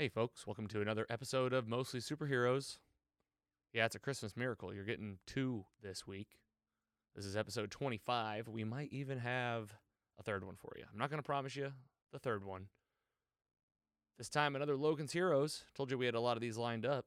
[0.00, 2.78] Hey, folks, welcome to another episode of Mostly Superheroes.
[3.72, 4.72] Yeah, it's a Christmas miracle.
[4.72, 6.38] You're getting two this week.
[7.16, 8.46] This is episode 25.
[8.46, 9.74] We might even have
[10.16, 10.84] a third one for you.
[10.88, 11.72] I'm not going to promise you
[12.12, 12.68] the third one.
[14.18, 15.64] This time, another Logan's Heroes.
[15.74, 17.06] Told you we had a lot of these lined up.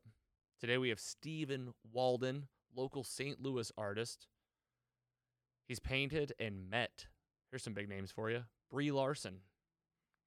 [0.59, 3.41] Today, we have Stephen Walden, local St.
[3.41, 4.27] Louis artist.
[5.65, 7.07] He's painted and met.
[7.51, 9.37] Here's some big names for you Brie Larson,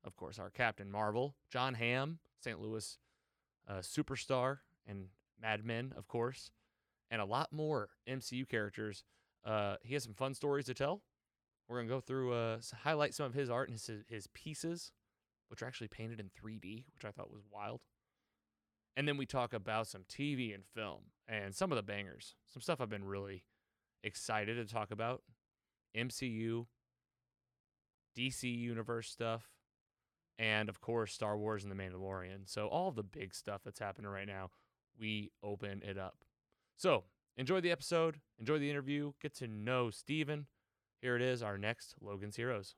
[0.03, 2.61] of course, our Captain Marvel, Jon Hamm, St.
[2.61, 2.99] Louis
[3.69, 5.07] uh, superstar, and
[5.41, 6.51] Mad Men, of course,
[7.11, 9.05] and a lot more MCU characters.
[9.45, 11.03] Uh, he has some fun stories to tell.
[11.69, 14.93] We're gonna go through, uh, highlight some of his art and his his pieces,
[15.49, 17.81] which are actually painted in 3D, which I thought was wild.
[18.97, 22.61] And then we talk about some TV and film and some of the bangers, some
[22.63, 23.45] stuff I've been really
[24.05, 25.23] excited to talk about.
[25.97, 26.67] MCU,
[28.17, 29.54] DC Universe stuff,
[30.39, 32.47] and of course Star Wars and The Mandalorian.
[32.47, 34.51] So all the big stuff that's happening right now,
[34.99, 36.19] we open it up.
[36.77, 37.05] So
[37.37, 40.47] enjoy the episode, enjoy the interview, get to know Steven.
[41.01, 42.75] Here it is, our next Logan's Heroes.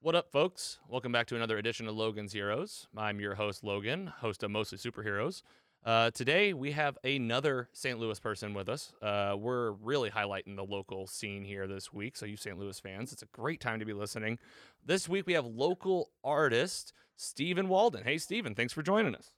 [0.00, 0.78] What up, folks?
[0.88, 2.86] Welcome back to another edition of Logan's Heroes.
[2.96, 5.42] I'm your host, Logan, host of Mostly Superheroes.
[5.86, 8.00] Uh, today, we have another St.
[8.00, 8.92] Louis person with us.
[9.00, 12.16] Uh, we're really highlighting the local scene here this week.
[12.16, 12.58] So, you St.
[12.58, 14.40] Louis fans, it's a great time to be listening.
[14.84, 18.02] This week, we have local artist Stephen Walden.
[18.02, 19.30] Hey, Stephen, thanks for joining us.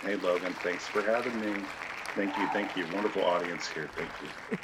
[0.00, 0.54] Hey, Logan.
[0.62, 1.62] Thanks for having me.
[2.14, 2.46] Thank you.
[2.54, 2.86] Thank you.
[2.94, 3.90] Wonderful audience here.
[3.94, 4.58] Thank you.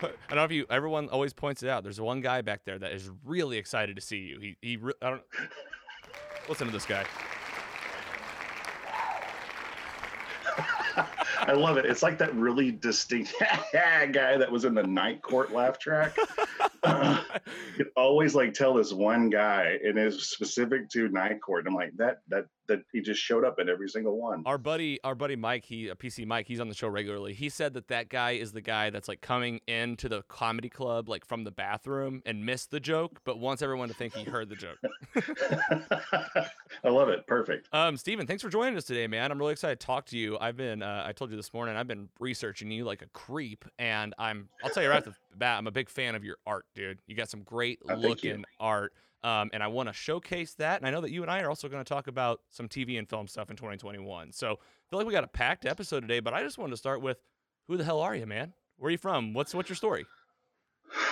[0.00, 0.64] I don't know if you.
[0.70, 1.82] Everyone always points it out.
[1.82, 4.40] There's one guy back there that is really excited to see you.
[4.40, 4.78] He he.
[5.02, 5.22] I don't.
[6.48, 7.04] Listen to this guy.
[11.38, 11.86] I love it.
[11.86, 13.34] It's like that really distinct
[13.72, 16.16] guy that was in the night court laugh track.
[16.82, 17.22] Uh,
[17.78, 21.66] you always like tell this one guy, and it's specific to night court.
[21.66, 22.18] I'm like that.
[22.28, 24.42] That that he just showed up in every single one.
[24.46, 27.34] Our buddy, our buddy Mike, he a PC Mike, he's on the show regularly.
[27.34, 31.08] He said that that guy is the guy that's like coming into the comedy club
[31.08, 34.48] like from the bathroom and missed the joke, but wants everyone to think he heard
[34.48, 34.78] the joke.
[36.84, 37.26] I love it.
[37.26, 37.68] Perfect.
[37.72, 39.30] Um, Steven, thanks for joining us today, man.
[39.30, 40.38] I'm really excited to talk to you.
[40.40, 43.64] I've been, uh, I told you this morning, I've been researching you like a creep,
[43.78, 46.36] and I'm, I'll tell you right off the bat, I'm a big fan of your
[46.46, 46.98] art, dude.
[47.06, 48.92] You got some great Oh, looking art,
[49.26, 50.78] um, and I want to showcase that.
[50.78, 52.96] And I know that you and I are also going to talk about some TV
[52.96, 54.32] and film stuff in 2021.
[54.32, 54.54] So I
[54.88, 57.18] feel like we got a packed episode today, but I just wanted to start with,
[57.66, 58.52] who the hell are you, man?
[58.78, 59.34] Where are you from?
[59.34, 60.06] What's what's your story?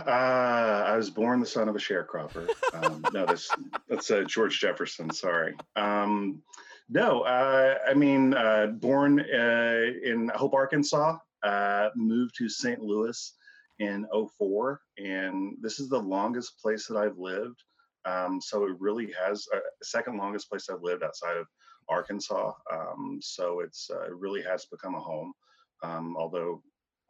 [0.07, 2.49] Uh, I was born the son of a sharecropper.
[2.73, 3.51] Um, no, that's
[3.89, 5.11] that's uh, George Jefferson.
[5.11, 5.57] Sorry.
[5.75, 6.41] Um,
[6.89, 11.19] no, uh, I mean, uh, born uh, in Hope, Arkansas.
[11.43, 12.81] Uh, moved to St.
[12.81, 13.33] Louis
[13.79, 14.07] in
[14.39, 17.63] 04, and this is the longest place that I've lived.
[18.05, 21.47] Um, so it really has uh, second longest place I've lived outside of
[21.89, 22.53] Arkansas.
[22.73, 25.33] Um, so it's uh, it really has become a home.
[25.83, 26.63] Um, although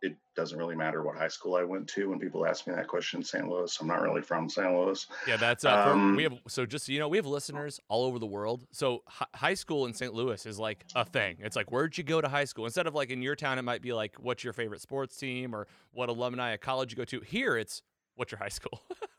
[0.05, 2.89] it doesn't really matter what high school I went to when people ask me that
[2.89, 3.23] question.
[3.23, 3.49] St.
[3.49, 3.75] Louis.
[3.81, 4.71] I'm not really from St.
[4.71, 5.07] Louis.
[5.27, 6.35] Yeah, that's uh, Um, we have.
[6.47, 8.67] So just so you know, we have listeners all over the world.
[8.71, 10.13] So hi- high school in St.
[10.13, 11.39] Louis is like a thing.
[11.41, 12.67] It's like where'd you go to high school?
[12.67, 15.55] Instead of like in your town, it might be like what's your favorite sports team
[15.55, 17.21] or what alumni at college you go to.
[17.21, 17.83] Here, it's
[18.17, 18.83] what's your high school.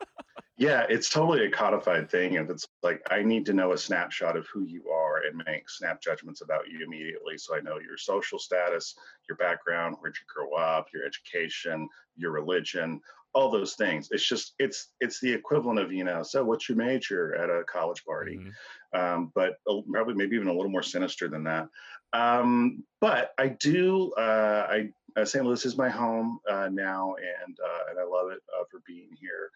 [0.58, 2.38] Yeah, it's totally a codified thing.
[2.38, 5.68] And it's like I need to know a snapshot of who you are and make
[5.68, 7.36] snap judgments about you immediately.
[7.36, 8.94] So I know your social status,
[9.28, 13.02] your background, where'd you grow up, your education, your religion,
[13.34, 14.08] all those things.
[14.10, 16.22] It's just it's it's the equivalent of you know.
[16.22, 18.40] So what's your major at a college party?
[18.42, 18.52] Mhm.
[18.94, 19.58] um, but
[19.90, 21.68] probably maybe even a little more sinister than that.
[22.14, 24.12] Um, but I do.
[24.14, 25.44] Uh, I uh, St.
[25.44, 27.14] Louis is my home uh, now,
[27.44, 29.50] and uh, and I love it uh, for being here.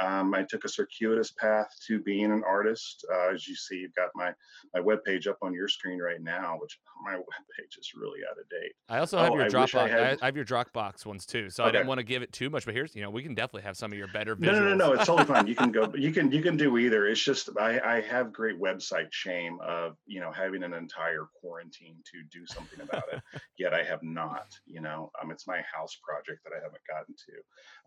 [0.00, 3.04] Um, I took a circuitous path to being an artist.
[3.12, 4.32] Uh, as you see, you've got my
[4.74, 8.48] my webpage up on your screen right now, which my webpage is really out of
[8.48, 8.72] date.
[8.88, 9.74] I also have Oh, your Dropbox.
[9.74, 11.50] I, had- I have your Dropbox ones too.
[11.50, 13.34] So I didn't want to give it too much, but here's you know we can
[13.34, 14.40] definitely have some of your better visuals.
[14.40, 14.92] No, no, no, no.
[14.92, 15.46] It's totally fine.
[15.46, 15.92] You can go.
[15.94, 17.06] You can you can do either.
[17.06, 21.96] It's just I I have great website shame of you know having an entire quarantine
[22.12, 23.20] to do something about it.
[23.58, 24.46] Yet I have not.
[24.66, 27.32] You know, um, it's my house project that I haven't gotten to.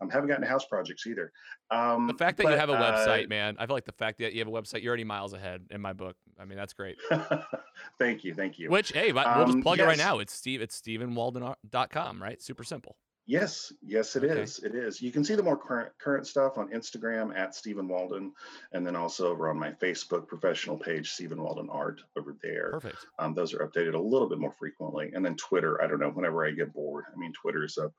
[0.00, 1.32] I um, haven't gotten to house projects either.
[1.70, 4.18] Um, The fact that you have a uh, website, man, I feel like the fact
[4.18, 6.16] that you have a website, you're already miles ahead in my book.
[6.38, 6.96] I mean, that's great.
[7.98, 8.70] thank you, thank you.
[8.70, 10.18] Which, hey, we'll just Um, plug it right now.
[10.18, 10.60] It's Steve.
[10.60, 12.40] It's StephenWalden.com, right?
[12.42, 12.96] Super simple.
[13.26, 14.42] Yes, yes, it Okay.
[14.42, 14.58] is.
[14.58, 15.00] It is.
[15.00, 18.34] You can see the more current current stuff on Instagram at Stephen Walden,
[18.72, 22.72] and then also over on my Facebook professional page, Stephen Walden Art, over there.
[22.72, 23.06] Perfect.
[23.18, 25.82] Um, those are updated a little bit more frequently, and then Twitter.
[25.82, 26.10] I don't know.
[26.10, 27.90] Whenever I get bored, I mean, Twitter is a,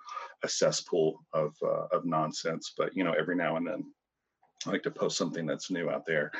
[0.43, 2.73] a cesspool of uh, of nonsense.
[2.77, 3.83] But you know, every now and then,
[4.65, 6.31] I like to post something that's new out there.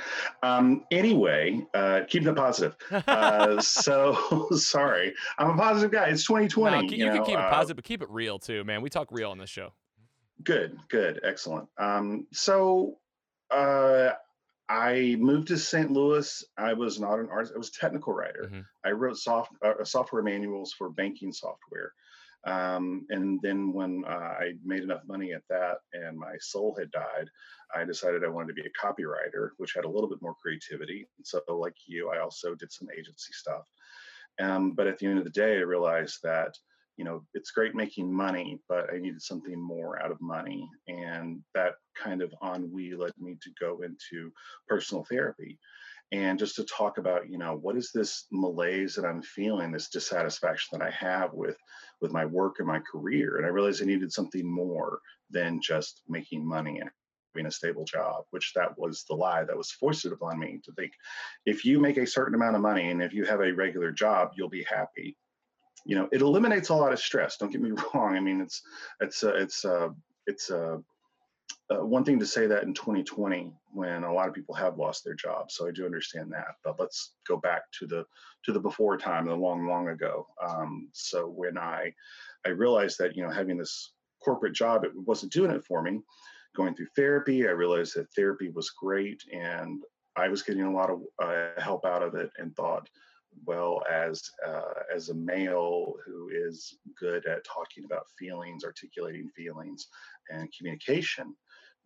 [0.43, 2.75] Um, anyway, uh, keeping it positive.
[2.91, 6.07] Uh, so sorry, I'm a positive guy.
[6.09, 6.75] It's 2020.
[6.75, 8.81] No, you, you can know, keep it uh, positive, but keep it real too, man.
[8.81, 9.73] We talk real on this show.
[10.43, 11.69] Good, good, excellent.
[11.77, 12.97] Um, so
[13.51, 14.11] uh,
[14.67, 15.91] I moved to St.
[15.91, 16.43] Louis.
[16.57, 17.53] I was not an artist.
[17.55, 18.49] I was a technical writer.
[18.51, 18.65] Mhm.
[18.83, 21.93] I wrote soft uh, software manuals for banking software.
[22.45, 26.91] Um, and then when uh, I made enough money at that and my soul had
[26.91, 27.27] died,
[27.75, 31.07] I decided I wanted to be a copywriter, which had a little bit more creativity.
[31.23, 33.65] So, like you, I also did some agency stuff.
[34.39, 36.55] Um, but at the end of the day, I realized that
[36.97, 41.41] you know it's great making money, but I needed something more out of money, and
[41.55, 44.31] that kind of ennui led me to go into
[44.67, 45.57] personal therapy
[46.11, 49.89] and just to talk about you know what is this malaise that i'm feeling this
[49.89, 51.57] dissatisfaction that i have with
[52.01, 54.99] with my work and my career and i realized i needed something more
[55.31, 56.89] than just making money and
[57.33, 60.71] having a stable job which that was the lie that was foisted upon me to
[60.73, 60.91] think
[61.45, 64.31] if you make a certain amount of money and if you have a regular job
[64.35, 65.17] you'll be happy.
[65.87, 68.61] You know it eliminates a lot of stress don't get me wrong i mean it's
[68.99, 69.89] it's uh, it's uh,
[70.25, 70.77] it's uh,
[71.71, 75.03] uh, one thing to say that in 2020 when a lot of people have lost
[75.03, 78.05] their jobs so i do understand that but let's go back to the
[78.43, 80.27] to the before time the long long ago.
[80.41, 81.91] Um, so when i
[82.45, 83.91] i realized that you know having this
[84.23, 86.01] corporate job it wasn't doing it for me.
[86.55, 89.83] Going through therapy i realized that therapy was great and
[90.15, 92.87] i was getting a lot of uh, help out of it and thought
[93.45, 99.87] well as uh, as a male who is good at talking about feelings articulating feelings
[100.29, 101.35] and communication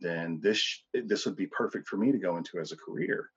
[0.02, 3.30] then this this would be perfect for me to go into as a career.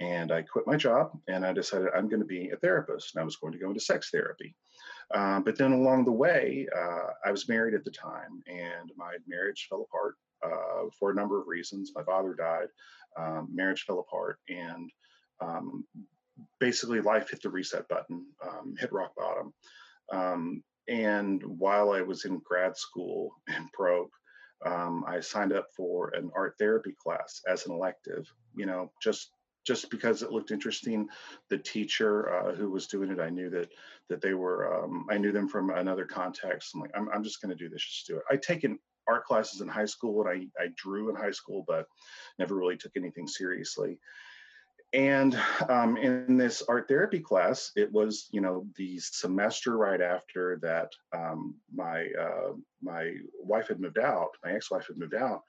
[0.00, 3.22] And i quit my job and i decided i'm going to be a therapist and
[3.22, 4.54] i was going to go into sex therapy.
[5.14, 9.16] Um, but then along the way uh, i was married at the time and my
[9.26, 11.92] marriage fell apart uh, for a number of reasons.
[11.94, 12.68] My father died
[13.18, 14.90] um, marriage fell apart and
[15.40, 15.84] um,
[16.60, 19.52] basically life hit the reset button um, hit rock bottom.
[20.12, 24.12] Um, and while i was in grad school and broke
[24.64, 29.30] um, I signed up for an art therapy class as an elective, you know, just
[29.66, 31.08] just because it looked interesting.
[31.50, 33.68] The teacher uh, who was doing it, I knew that
[34.08, 36.70] that they were, um, I knew them from another context.
[36.74, 38.22] I'm like, I'm, I'm just going to do this, just do it.
[38.30, 41.86] I'd taken art classes in high school and I, I drew in high school, but
[42.38, 43.98] never really took anything seriously
[44.96, 45.38] and
[45.68, 50.90] um, in this art therapy class it was you know the semester right after that
[51.14, 52.52] um, my uh,
[52.82, 55.42] my wife had moved out my ex-wife had moved out.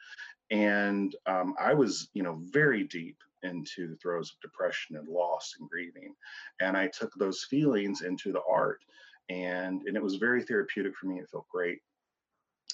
[0.52, 5.56] And um, i was you know very deep into the throes of depression and loss
[5.60, 6.14] and grieving.
[6.60, 8.84] And i took those feelings into the art
[9.30, 11.20] and and it was very therapeutic for me.
[11.20, 11.80] It felt great.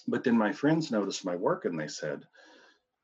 [0.07, 2.25] But then my friends noticed my work and they said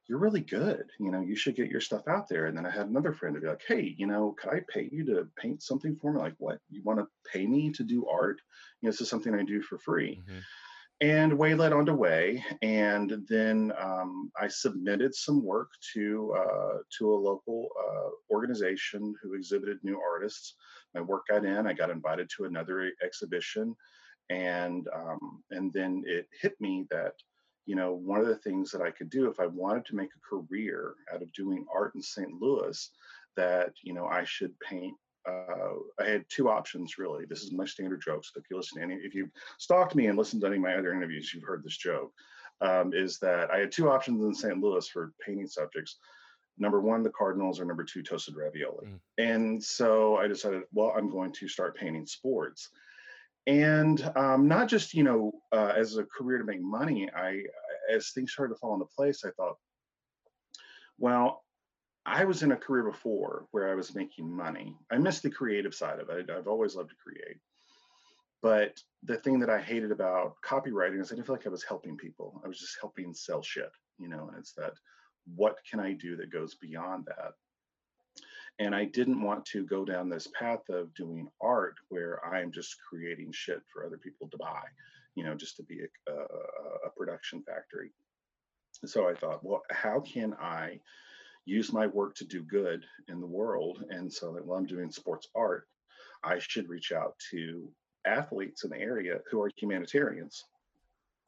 [0.10, 0.90] you're really good.
[1.00, 2.48] You know, you should get your stuff out there.
[2.48, 4.90] And then I had another friend to be like, hey, you know, could I pay
[4.92, 6.20] you to paint something for me?
[6.20, 6.60] Like, what?
[6.72, 8.42] You want to pay me to do art?
[8.82, 10.20] You know, this is something I do for free.
[10.28, 10.42] Mhm.
[11.02, 12.44] And way led on to way.
[12.64, 19.36] And then um, I submitted some work to uh, to a local uh, organization who
[19.36, 20.56] exhibited new artists.
[20.96, 21.68] My work got in.
[21.68, 23.76] I got invited to another exhibition,
[24.30, 27.14] and um, and then it hit me that
[27.70, 30.10] you know, one of the things that I could do if I wanted to make
[30.10, 32.34] a career out of doing art in St.
[32.42, 32.90] Louis,
[33.38, 34.96] that, you know, I should paint.
[35.30, 37.26] Uh, I had two options really.
[37.30, 38.26] This is my standard joke.
[38.26, 40.64] So if you listen to any, if you've stalked me and listened to any of
[40.64, 42.12] my other interviews, you've heard this joke.
[42.60, 44.60] Um, is that I had two options in St.
[44.60, 45.98] Louis for painting subjects.
[46.58, 48.88] Number one, the Cardinals, or number two, toasted ravioli.
[48.88, 49.00] Mm.
[49.20, 52.72] And so I decided, well, I'm going to start painting sports
[53.50, 57.42] and um, not just you know uh, as a career to make money i
[57.92, 59.58] as things started to fall into place i thought
[61.00, 61.44] well
[62.06, 64.76] i was in a career before where i was making money.
[64.92, 66.30] I missed the creative side of it.
[66.30, 67.38] I've always loved to create.
[68.42, 71.64] But the thing that i hated about copywriting is i didn't feel like i was
[71.64, 72.42] helping people.
[72.46, 74.74] I was just helping sell shit you know and it's that
[75.36, 77.34] what can i do that goes beyond that
[78.60, 82.76] and I didn't want to go down this path of doing art where I'm just
[82.88, 84.64] creating shit for other people to buy,
[85.16, 87.92] you know, just to be a, a, a production factory.
[88.86, 90.80] So I thought, well, how can I
[91.46, 93.84] use my work to do good in the world?
[93.90, 95.68] And so that while I'm doing sports art,
[96.24, 97.70] I should reach out to
[98.06, 100.44] athletes in the area who are humanitarians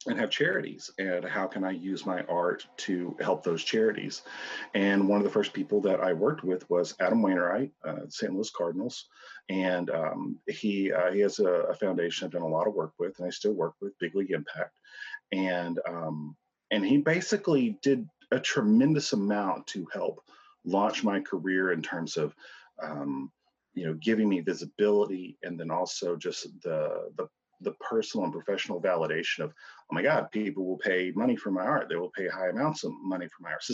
[0.06, 4.22] and have charities and how can i use my art to help those charities?
[4.74, 8.32] And one of the first people that i worked with was adam wainwright uh, st
[8.32, 9.06] louis cardinals.
[9.48, 12.92] And um, he uh, he has a, a, foundation i've done a lot of work
[12.98, 14.72] with and i still work with big league impact.
[15.32, 16.36] And um,
[16.70, 20.20] and he basically did a tremendous amount to help
[20.64, 22.34] launch my career in terms of
[22.82, 23.30] um,
[23.74, 27.28] you know giving me visibility and then also just the the
[27.62, 31.62] the personal and professional validation of, oh my God, people will pay money for my
[31.62, 31.88] art.
[31.88, 33.64] They will pay high amounts of money for my art.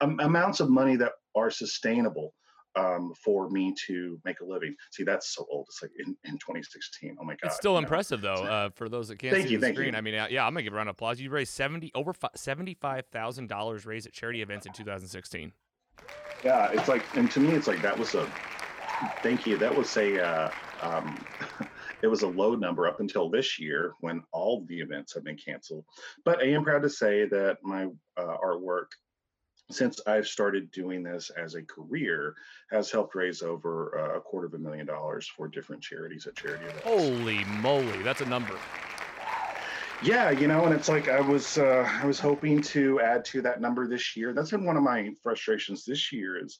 [0.00, 2.34] Um, amounts of money that are sustainable
[2.76, 4.74] um, for me to make a living.
[4.90, 5.66] See, that's so old.
[5.68, 7.16] It's like in, in 2016.
[7.20, 7.38] Oh my God.
[7.44, 8.36] It's still impressive know?
[8.36, 8.44] though.
[8.44, 9.92] Uh, for those that can't thank see you, the screen.
[9.92, 9.98] You.
[9.98, 11.20] I mean, yeah, I'm gonna give a round of applause.
[11.20, 15.52] You raised 70 over $75,000 raised at charity events in 2016.
[16.44, 18.26] Yeah, it's like, and to me, it's like that was a.
[19.22, 19.56] Thank you.
[19.58, 20.24] That was a.
[20.24, 20.50] Uh,
[20.82, 21.24] um,
[22.02, 25.36] it was a low number up until this year when all the events have been
[25.36, 25.84] canceled.
[26.24, 28.86] But I am proud to say that my uh, artwork,
[29.70, 32.34] since I've started doing this as a career,
[32.70, 36.36] has helped raise over uh, a quarter of a million dollars for different charities at
[36.36, 36.82] charity events.
[36.84, 38.58] Holy moly, that's a number.
[40.02, 43.42] Yeah, you know, and it's like I was uh, I was hoping to add to
[43.42, 44.32] that number this year.
[44.32, 46.58] That's been one of my frustrations this year is,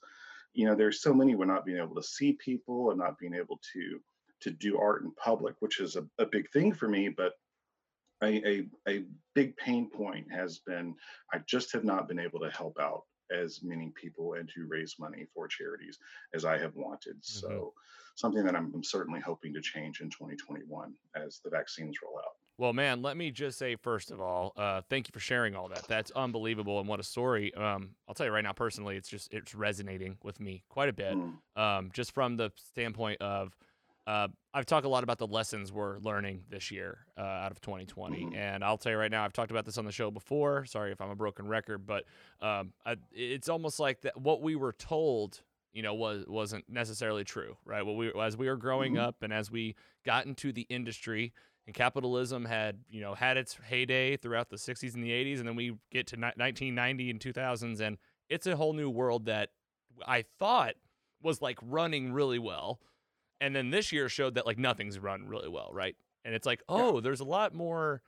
[0.52, 3.34] you know, there's so many we're not being able to see people and not being
[3.34, 4.00] able to
[4.42, 7.08] to do art in public, which is a, a big thing for me.
[7.08, 7.32] But
[8.22, 10.94] a, a, a big pain point has been
[11.32, 14.96] I just have not been able to help out as many people and to raise
[14.98, 15.98] money for charities
[16.34, 17.16] as I have wanted.
[17.16, 17.40] Mm-hmm.
[17.40, 17.72] So,
[18.14, 22.32] something that I'm, certainly hoping to change in 2021 as the vaccines roll out.
[22.58, 25.68] Well, man, let me just say first of all, uh, thank you for sharing all
[25.68, 25.84] that.
[25.88, 27.54] That's unbelievable, and what a story.
[27.54, 30.92] Um, I'll tell you right now, personally, it's just it's resonating with me quite a
[30.92, 31.14] bit.
[31.16, 31.36] Mm.
[31.56, 33.56] Um, just from the standpoint of
[34.06, 37.60] uh, I've talked a lot about the lessons we're learning this year uh, out of
[37.60, 38.34] 2020, mm-hmm.
[38.34, 40.64] and I'll tell you right now, I've talked about this on the show before.
[40.64, 42.04] Sorry if I'm a broken record, but
[42.40, 45.40] um, I, it's almost like that what we were told,
[45.72, 47.86] you know, was wasn't necessarily true, right?
[47.86, 49.04] What we as we were growing mm-hmm.
[49.04, 51.32] up and as we got into the industry,
[51.66, 55.46] and capitalism had you know had its heyday throughout the 60s and the 80s, and
[55.46, 59.50] then we get to ni- 1990 and 2000s, and it's a whole new world that
[60.04, 60.74] I thought
[61.22, 62.80] was like running really well
[63.42, 65.96] and then this year showed that like nothing's run really well, right?
[66.24, 67.00] And it's like, oh, yeah.
[67.00, 68.00] there's a lot more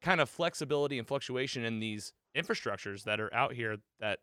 [0.00, 4.20] kind of flexibility and fluctuation in these infrastructures that are out here that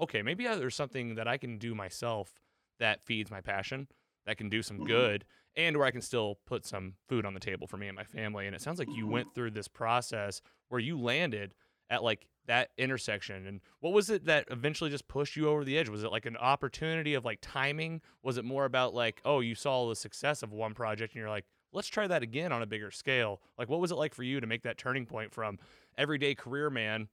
[0.00, 2.32] okay, maybe there's something that I can do myself
[2.78, 3.88] that feeds my passion,
[4.26, 4.86] that can do some mm-hmm.
[4.86, 5.24] good,
[5.56, 8.04] and where I can still put some food on the table for me and my
[8.04, 8.46] family.
[8.46, 9.12] And it sounds like you mm-hmm.
[9.12, 11.54] went through this process where you landed
[11.90, 15.78] at like that intersection and what was it that eventually just pushed you over the
[15.78, 15.88] edge?
[15.88, 18.00] Was it like an opportunity of like timing?
[18.22, 21.30] Was it more about like oh you saw the success of one project and you're
[21.30, 23.40] like let's try that again on a bigger scale.
[23.56, 25.58] Like what was it like for you to make that turning point from
[25.98, 27.08] everyday career man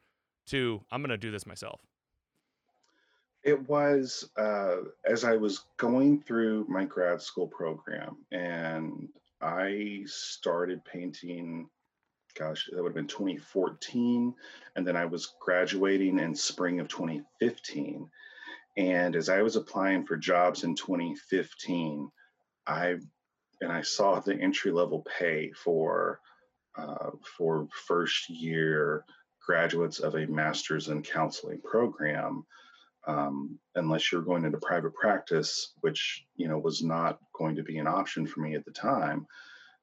[0.46, 1.82] to i'm going to do this myself
[3.44, 9.10] it was uh, as i was going through my grad school program and
[9.42, 11.68] i started painting
[12.38, 14.34] gosh, that would have been 2014.
[14.76, 18.10] And then I was graduating in spring of 2015.
[18.78, 22.10] And as I was applying for jobs in 2015,
[22.68, 22.96] I
[23.62, 26.20] and I saw the entry level pay for
[26.78, 29.06] uh, for first year
[29.46, 32.46] graduates of a master's in counseling program.
[33.08, 37.78] Um, unless you're going into private practice, which you know was not going to be
[37.78, 39.28] an option for me at the time,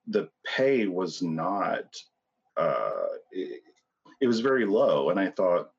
[0.06, 1.96] the pay was not
[2.56, 3.62] uh, it,
[4.20, 5.10] it was very low.
[5.10, 5.70] And I thought,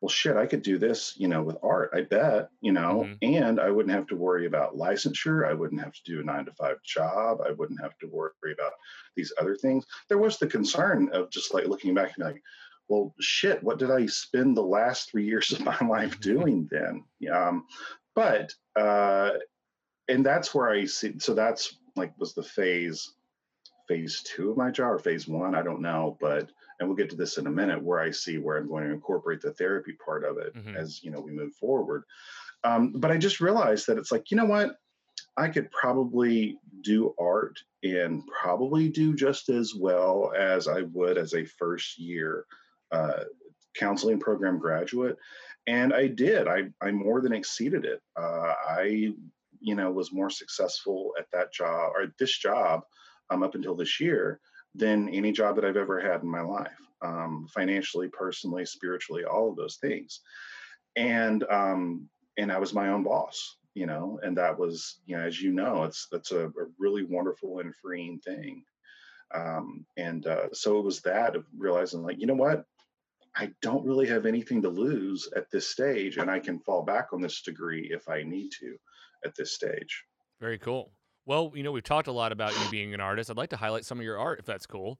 [0.00, 3.34] well, shit, I could do this, you know, with art, I bet, you know, mm-hmm.
[3.34, 5.46] and I wouldn't have to worry about licensure.
[5.46, 7.40] I wouldn't have to do a nine to five job.
[7.46, 8.72] I wouldn't have to worry about
[9.14, 9.84] these other things.
[10.08, 12.42] There was the concern of just like looking back and like,
[12.88, 16.20] well, shit, what did I spend the last three years of my life mm-hmm.
[16.20, 17.04] doing then?
[17.30, 17.66] Um,
[18.14, 19.32] but, uh,
[20.08, 23.14] and that's where I see, so that's like was the phase
[23.90, 27.10] phase two of my job or phase one, I don't know, but and we'll get
[27.10, 29.94] to this in a minute where I see where I'm going to incorporate the therapy
[30.04, 30.76] part of it mm-hmm.
[30.76, 32.04] as you know we move forward.
[32.62, 34.76] Um, but I just realized that it's like you know what,
[35.36, 41.34] I could probably do art and probably do just as well as I would as
[41.34, 42.44] a first year
[42.92, 43.24] uh,
[43.74, 45.16] counseling program graduate,
[45.66, 46.46] and I did.
[46.46, 48.00] I I more than exceeded it.
[48.16, 49.14] Uh, I
[49.58, 52.82] you know was more successful at that job or this job
[53.30, 54.40] um, up until this year
[54.74, 59.50] than any job that I've ever had in my life, um, financially, personally, spiritually, all
[59.50, 60.20] of those things.
[60.96, 65.22] And um, and I was my own boss, you know, and that was, you know,
[65.22, 68.64] as you know, it's that's a, a really wonderful and freeing thing.
[69.32, 72.64] Um, and uh, so it was that of realizing, like, you know what?
[73.36, 77.12] I don't really have anything to lose at this stage, and I can fall back
[77.12, 78.76] on this degree if I need to
[79.24, 80.04] at this stage.
[80.40, 80.90] Very cool.
[81.30, 83.30] Well, you know, we've talked a lot about you being an artist.
[83.30, 84.98] I'd like to highlight some of your art, if that's cool.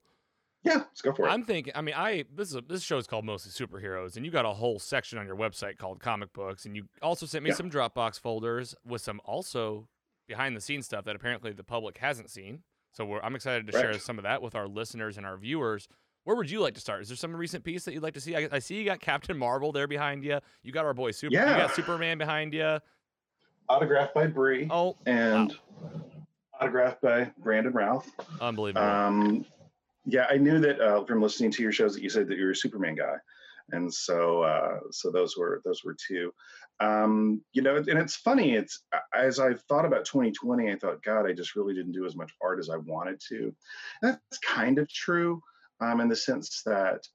[0.63, 1.29] Yeah, let's go for it.
[1.29, 1.73] I'm thinking.
[1.75, 4.45] I mean, I this is a, this show is called mostly superheroes, and you got
[4.45, 7.55] a whole section on your website called comic books, and you also sent me Yeah.
[7.57, 9.89] some Dropbox folders with some also
[10.25, 12.63] behind the scenes stuff that apparently the public hasn't seen.
[12.93, 15.89] So we're, I'm excited to share some of that with our listeners and our viewers.
[16.23, 17.01] Where would you like to start?
[17.01, 18.37] Is there some recent piece that you'd like to see?
[18.37, 20.39] I, I see you got Captain Marvel there behind you.
[20.63, 21.33] You got our boy Super.
[21.33, 21.57] You Yeah.
[21.57, 22.79] got Superman behind you.
[23.67, 25.57] Autographed by Brie Oh, and
[26.61, 28.09] autographed by Brandon Routh.
[28.39, 28.85] unbelievable.
[28.85, 29.45] Um,
[30.05, 32.51] yeah, I knew that uh, from listening to your shows that you said that you're
[32.51, 33.15] a Superman guy,
[33.71, 36.33] and so uh, so those were those were two.
[36.79, 38.55] Um, you know, and it's funny.
[38.55, 42.15] It's as I've thought about 2020, I thought, God, I just really didn't do as
[42.15, 43.53] much art as I wanted to.
[44.01, 45.43] And that's kind of true,
[45.79, 47.07] um, in the sense that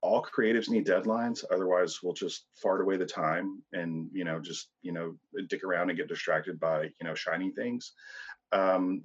[0.00, 4.68] all creatives need deadlines otherwise we'll just fart away the time and you know just
[4.82, 5.16] you know
[5.48, 7.92] dick around and get distracted by you know shiny things
[8.52, 9.02] um,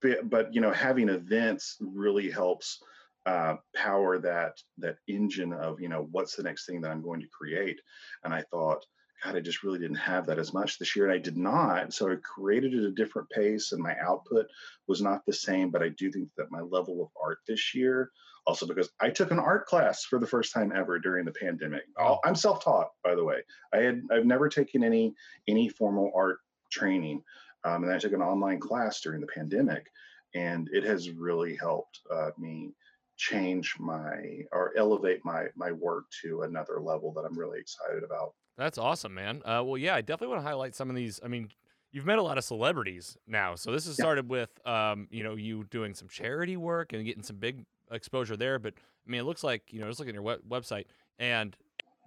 [0.00, 2.82] but, but you know having events really helps
[3.26, 7.20] uh, power that that engine of you know what's the next thing that i'm going
[7.20, 7.80] to create?
[8.24, 8.84] And i thought
[9.22, 11.92] god i just really didn't have that as much this year and i did not.
[11.92, 14.46] So i created at a different pace and my output
[14.88, 18.10] was not the same but i do think that my level of art this year
[18.44, 21.82] also because i took an art class for the first time ever during the pandemic.
[21.98, 22.18] Oh.
[22.24, 23.42] i'm self-taught by the way.
[23.72, 25.14] I had i've never taken any
[25.46, 26.38] any formal art
[26.72, 27.22] training
[27.64, 29.90] um, and I took an online class during the pandemic,
[30.34, 32.74] and it has really helped uh, me
[33.16, 38.34] change my or elevate my my work to another level that I'm really excited about.
[38.56, 39.38] That's awesome, man.
[39.44, 41.18] Uh, well, yeah, I definitely want to highlight some of these.
[41.22, 41.50] I mean,
[41.90, 44.04] you've met a lot of celebrities now, so this has Yeah.
[44.04, 48.36] started with, um, you know, you doing some charity work and getting some big exposure
[48.36, 48.58] there.
[48.58, 48.74] But
[49.06, 50.86] I mean, it looks like you know, just looking at your web- website,
[51.18, 51.56] and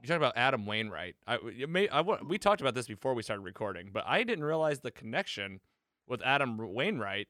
[0.06, 1.15] you talk about Adam Wainwright.
[1.28, 1.38] I,
[1.68, 4.91] may, I we talked about this before we started recording, but I didn't realize the
[4.91, 5.60] connection
[6.08, 7.28] with Adam Wainwright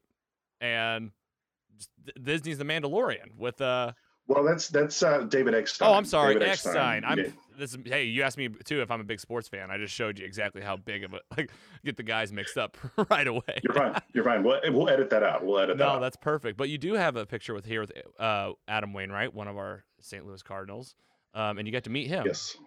[0.59, 1.11] and
[2.21, 3.93] Disney's The Mandalorian with uh
[4.27, 5.87] Well, that's that's uh, David Eckstein.
[5.87, 7.03] Oh, I'm sorry, David Eckstein.
[7.05, 7.25] I'm Yeah.
[7.57, 7.73] this.
[7.73, 9.71] is- Hey, you asked me too if I'm a big sports fan.
[9.71, 11.51] I just showed you exactly how big of a like
[11.85, 12.77] get the guys mixed up
[13.09, 13.59] right away.
[13.63, 14.01] You're fine.
[14.13, 14.43] You're fine.
[14.43, 15.45] We'll, we'll edit that out.
[15.45, 15.99] We'll edit that no, out.
[16.01, 16.57] that's perfect.
[16.57, 19.83] But you do have a picture with here with uh, Adam Wainwright, one of our
[20.01, 20.25] St.
[20.25, 20.95] Louis Cardinals,
[21.35, 22.23] um, and you got to meet him.
[22.25, 22.57] Yes.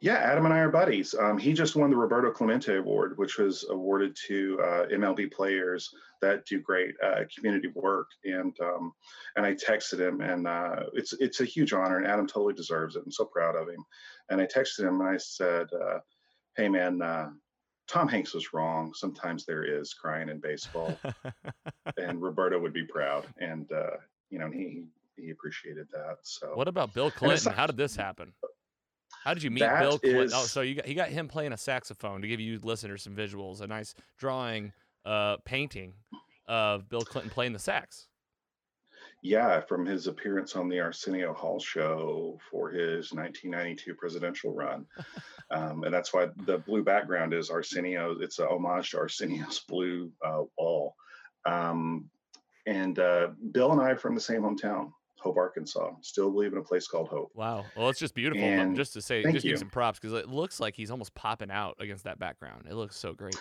[0.00, 1.14] Yeah, Adam and I are buddies.
[1.14, 5.90] Um, he just won the Roberto Clemente Award, which was awarded to uh, MLB players
[6.20, 8.08] that do great uh, community work.
[8.24, 8.92] And um,
[9.36, 12.96] and I texted him, and uh, it's it's a huge honor, and Adam totally deserves
[12.96, 13.02] it.
[13.04, 13.84] I'm so proud of him.
[14.28, 15.98] And I texted him, and I said, uh,
[16.56, 17.30] "Hey, man." Uh,
[17.88, 18.92] Tom Hanks was wrong.
[18.94, 20.98] Sometimes there is crying in baseball,
[21.96, 23.26] and Roberto would be proud.
[23.38, 23.98] And uh,
[24.28, 26.16] you know, he he appreciated that.
[26.22, 27.52] So what about Bill Clinton?
[27.52, 28.32] How did this happen?
[29.24, 30.30] How did you meet Bill Clinton?
[30.34, 33.16] Oh, so you got he got him playing a saxophone to give you listeners some
[33.16, 34.72] visuals, a nice drawing,
[35.04, 35.94] uh, painting
[36.46, 38.08] of Bill Clinton playing the sax.
[39.22, 44.86] Yeah, from his appearance on the Arsenio Hall show for his 1992 presidential run.
[45.50, 48.16] um, and that's why the blue background is Arsenio.
[48.20, 50.94] It's a homage to Arsenio's blue uh, wall.
[51.44, 52.08] Um,
[52.66, 54.92] and uh, Bill and I are from the same hometown,
[55.26, 55.90] Hope, Arkansas.
[56.02, 57.32] Still believe in a place called Hope.
[57.34, 57.64] Wow.
[57.76, 58.44] Well, it's just beautiful.
[58.44, 61.50] And just to say, just give some props because it looks like he's almost popping
[61.50, 62.66] out against that background.
[62.70, 63.36] It looks so great.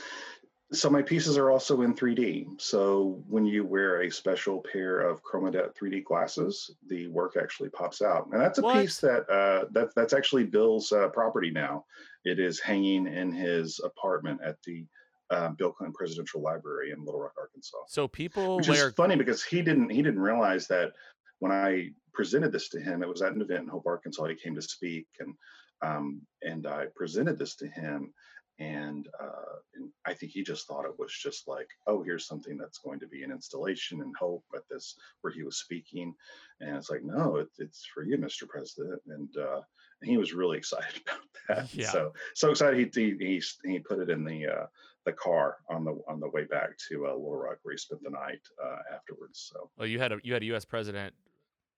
[0.71, 2.59] So my pieces are also in 3D.
[2.59, 8.01] So when you wear a special pair of ChromaDepth 3D glasses, the work actually pops
[8.01, 8.81] out, and that's a What?
[8.81, 11.85] piece that uh, that's that's actually Bill's uh, property now.
[12.23, 14.87] It is hanging in his apartment at the
[15.29, 17.77] uh, Bill Clinton Presidential Library in Little Rock, Arkansas.
[17.87, 20.93] So people Which wear is funny because he didn't he didn't realize that
[21.39, 24.25] when I presented this to him, it was at an event in Hope, Arkansas.
[24.25, 25.33] He came to speak, and
[25.81, 28.13] um, and I presented this to him,
[28.59, 32.57] and, uh, and I think he just thought it was just like, oh, here's something
[32.57, 36.13] that's going to be an installation in Hope at this where he was speaking,
[36.61, 38.47] and it's like, no, it, it's for you, Mr.
[38.47, 39.61] President, and uh,
[40.01, 41.73] and he was really excited about that.
[41.73, 41.89] Yeah.
[41.89, 44.65] So so excited he he he, he put it in the uh,
[45.05, 48.01] the car on the on the way back to uh, Little Rock where he spent
[48.03, 49.51] the night uh, afterwards.
[49.51, 50.65] So well, you had a you had a U.S.
[50.65, 51.13] president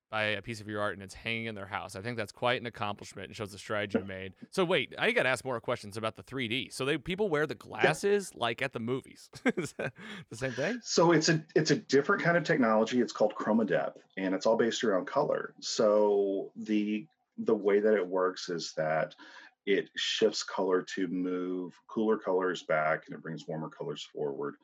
[0.09, 1.95] buy a piece of your art and it's hanging in their house.
[1.95, 4.33] I think that's quite an accomplishment and shows the strides you made.
[4.51, 6.73] So wait, I got to ask more questions about the 3D.
[6.73, 9.29] So they people wear the glasses like at the movies.
[9.57, 9.93] Is that
[10.29, 10.79] the same thing?
[10.83, 13.01] so it's a it's a different kind of technology.
[13.01, 15.53] It's called chroma depth, and it's all based around color.
[15.59, 17.05] So the
[17.37, 19.15] the way that it works is that
[19.67, 24.56] it shifts color to move cooler colors back and it brings warmer colors forward.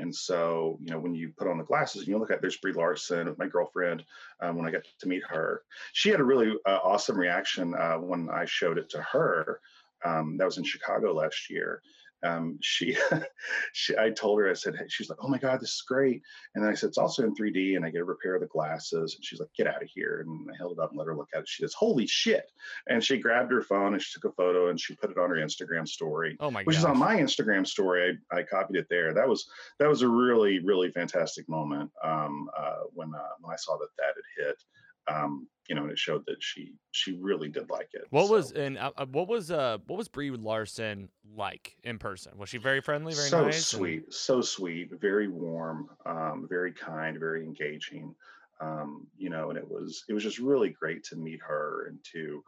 [0.00, 2.56] And so, you know, when you put on the glasses and you look at there's
[2.56, 4.04] Brie Larson, my girlfriend,
[4.42, 7.94] um, when I got to meet her, she had a really uh, awesome reaction uh,
[7.94, 9.60] when I showed it to her.
[10.04, 11.80] Um, that was in Chicago last year
[12.22, 12.96] um, she,
[13.72, 16.22] she, I told her, I said, hey, she's like, oh my God, this is great.
[16.54, 18.46] And then I said, it's also in 3D and I get a repair of the
[18.46, 19.14] glasses.
[19.14, 20.24] And she's like, get out of here.
[20.26, 21.48] And I held it up and let her look at it.
[21.48, 22.50] She says, holy shit.
[22.88, 25.30] And she grabbed her phone and she took a photo and she put it on
[25.30, 26.36] her Instagram story.
[26.40, 26.82] Oh my Which gosh.
[26.82, 28.18] is on my Instagram story.
[28.32, 29.14] I, I copied it there.
[29.14, 33.56] That was, that was a really, really fantastic moment um, uh, when, uh, when I
[33.56, 34.62] saw that that had hit.
[35.10, 38.06] Um, you know, and it showed that she she really did like it.
[38.10, 41.98] What So- was and uh, uh, what was uh what was Brie Larson like in
[41.98, 42.38] person?
[42.38, 43.56] Was she very friendly, very so nice?
[43.56, 48.14] and- sweet, so sweet, very warm, um, very kind, very engaging.
[48.60, 51.98] Um, you know, and it was it was just really great to meet her and
[52.12, 52.42] to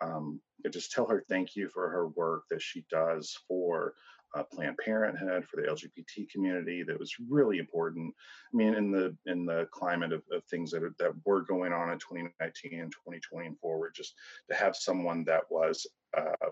[0.00, 3.94] um, and just tell her thank you for her work that she does for
[4.34, 6.82] uh, Planned Parenthood, for the LGBT community.
[6.82, 8.14] That was really important.
[8.52, 11.72] I mean, in the in the climate of, of things that are, that were going
[11.72, 14.14] on in 2019 and 2020 and forward, just
[14.48, 16.48] to have someone that was uh,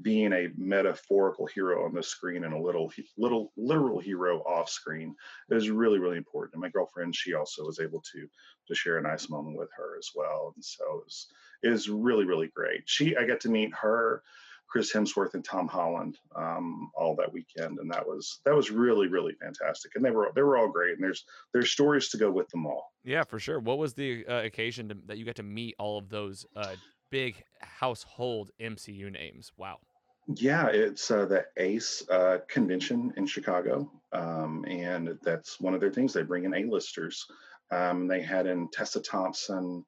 [0.00, 5.14] being a metaphorical hero on the screen and a little little literal hero off screen
[5.50, 6.54] is really really important.
[6.54, 8.28] And my girlfriend, she also was able to
[8.68, 11.26] to share a nice moment with her as well, and so it was,
[11.62, 12.82] it was really really great.
[12.86, 14.22] She I got to meet her.
[14.72, 19.06] Chris Hemsworth and Tom Holland um, all that weekend, and that was that was really
[19.06, 19.92] really fantastic.
[19.94, 22.64] And they were they were all great, and there's there's stories to go with them
[22.64, 22.90] all.
[23.04, 23.60] Yeah, for sure.
[23.60, 26.74] What was the uh, occasion to, that you got to meet all of those uh,
[27.10, 29.52] big household MCU names?
[29.58, 29.78] Wow.
[30.26, 35.90] Yeah, it's uh, the ACE uh, convention in Chicago, um, and that's one of their
[35.90, 36.14] things.
[36.14, 37.26] They bring in A-listers.
[37.70, 39.84] Um, they had in Tessa Thompson,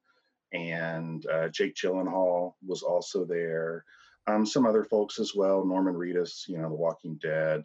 [0.53, 3.83] and uh, Jake Gyllenhaal was also there.
[4.27, 5.65] Um, some other folks as well.
[5.65, 7.63] Norman Reedus, you know, The Walking Dead.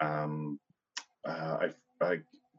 [0.00, 0.58] Um,
[1.26, 1.58] uh,
[2.00, 2.18] I, I,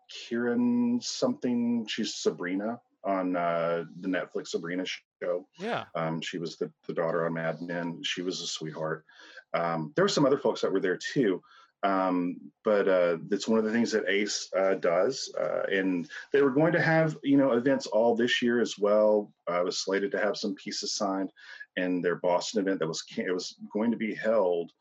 [0.10, 1.86] Kieran something.
[1.88, 4.86] She's Sabrina on uh, the Netflix Sabrina
[5.22, 5.48] show.
[5.60, 5.86] Yeah.
[5.96, 8.02] Um, she was the, the daughter on Mad Men.
[8.04, 9.06] She was a sweetheart.
[9.54, 11.42] Um, there were some other folks that were there too.
[11.84, 15.34] Um, but uh, one of the things that Ace uh, does.
[15.40, 19.34] Uh, and they were going to have, you know, events all this year as well.
[19.48, 21.32] I was slated to have some pieces signed
[21.76, 24.72] in their Boston event that was it was going to be held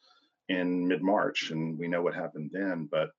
[0.49, 2.89] in mid March, and we know what happened then.
[2.91, 3.11] But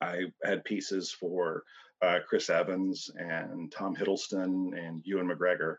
[0.00, 1.64] I had pieces for
[2.02, 5.76] uh, Chris Evans and Tom Hiddleston and Ewan McGregor,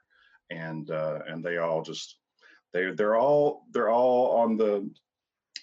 [0.51, 2.17] and uh, and they all just
[2.73, 4.89] they they're all they're all on the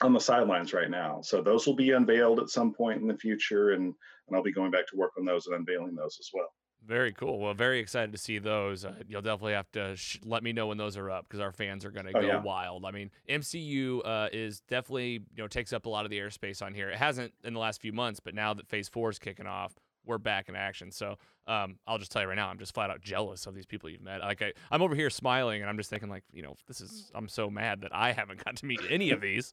[0.05, 1.21] on the sidelines right now.
[1.23, 3.95] So those will be unveiled at some point in the future, and
[4.29, 6.49] and I'll be going back to work on those and unveiling those as well.
[6.87, 7.39] Very cool.
[7.41, 8.85] Well, very excited to see those.
[8.85, 11.53] Uh, you'll definitely have to sh- let me know when those are up because our
[11.53, 12.43] fans are going to Oh, go yeah.
[12.43, 12.85] wild.
[12.85, 16.61] I mean, MCU uh, is definitely you know takes up a lot of the airspace
[16.63, 16.91] on here.
[16.91, 19.75] It hasn't in the last few months, but now that Phase Four is kicking off,
[20.07, 20.91] we're back in action.
[20.91, 23.67] So um, I'll just tell you right now, I'm just flat out jealous of these
[23.67, 24.21] people you've met.
[24.21, 27.11] Like I, I'm over here smiling, and I'm just thinking like, you know, this is
[27.15, 29.53] I'm so mad that I haven't got to meet any of these.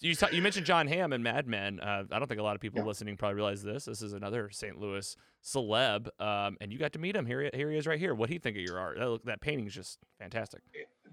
[0.00, 1.80] You, ta- you mentioned Jon Hamm and Mad Men.
[1.80, 2.86] Uh, I don't think a lot of people Yeah.
[2.86, 3.84] listening probably realize this.
[3.86, 4.78] This is another St.
[4.78, 7.26] Louis celeb, um, and you got to meet him.
[7.26, 8.14] Here, he- here he is, right here.
[8.14, 8.96] What do you think of your art?
[8.98, 10.60] That, look, that painting is just fantastic.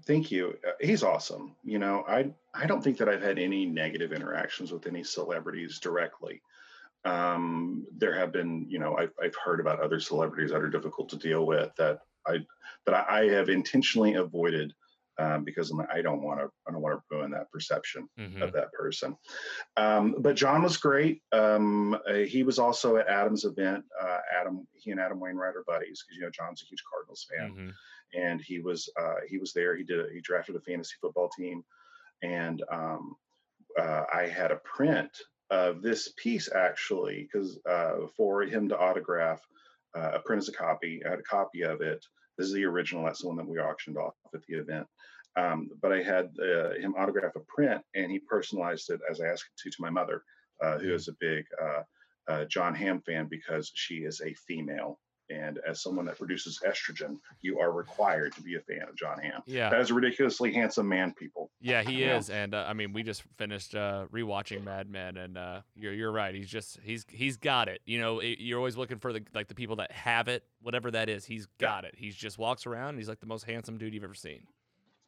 [0.04, 0.56] Thank you.
[0.64, 1.56] Uh, He's awesome.
[1.64, 5.80] You know, I I don't think that I've had any negative interactions with any celebrities
[5.80, 6.40] directly.
[7.06, 11.08] Um, there have been, you know, I've I've heard about other celebrities that are difficult
[11.10, 12.38] to deal with that I
[12.84, 14.72] that I, I have intentionally avoided
[15.18, 18.08] um, because I'm, like, I don't want to I don't want to ruin that perception
[18.18, 18.42] Mhm.
[18.42, 19.16] of that person.
[19.76, 21.22] Um, but Jon was great.
[21.32, 23.84] Um, uh, he was also at Adam's event.
[24.00, 27.26] Uh, Adam, he and Adam Wainwright are buddies because you know Jon's a huge Cardinals
[27.30, 27.72] fan Mhm.
[28.14, 29.76] and he was uh, he was there.
[29.76, 31.64] He did a, he drafted a fantasy football team,
[32.22, 33.16] and um,
[33.78, 35.16] uh, I had a print
[35.50, 39.40] of this piece actually because uh, for him to autograph.
[39.96, 41.00] Uh, a print as a copy.
[41.06, 42.04] I had a copy of it.
[42.36, 43.04] This is the original.
[43.04, 44.86] That's the one that we auctioned off at the event.
[45.36, 49.26] Um, but I had uh, him autograph a print, and he personalized it as I
[49.26, 50.22] asked him to to my mother,
[50.62, 51.82] uh, who is a big uh,
[52.28, 54.98] uh, Jon Hamm fan because she is a female.
[55.28, 59.18] And as someone that produces estrogen, you are required to be a fan of Jon
[59.18, 59.42] Hamm.
[59.46, 61.50] Yeah, That is a ridiculously handsome man, people.
[61.60, 62.16] yeah, he Yeah.
[62.18, 65.92] is, and uh, I mean, we just finished uh, rewatching Mad Men, and uh, you're
[65.92, 66.34] you're right.
[66.34, 67.80] He's just he's he's got it.
[67.86, 70.90] You know, it, you're always looking for the like the people that have it, whatever
[70.92, 71.24] that is.
[71.24, 71.94] He's got it.
[71.96, 72.90] He just walks around.
[72.90, 74.46] And he's like the most handsome dude you've ever seen.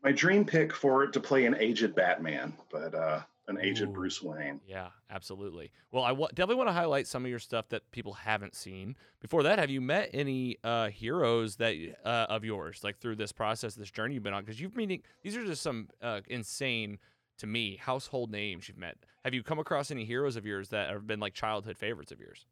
[0.02, 3.87] My dream pick for it to play an aged Batman, but uh, an aged Ooh.
[3.87, 4.61] Bruce Wayne.
[4.66, 5.72] Yeah, absolutely.
[5.90, 8.94] Well, I definitely want to highlight some of your stuff that people haven't seen.
[9.20, 13.32] Before that, have you met any uh, heroes that uh, of yours, like through this
[13.32, 14.44] process, this journey you've been on?
[14.44, 16.98] Because you've meeting these are just some uh, insane
[17.38, 18.96] to me household names you've met.
[19.24, 22.20] Have you come across any heroes of yours that have been like childhood favorites of
[22.20, 22.46] yours?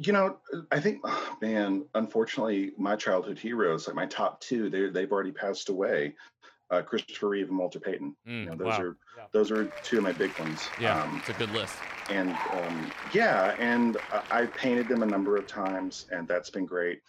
[0.00, 0.36] You know,
[0.70, 5.32] I think, oh, man, unfortunately, my childhood heroes, like my top two, they they've already
[5.32, 6.14] passed away.
[6.70, 8.14] Uh, Christopher Reeve and Walter Payton.
[8.26, 8.80] Mm, You know, those wow.
[8.82, 9.24] are Yeah.
[9.32, 10.68] those are two of my big ones.
[10.78, 11.74] Yeah, Um, it's a good list.
[12.10, 16.66] and um, yeah, and I- I painted them a number of times, and that's been
[16.66, 17.00] great.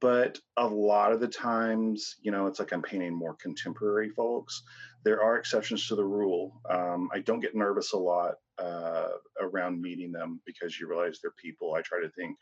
[0.00, 4.62] But a lot of the times, you know, it's like I'm painting more contemporary folks.
[5.04, 6.60] There are exceptions to the rule.
[6.68, 9.08] Um, I don't get nervous a lot uh,
[9.40, 11.74] around meeting them because you realize they're people.
[11.74, 12.36] I try to think,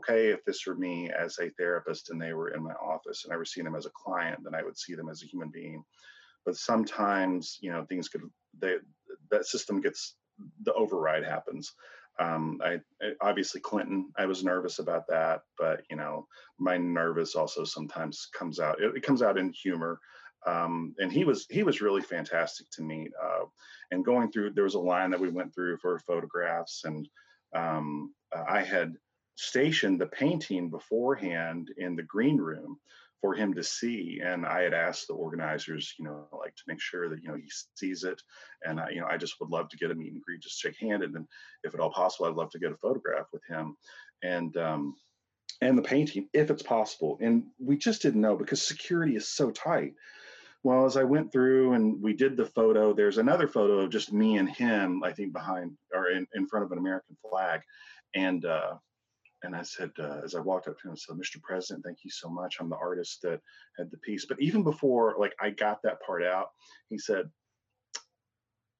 [0.00, 3.32] okay, if this were me as a therapist and they were in my office and
[3.32, 5.50] I were seeing them as a client, then I would see them as a human
[5.50, 5.84] being.
[6.44, 8.22] But sometimes, you know, things could
[8.58, 8.76] they
[9.30, 10.16] that system gets
[10.64, 11.74] the override happens.
[12.18, 14.10] Um, I, I obviously Clinton.
[14.16, 16.26] I was nervous about that, but you know,
[16.58, 18.80] my nervous also sometimes comes out.
[18.80, 20.00] It, it comes out in humor.
[20.46, 23.12] Um, and he was he was really fantastic to meet.
[23.22, 23.44] Uh,
[23.90, 27.06] and going through, there was a line that we went through for photographs, and
[27.54, 28.14] um,
[28.48, 28.94] I had
[29.40, 32.78] stationed the painting beforehand in the green room
[33.22, 34.20] for him to see.
[34.22, 37.36] And i had asked the organizers you know like to make sure that you know
[37.36, 38.20] he sees it.
[38.64, 40.60] And I, you know i just would love to get a meet and greet just
[40.60, 41.28] shake handed and then
[41.64, 43.76] if at all possible i'd love to get a photograph with him.
[44.22, 44.94] And um
[45.62, 47.18] and the painting if it's possible.
[47.22, 49.94] And we just didn't know because security is so tight.
[50.62, 54.12] Well as i went through and we did the photo there's another photo of just
[54.12, 57.62] me and him i think behind or in, in front of an american flag.
[58.14, 58.74] And uh
[59.42, 61.40] and I said, uh, as I walked up to him, I said, Mr.
[61.42, 62.56] President, thank you so much.
[62.60, 63.40] I'm the artist that
[63.78, 64.26] had the piece.
[64.26, 66.48] But even before, like, I got that part out,
[66.88, 67.30] he said,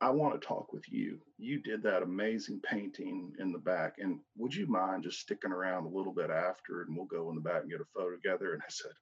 [0.02, 1.18] I want to talk with you.
[1.38, 3.96] You did that amazing painting in the back.
[3.98, 7.34] And would you mind just sticking around a little bit after and we'll go in
[7.36, 8.54] the back and get a photo together?
[8.54, 8.92] And I said,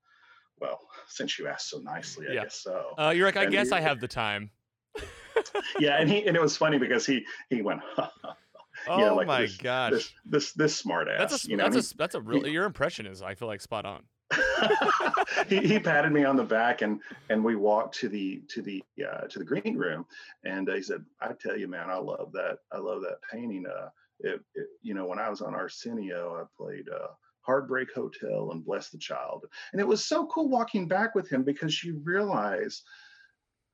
[0.61, 2.43] Well, since you asked so nicely, I Yeah.
[2.45, 2.95] guess so.
[2.99, 4.51] Uh, you're like, I and guess you- I have the time.
[5.79, 7.81] yeah, and he and it was funny because he he went,
[8.87, 11.31] Oh Yeah, like my this- gosh, this this this smart ass.
[11.31, 12.47] that's a, you know, that's and a s- that's a real.
[12.47, 14.03] Your impression is, I feel like, spot on.
[15.49, 18.83] he, he patted me on the back and and we walked to the to the
[19.11, 20.05] uh, to the green room
[20.45, 23.89] and he said i tell you man i love that i love that painting uh
[24.21, 27.09] it, it, you know when i was on arsenio i played uh
[27.41, 31.43] heartbreak hotel and bless the child and it was so cool walking back with him
[31.43, 32.83] because you realize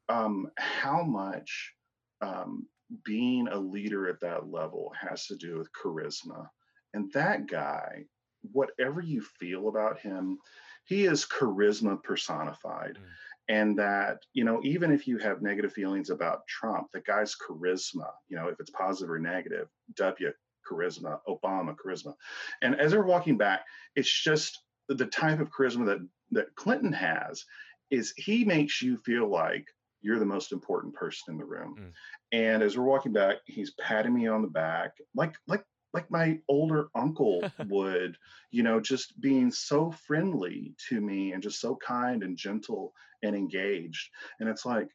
[0.09, 1.73] um how much
[2.21, 2.65] um
[3.05, 6.49] being a leader at that level has to do with charisma.
[6.93, 8.05] And that guy
[8.53, 10.39] whatever you feel about him
[10.85, 12.99] he is charisma personified.
[12.99, 13.05] Mm.
[13.49, 18.11] and that you know even if you have negative feelings about trump the guy's charisma
[18.29, 20.33] you know if it's positive or negative w
[20.71, 22.15] charisma obama charisma.
[22.63, 23.65] And as they're walking back
[23.97, 27.45] it's just the type of charisma that that clinton has
[27.91, 29.67] is he makes you feel like
[30.05, 31.93] you're the most important person in the room Mm.
[32.33, 35.65] and as we're walking back he's patting me on the back like like
[35.95, 38.17] like my older uncle would
[38.51, 42.93] you know, just being so friendly to me and just so kind and gentle
[43.25, 44.11] and engaged.
[44.39, 44.89] And it's like,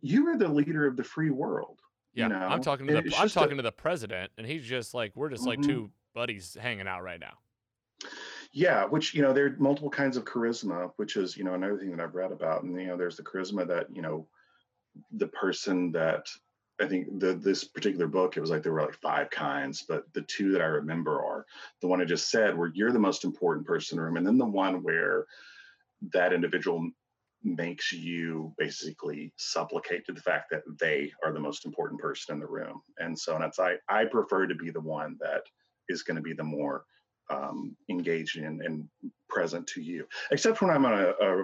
[0.00, 1.78] you are the leader of the free world.
[2.14, 2.62] Yeah, you I'm know?
[2.62, 5.12] talking to And the I'm just a- talking to the president, and he's just like,
[5.14, 5.66] we're just like Mhm.
[5.66, 7.38] two buddies hanging out right now.
[8.52, 11.78] Yeah, which, you know, there are multiple kinds of charisma, which is, you know, another
[11.78, 12.64] thing that I've read about.
[12.64, 14.28] And, you know, there's the charisma that, you know,
[15.12, 16.26] the person that
[16.80, 20.12] I think the this particular book, it was like there were like five kinds, but
[20.14, 21.46] the two that I remember are
[21.80, 24.26] the one I just said, where you're the most important person in the room, and
[24.26, 25.26] then the one where
[26.12, 26.90] that individual
[27.42, 32.40] makes you basically supplicate to the fact that they are the most important person in
[32.40, 32.82] the room.
[32.98, 35.44] And so that's I I prefer to be the one that
[35.88, 36.84] is going to be the more
[37.30, 38.88] um, engaging and, and
[39.28, 40.06] present to you.
[40.30, 41.42] Except when I'm on a, a,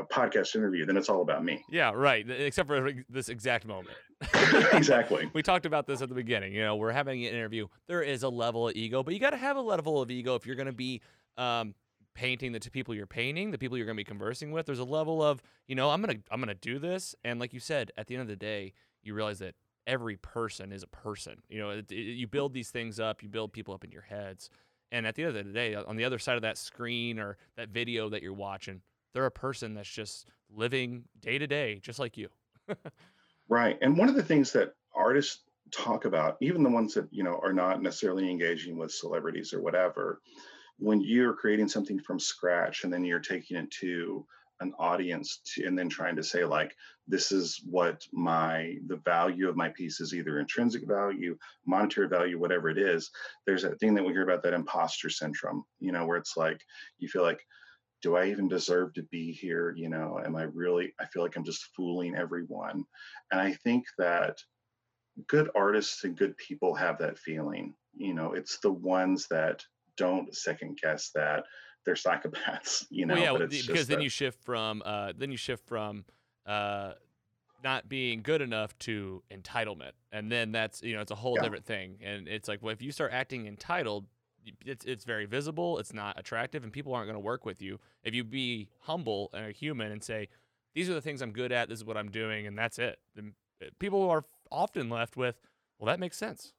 [0.00, 1.64] a podcast interview, then it's all about me.
[1.70, 2.28] Yeah, right.
[2.28, 3.96] Except for this exact moment.
[4.72, 5.30] exactly.
[5.32, 6.52] We talked about this at the beginning.
[6.52, 7.68] You know, we're having an interview.
[7.86, 10.34] There is a level of ego, but you got to have a level of ego
[10.34, 11.00] if you're going to be
[11.36, 11.74] um,
[12.14, 14.66] painting the two people you're painting, the people you're going to be conversing with.
[14.66, 17.60] There's a level of, you know, I'm gonna I'm gonna do this, and like you
[17.60, 18.72] said, at the end of the day,
[19.04, 19.54] you realize that
[19.86, 21.36] every person is a person.
[21.48, 24.02] You know, it, it- you build these things up, you build people up in your
[24.02, 24.50] heads,
[24.92, 27.36] and at the end of the day, on the other side of that screen or
[27.56, 28.80] that video that you're watching,
[29.12, 32.28] they're a person that's just living day to day, just like you.
[33.48, 33.78] Right.
[33.80, 37.40] And one of the things that artists talk about, even the ones that, you know,
[37.42, 40.20] are not necessarily engaging with celebrities or whatever,
[40.78, 44.26] when you're creating something from scratch and then you're taking it to
[44.60, 46.74] an audience to, and then trying to say like
[47.06, 52.38] this is what my the value of my piece is either intrinsic value monetary value
[52.38, 53.10] whatever it is
[53.46, 56.60] there's that thing that we hear about that imposter syndrome you know where it's like
[56.98, 57.40] you feel like
[58.02, 59.74] do i even deserve to be here?
[59.76, 62.84] You know am i really i feel like i'm just fooling everyone.
[63.32, 64.38] And i think that
[65.26, 67.74] good artists and good people have that feeling.
[67.96, 69.64] You know it's the ones that
[69.96, 71.44] don't second guess that
[71.88, 73.14] they're psychopaths, you know.
[73.14, 76.04] Well, yeah, because then you shift from uh, then you shift from
[76.46, 76.92] uh,
[77.64, 81.42] not being good enough to entitlement, and then that's you know it's a whole yeah.
[81.42, 81.98] different thing.
[82.02, 84.06] And it's like, well, if you start acting entitled,
[84.66, 87.80] it's it's very visible, it's not attractive, and people aren't going to work with you.
[88.04, 90.28] If you be humble and a human and say,
[90.74, 92.98] these are the things I'm good at, this is what I'm doing, and that's it.
[93.16, 95.40] Then uh, people are often left with,
[95.78, 96.52] well, that makes sense.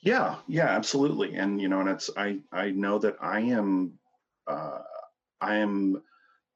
[0.00, 1.34] Yeah, yeah, absolutely.
[1.36, 3.98] And you know, and it's I I know that I am
[4.46, 4.82] uh,
[5.40, 6.02] I am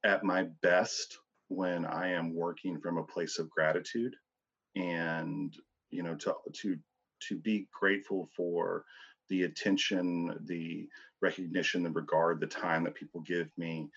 [0.05, 4.15] at my best when I am working from a place of gratitude,
[4.77, 5.55] and
[5.91, 6.79] you know, to to
[7.29, 8.85] to be grateful for
[9.29, 10.89] the attention, the
[11.23, 13.91] recognition, the regard, the time that people give me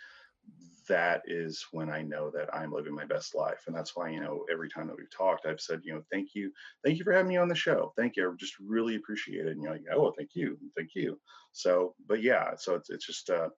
[0.89, 3.63] that is when I know that I'm living my best life.
[3.67, 6.35] And that's why, you know, every time that we've talked, I've said, you know, thank
[6.35, 6.51] you.
[6.83, 7.93] Thank you for having me on the show.
[7.97, 8.29] Thank you.
[8.29, 9.53] I just really appreciate it.
[9.53, 10.57] And you're like, oh, thank you.
[10.75, 11.19] Thank you.
[11.53, 13.49] So, but yeah, so it's, it's just, uh,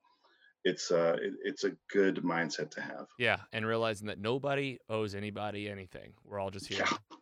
[0.66, 3.06] it's uh it, it's a good mindset to have.
[3.20, 6.14] Yeah, and realizing that nobody owes anybody anything.
[6.24, 6.80] We're all just here.
[6.80, 7.18] Yeah.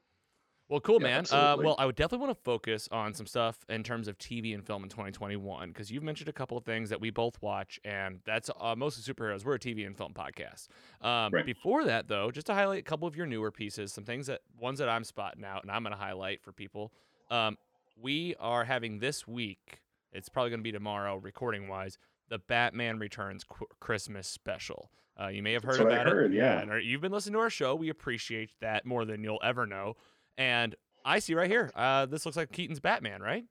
[0.74, 1.26] Well, cool, yeah, man.
[1.30, 4.56] Uh, well, I would definitely want to focus on some stuff in terms of TV
[4.56, 7.80] and film in 2021 because you've mentioned a couple of things that we both watch,
[7.86, 9.46] and that's uh, mostly superheroes.
[9.46, 10.70] We're a TV and film podcast.
[11.00, 11.46] Um, right.
[11.46, 14.42] Before that, though, just to highlight a couple of your newer pieces, some things that
[14.60, 16.92] ones that I'm spotting out, and I'm going to highlight for people.
[17.30, 17.60] Um,
[18.02, 19.80] we are having this week.
[20.12, 22.00] It's probably going to be tomorrow, recording wise.
[22.30, 24.90] The Batman Returns qu- Christmas special.
[25.22, 26.36] Uh, you may have heard That's about heard, it.
[26.36, 26.78] Yeah, yeah.
[26.78, 27.76] You've been listening to our show.
[27.76, 29.96] We appreciate that more than you'll ever know.
[30.38, 33.46] And I see right here, uh, this looks like Keaton's Batman, right?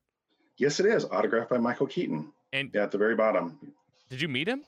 [0.58, 1.04] Yes, it is.
[1.04, 2.32] Autographed by Michael Keaton.
[2.52, 3.58] And yeah, at the very bottom.
[4.10, 4.64] Did you meet him?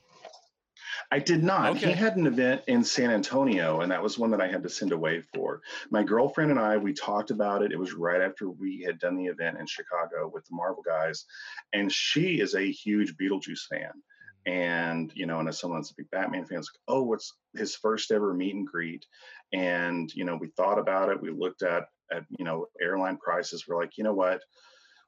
[1.11, 1.77] I did not.
[1.77, 1.89] Okay.
[1.89, 4.69] He had an event in San Antonio, and that was one that I had to
[4.69, 5.61] send away for.
[5.91, 7.73] My girlfriend and I, we talked about it.
[7.73, 11.25] It was right after we had done the event in Chicago with the Marvel guys,
[11.73, 13.93] and she is a huge Beetlejuice fan.
[14.47, 17.35] And you know, and as someone that's a big Batman fan, it's like, oh, what's
[17.55, 19.07] his first ever meet and greet?
[19.53, 21.23] And you know, we thought about it.
[21.23, 24.41] We looked at at you know airline prices we're like you know what?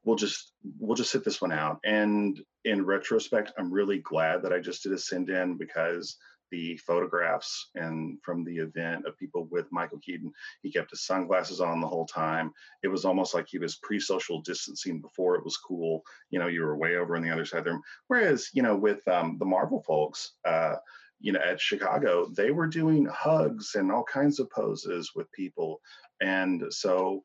[0.05, 1.79] We'll just we'll just sit this one out.
[1.85, 6.17] And in retrospect i'm really glad that i just did a send in because
[6.51, 10.33] the photographs and from the event of people with michael keaton
[10.63, 12.53] he kept his sunglasses on the whole time.
[12.83, 16.03] It was almost like he was pre-social distancing before it was cool.
[16.31, 17.83] You know you were way over on the other side of the room.
[18.09, 20.77] Whereas you know with um, the marvel folks uh,
[21.21, 25.81] you know at chicago they were doing hugs and all kinds of poses with people.
[26.21, 27.23] And so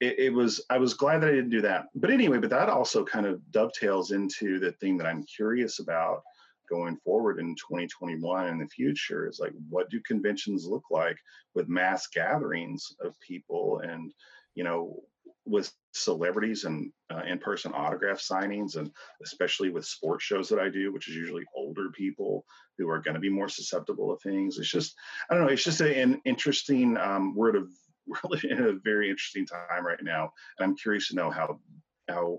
[0.00, 1.86] it, it, was i was glad that i didn't do that.
[1.94, 6.22] But anyway but that also kind of dovetails into the thing that i'm curious about
[6.68, 11.18] going forward in 2021 in the future is like what do conventions look like
[11.54, 13.80] with mass gatherings of people?
[13.84, 14.12] And
[14.54, 15.02] you know
[15.46, 18.90] with celebrities and uh, in-person autograph signings and
[19.22, 22.44] especially with sports shows that i do which is usually older people
[22.78, 24.94] who are going to be more susceptible to things it's just
[25.30, 27.66] i don't know it's just a, an interesting um, we're at a
[28.24, 31.60] really in a very interesting time right now, and I'm curious to know how
[32.08, 32.38] how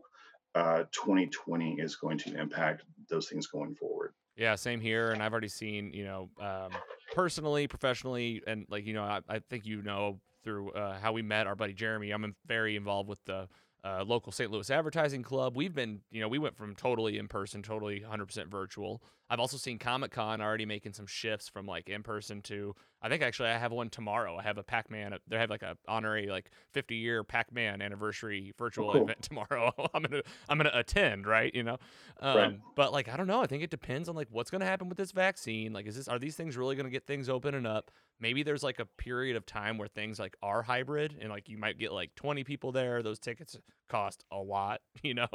[0.54, 4.14] uh, 2020 is going to impact those things going forward.
[4.38, 5.12] Yeah, same here.
[5.12, 6.72] And I've already seen, you know, um,
[7.14, 11.22] personally, professionally, and like you know, I, I think you know through uh, how we
[11.22, 12.12] met our buddy Jeremy.
[12.12, 13.50] I'm very involved with the
[13.84, 14.50] uh, local St.
[14.50, 15.58] Louis Advertising Club.
[15.58, 19.02] We've been, you know, we went from totally in person, totally 100% virtual.
[19.30, 22.76] I've also seen Comic Con already making some shifts from like in person to.
[23.02, 24.38] I think actually I have one tomorrow.
[24.38, 25.16] I have a Pac Man.
[25.28, 29.04] They have like a honorary like 50 year Pac Man anniversary virtual oh, cool.
[29.04, 29.72] event tomorrow.
[29.94, 31.54] I'm gonna I'm gonna attend, right?
[31.54, 31.78] You know,
[32.20, 32.60] um, right.
[32.76, 33.42] but like I don't know.
[33.42, 35.74] I think it depends on like what's gonna happen with this vaccine.
[35.74, 37.92] Like, is this are these things really gonna get things opening up?
[38.20, 41.58] maybe there's like a period of time where things like are hybrid and like you
[41.58, 43.58] might get like 20 people there those tickets
[43.90, 45.28] cost a lot you know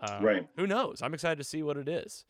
[0.00, 2.24] um, right who knows i'm excited to see what it is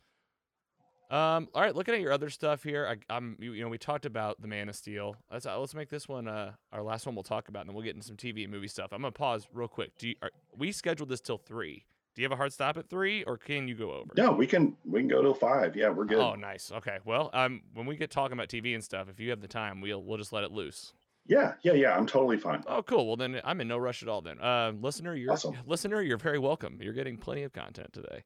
[1.11, 3.79] um all right looking at your other stuff here I, am you, you, know we
[3.79, 7.07] talked about the man of steel let's uh, let's make this one uh our last
[7.07, 9.03] one we'll talk about and then we'll get into some tv and movie stuff i'm
[9.03, 11.85] gonna pause real quick do you, are, we scheduled this till three
[12.17, 14.11] do you have a hard stop at three, or can you go over?
[14.17, 15.77] No, we can we can go till five.
[15.77, 16.17] Yeah, we're good.
[16.17, 16.73] Oh, nice.
[16.73, 16.97] Okay.
[17.05, 19.83] Well, um, when we get talking about TV and stuff, if you have the time,
[19.83, 20.95] we'll we'll just let it loose.
[21.27, 21.95] Yeah, yeah, yeah.
[21.95, 22.63] I'm totally fine.
[22.67, 23.07] Oh, cool.
[23.07, 24.23] Well, then I'm in no rush at all.
[24.23, 25.57] Then, uh, listener, you're awesome.
[25.67, 26.79] listener, you're very welcome.
[26.81, 28.25] You're getting plenty of content today.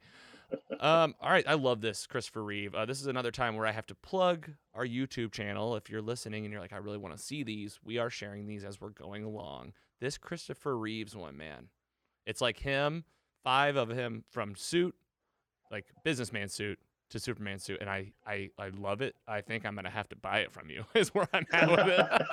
[0.81, 2.75] Um, all right, I love this, Christopher Reeve.
[2.75, 5.77] Uh, this is another time where I have to plug our YouTube channel.
[5.77, 8.47] If you're listening and you're like, I really want to see these, we are sharing
[8.47, 9.73] these as we're going along.
[10.01, 11.69] This Christopher Reeves one, man,
[12.27, 13.05] it's like him,
[13.45, 14.95] five of him from suit,
[15.71, 16.79] like businessman suit
[17.11, 19.17] to Superman suit, and I, I, I love it.
[19.27, 20.85] I think I'm gonna have to buy it from you.
[20.95, 22.23] Is where I'm at with it.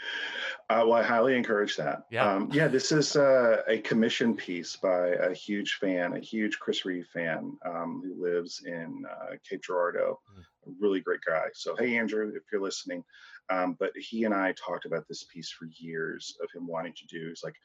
[0.70, 2.04] Uh, well, I highly encourage that.
[2.10, 2.30] Yeah.
[2.30, 6.84] Um, yeah, this is uh, a commission piece by a huge fan, a huge Chris
[6.84, 10.20] Reeve fan um, who lives in uh, Cape Girardeau.
[10.36, 10.42] Mm.
[10.42, 11.46] A really great guy.
[11.54, 13.02] So, hey, Andrew, if you're listening,
[13.48, 17.06] um, but he and I talked about this piece for years of him wanting to
[17.06, 17.28] do.
[17.28, 17.56] He's like,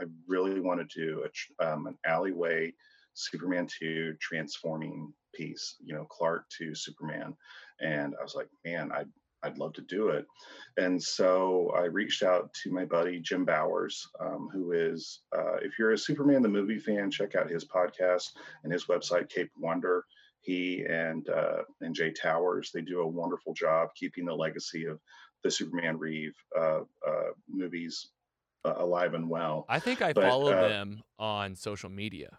[0.00, 1.24] I really want to do
[1.60, 2.72] a, um, an alleyway
[3.14, 7.36] Superman 2 transforming piece, you know, Clark to Superman.
[7.80, 9.04] And I was like, man, I
[9.42, 10.26] I'd love to do it.
[10.76, 15.78] And so I reached out to my buddy Jim Bowers, um, who is, uh, if
[15.78, 18.30] you're a Superman the movie fan, check out his podcast
[18.64, 20.04] and his website, Cape Wonder.
[20.40, 25.00] He and uh, and Jay Towers, they do a wonderful job keeping the legacy of
[25.42, 28.08] the Superman Reeve uh, uh movies
[28.64, 29.66] uh, alive and well.
[29.68, 32.38] I think I but, follow uh, them on social media.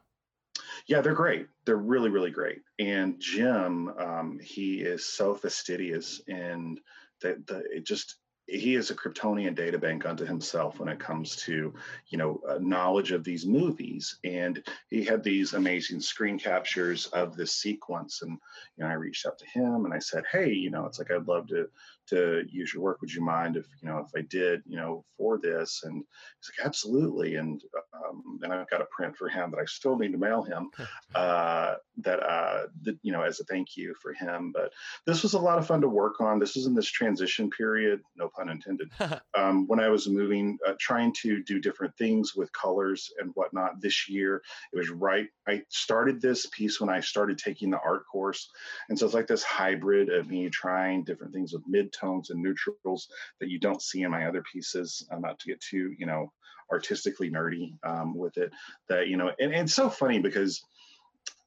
[0.89, 1.47] Yeah, they're great.
[1.65, 2.63] They're really, really great.
[2.79, 6.81] And Jim, um, he is so fastidious and
[7.21, 8.15] that the it just
[8.47, 11.71] he is a Kryptonian data bank unto himself when it comes to,
[12.07, 14.17] you know, uh, knowledge of these movies.
[14.23, 18.23] And he had these amazing screen captures of this sequence.
[18.23, 18.39] And,
[18.75, 21.11] you know, I reached out to him and I said, hey, you know, it's like
[21.11, 21.69] I'd love to
[22.09, 23.01] to use your work.
[23.01, 25.81] Would you mind if you know if I did you know for this?
[25.83, 27.35] And he's like, absolutely.
[27.35, 27.61] And
[27.93, 30.69] um, and I've got a print for him that I still need to mail him.
[31.15, 34.51] uh, that uh, that you know as a thank you for him.
[34.53, 34.71] But
[35.05, 36.39] this was a lot of fun to work on.
[36.39, 38.89] This was in this transition period, no pun intended.
[39.37, 43.81] um, when I was moving, uh, trying to do different things with colors and whatnot.
[43.81, 44.41] This year,
[44.73, 45.27] it was right.
[45.47, 48.49] I started this piece when I started taking the art course,
[48.89, 52.41] and so it's like this hybrid of me trying different things with mid tones and
[52.41, 55.07] neutrals that you don't see in my other pieces.
[55.11, 56.31] I'm not to get too, you know,
[56.71, 58.51] artistically nerdy um, with it.
[58.87, 60.63] That you know, and, and it's so funny because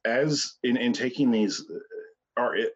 [0.05, 2.73] as in, in taking these uh, are it.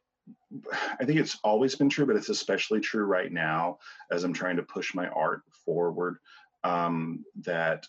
[0.99, 3.77] I think it's always been true, but it's especially true right now
[4.11, 6.17] as I'm trying to push my art forward.
[6.63, 7.85] Um, that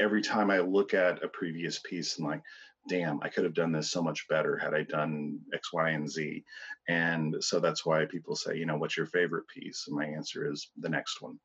[0.00, 2.42] every time I look at a previous piece and like,
[2.88, 6.08] damn, I could have done this so much better had I done X, Y, and
[6.08, 6.44] Z.
[6.88, 9.84] And so that's why people say, you know, what's your favorite piece?
[9.86, 11.38] And my answer is the next one.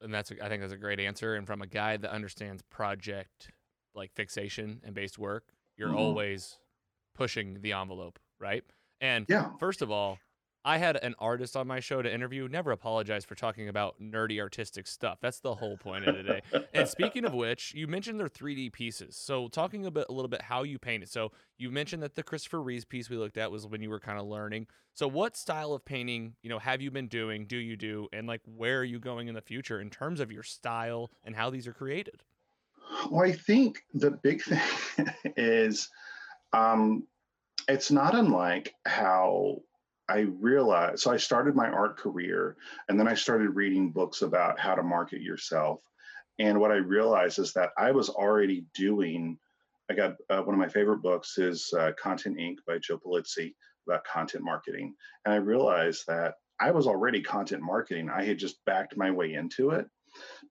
[0.00, 1.34] And that's, I think that's a great answer.
[1.34, 3.52] And from a guy that understands project
[3.94, 5.44] like fixation and based work,
[5.76, 5.98] you're mm-hmm.
[5.98, 6.58] always
[7.14, 8.64] pushing the envelope, right?
[9.00, 9.50] And yeah.
[9.58, 10.18] first of all,
[10.64, 12.46] I had an artist on my show to interview.
[12.48, 15.18] Never apologize for talking about nerdy artistic stuff.
[15.20, 16.40] That's the whole point of today.
[16.72, 19.16] and speaking of which, you mentioned they're 3D pieces.
[19.16, 21.08] So talking a bit, a little bit how you paint it.
[21.08, 23.98] So you mentioned that the Christopher Reeves piece we looked at was when you were
[23.98, 24.68] kind of learning.
[24.94, 27.46] So what style of painting, you know, have you been doing?
[27.46, 28.08] Do you do?
[28.12, 31.34] And like, where are you going in the future in terms of your style and
[31.34, 32.22] how these are created?
[33.10, 34.60] Well, I think the big thing
[35.36, 35.88] is,
[36.52, 37.04] um,
[37.68, 39.62] it's not unlike how
[40.12, 42.56] I realized, so I started my art career
[42.88, 45.80] and then I started reading books about how to market yourself.
[46.38, 49.38] And what I realized is that I was already doing,
[49.90, 52.56] I got uh, one of my favorite books is uh, Content Inc.
[52.66, 53.54] by Joe Pulizzi
[53.88, 54.94] about content marketing.
[55.24, 58.10] And I realized that I was already content marketing.
[58.10, 59.86] I had just backed my way into it.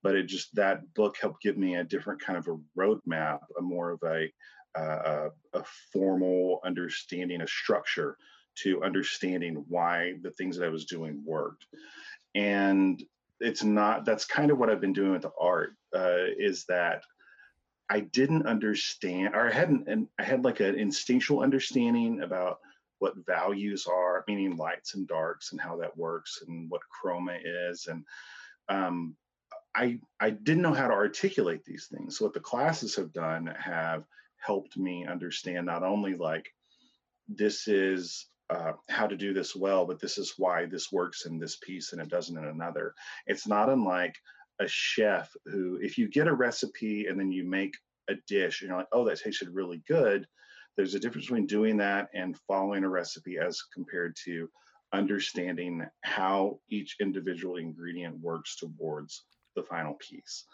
[0.02, 3.62] But it just, that book helped give me a different kind of a roadmap, a
[3.62, 4.28] more of a,
[4.76, 8.18] uh, a, a formal understanding, a structure
[8.56, 11.66] to understanding why the things that I was doing worked.
[12.36, 13.04] And
[13.40, 17.04] it's not, that's kind of what I've been doing with the art, uh, is that
[17.90, 22.60] I didn't understand, or I hadn't, and I had like an instinctual understanding about
[23.00, 27.88] what values are, meaning lights and darks, and how that works, and what chroma is,
[27.88, 28.06] and
[28.70, 29.16] um,
[29.76, 32.18] I I didn't know how to articulate these things.
[32.18, 34.06] So what the classes have done have
[34.38, 36.54] helped me understand not only like
[37.28, 41.40] this is uh, how to do this well, but this is why this works in
[41.40, 42.94] this piece and it doesn't in another.
[43.26, 44.16] It's not unlike
[44.60, 47.74] a chef who, if you get a recipe and then you make
[48.10, 50.28] a dish and you're like, oh, that tasted really good,
[50.76, 54.50] there's a difference between doing that and following a recipe as compared to
[54.94, 59.24] understanding how each individual ingredient works towards
[59.56, 60.46] the final piece.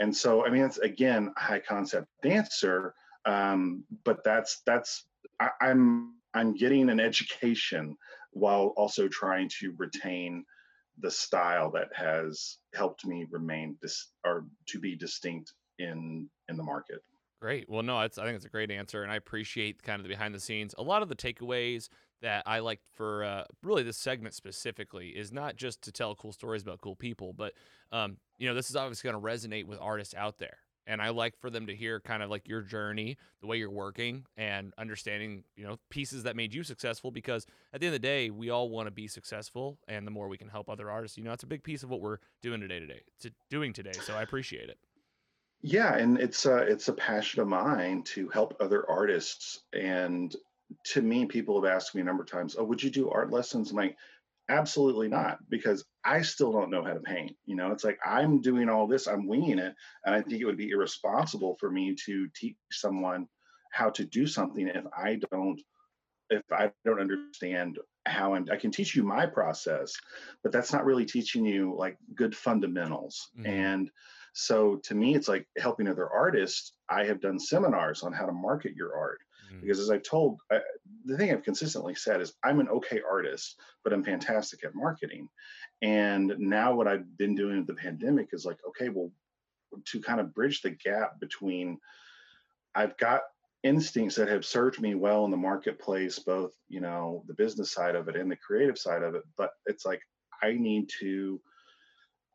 [0.00, 2.94] And so, I mean, it's again high concept dancer,
[3.24, 5.06] um, but that's that's
[5.40, 7.96] I, I'm I'm getting an education
[8.32, 10.44] while also trying to retain
[10.98, 16.62] the style that has helped me remain dis- or to be distinct in in the
[16.62, 17.02] market.
[17.40, 17.68] Great.
[17.68, 20.34] Well, no, I think it's a great answer, and I appreciate kind of the behind
[20.34, 20.74] the scenes.
[20.78, 21.88] A lot of the takeaways
[22.22, 26.32] that I like for uh, really this segment specifically is not just to tell cool
[26.32, 27.52] stories about cool people, but
[27.92, 30.56] um, you know, this is obviously going to resonate with artists out there.
[30.86, 33.70] And I like for them to hear kind of like your journey, the way you're
[33.70, 37.10] working, and understanding, you know, pieces that made you successful.
[37.10, 40.10] Because at the end of the day, we all want to be successful, and the
[40.10, 42.18] more we can help other artists, you know, it's a big piece of what we're
[42.42, 42.80] doing today.
[42.80, 44.00] Today, to doing today.
[44.00, 44.78] So I appreciate it.
[45.62, 49.64] Yeah, and it's a it's a passion of mine to help other artists.
[49.72, 50.34] And
[50.86, 53.30] to me, people have asked me a number of times, "Oh, would you do art
[53.30, 53.96] lessons?" I'm like,
[54.48, 57.36] absolutely not, because I still don't know how to paint.
[57.46, 59.74] You know, it's like I'm doing all this, I'm winging it,
[60.04, 63.28] and I think it would be irresponsible for me to teach someone
[63.72, 65.60] how to do something if I don't
[66.30, 69.94] if I don't understand how I'm, I can teach you my process,
[70.42, 73.30] but that's not really teaching you like good fundamentals.
[73.38, 73.46] Mhm.
[73.46, 73.90] And
[74.32, 76.72] so to me, it's like helping other artists.
[76.88, 79.20] I have done seminars on how to market your art
[79.56, 79.60] Mhm.
[79.60, 80.60] because, as I've told, I,
[81.04, 85.28] the thing I've consistently said is I'm an okay artist, but I'm fantastic at marketing.
[85.82, 89.12] And now what I've been doing with the pandemic is like, okay, well,
[89.86, 91.78] to kind of bridge the gap between
[92.74, 93.22] I've got
[93.62, 97.94] instincts that have served me well in the marketplace, both, you know, the business side
[97.94, 99.24] of it and the creative side of it.
[99.36, 100.02] But it's like
[100.42, 101.40] I need to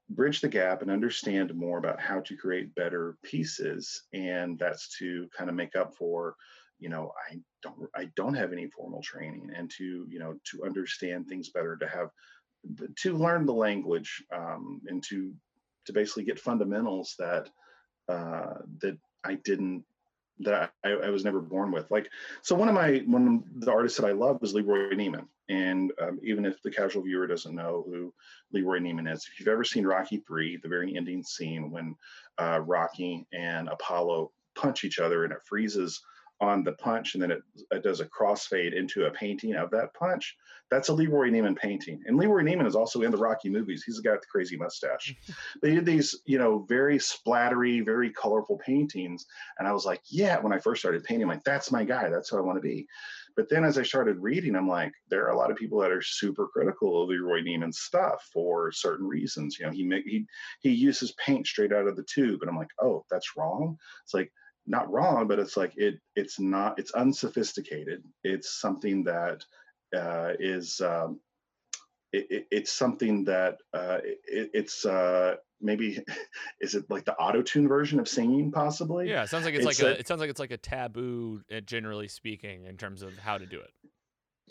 [0.09, 4.07] bridge the gap and understand more about how to create better pieces.
[4.13, 6.35] And that's to kind of make up for,
[6.79, 10.63] you know, I don't I don't have any formal training and to, you know, to
[10.65, 12.09] understand things better, to have
[12.97, 15.33] to learn the language um, and to
[15.85, 17.49] to basically get fundamentals that
[18.07, 19.83] uh, that I didn't
[20.41, 21.91] that I, I was never born with.
[21.91, 22.09] Like,
[22.41, 25.91] so one of my one of the artists that I love is Leroy Neiman, and
[26.01, 28.13] um, even if the casual viewer doesn't know who
[28.53, 31.95] Leroy Neiman is, if you've ever seen Rocky Three, the very ending scene when
[32.37, 36.01] uh, Rocky and Apollo punch each other and it freezes
[36.41, 39.93] on the punch and then it, it does a crossfade into a painting of that
[39.93, 40.37] punch.
[40.71, 42.01] That's a Leroy Neiman painting.
[42.05, 43.83] And Leroy Neiman is also in the Rocky movies.
[43.83, 45.15] He's the guy with the crazy mustache.
[45.61, 49.25] they did these, you know, very splattery, very colorful paintings.
[49.57, 52.09] And I was like, yeah, when I first started painting, I'm like, that's my guy.
[52.09, 52.87] That's who I want to be.
[53.35, 55.91] But then as I started reading, I'm like, there are a lot of people that
[55.91, 59.57] are super critical of Leroy Neiman's stuff for certain reasons.
[59.57, 60.25] You know, he he
[60.59, 63.77] he uses paint straight out of the tube, and I'm like, oh, that's wrong.
[64.03, 64.31] It's like
[64.69, 68.03] not wrong, but it's like it it's not it's unsophisticated.
[68.23, 69.43] It's something that
[69.95, 71.19] uh, is um,
[72.13, 75.99] it, it, it's something that uh, it, it's uh, maybe
[76.61, 79.09] is it like the auto tune version of singing possibly?
[79.09, 80.57] Yeah, it sounds like it's, It's like a, a- it sounds like it's like a
[80.57, 83.71] taboo, uh, generally speaking, in terms of how to do it.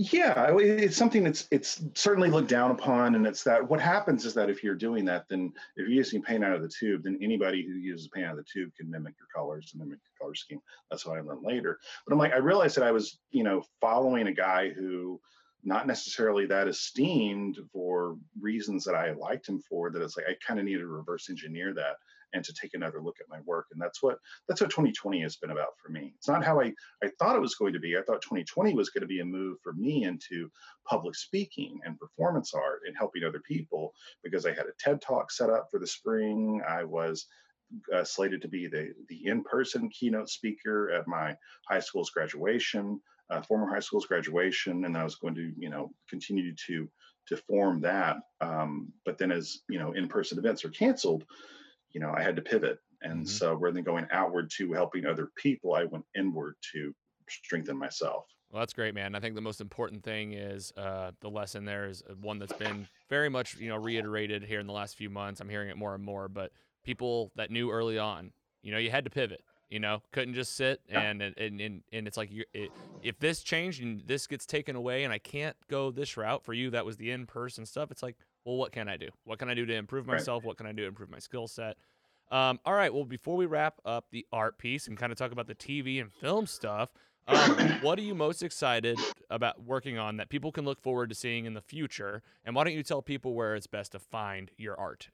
[0.01, 4.32] Yeah, it's something that's it's certainly looked down upon, and it's that what happens is
[4.34, 7.18] that if you're doing that, then if you're using paint out of the tube, then
[7.20, 10.24] anybody who uses paint out of the tube can mimic your colors and mimic your
[10.24, 10.61] color scheme.
[10.88, 11.80] That's what I learned later.
[12.07, 15.20] But I'm like, I realized that I was, you know, following a guy who
[15.64, 19.90] not necessarily that esteemed for reasons that I liked him for.
[19.90, 21.96] That it's like I kind of need to reverse engineer that
[22.33, 24.18] and to take another look at my work, and that's what
[24.49, 26.12] that's what 2020 has been about for me.
[26.16, 26.72] It's not how I
[27.03, 27.97] I thought it was going to be.
[27.97, 30.51] I thought 2020 was going to be a move for me into
[30.87, 35.31] public speaking and performance art and helping other people because I had a TED talk
[35.31, 36.62] set up for the spring.
[36.68, 37.26] I was
[37.95, 41.37] uh, slated to be the the in-person keynote speaker at my
[41.68, 43.01] high school's graduation,
[43.31, 46.89] uh, former high school's graduation, and I was going to you know continue to
[47.29, 48.16] to form that.
[48.41, 51.24] Um, but then as you know in-person events are canceled,
[51.93, 52.78] you know I had to pivot.
[53.03, 53.28] And Mhm.
[53.28, 56.95] so rather than going outward to helping other people, I went inward to
[57.28, 58.26] strengthen myself.
[58.51, 59.14] Well, that's great, man.
[59.14, 62.55] I think the most important thing is uh, the lesson there is uh, one that's
[62.55, 65.41] been very much, you know, reiterated here in the last few months.
[65.41, 68.32] I'm hearing it more and more, but people that knew early on,
[68.62, 69.43] you know, you had to pivot.
[69.68, 72.72] You know, couldn't just sit and and and, and it's like you it,
[73.03, 76.55] if this changed and this gets taken away and I can't go this route for
[76.55, 77.91] you, that was the in person stuff.
[77.91, 78.16] It's like,
[78.49, 79.11] well, what can I do?
[79.24, 80.14] What can I do to improve Right.
[80.14, 80.42] myself?
[80.42, 81.76] What can I do to improve my skill set?
[82.30, 82.92] Um, all right.
[82.92, 86.01] Well, before we wrap up the art piece and kind of talk about the TV
[86.01, 86.90] and film stuff,
[87.26, 91.14] um, what are you most excited about working on that people can look forward to
[91.14, 92.22] seeing in the future?
[92.42, 95.11] And why don't you tell people where it's best to find your art?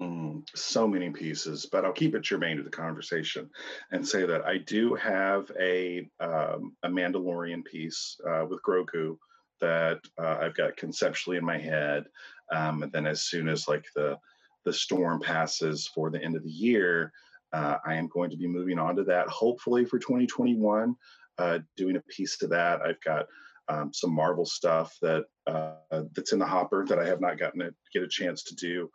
[0.00, 3.50] Mm, so many pieces, but I'll keep it germane to the conversation
[3.92, 9.18] and say that I do have a um, a Mandalorian piece uh, with Grogu
[9.60, 12.06] that uh, I've got conceptually in my head,
[12.52, 14.16] um, and then as soon as like the
[14.64, 17.12] the storm passes for the end of the year,
[17.52, 19.28] uh, I am going to be moving on to that.
[19.28, 20.96] Hopefully for 2021,
[21.36, 22.80] uh, doing a piece to that.
[22.80, 23.26] I've got
[23.68, 27.60] um, some Marvel stuff that uh, that's in the hopper that I have not gotten
[27.60, 28.90] to get a chance to do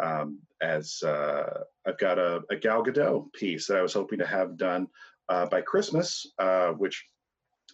[0.00, 4.26] um, as uh, I've got a, a Gal Gadot piece that I was hoping to
[4.26, 4.88] have done
[5.28, 7.04] uh, by Christmas, uh, which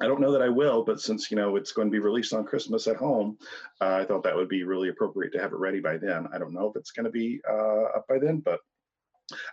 [0.01, 2.33] I don't know that I will, but since you know it's going to be released
[2.33, 3.37] on Christmas at home,
[3.81, 6.29] uh, I thought that would be really appropriate to have it ready by then.
[6.33, 8.61] I don't know if it's going to be uh, up by then, but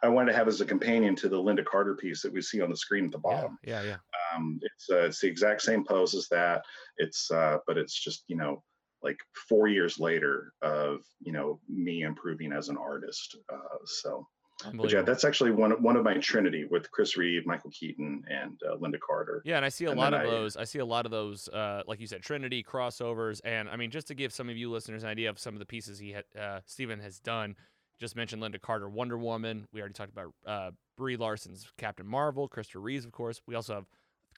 [0.01, 2.61] I wanted to have as a companion to the Lynda Carter piece that we see
[2.61, 3.57] on the screen at the bottom.
[3.63, 3.87] Yeah, yeah.
[3.87, 4.35] yeah.
[4.35, 6.63] Um, it's uh, it's the exact same pose as that.
[6.97, 8.63] It's uh, but it's just you know
[9.01, 13.37] like four years later of you know me improving as an artist.
[13.51, 14.27] Uh, so
[14.73, 18.59] but yeah, that's actually one one of my trinity with Chris Reeve, Michael Keaton, and
[18.67, 19.41] uh, Lynda Carter.
[19.45, 20.57] Yeah, and I see a and lot of I, those.
[20.57, 23.41] I see a lot of those, uh, like you said, Trinity crossovers.
[23.43, 25.59] And I mean, just to give some of you listeners an idea of some of
[25.59, 27.55] the pieces he had, uh, Steven has done.
[27.99, 29.67] Just mentioned Lynda Carter, Wonder Woman.
[29.73, 33.41] We already talked about uh, Brie Larson's Captain Marvel, Christopher Reeves, of course.
[33.45, 33.85] We also have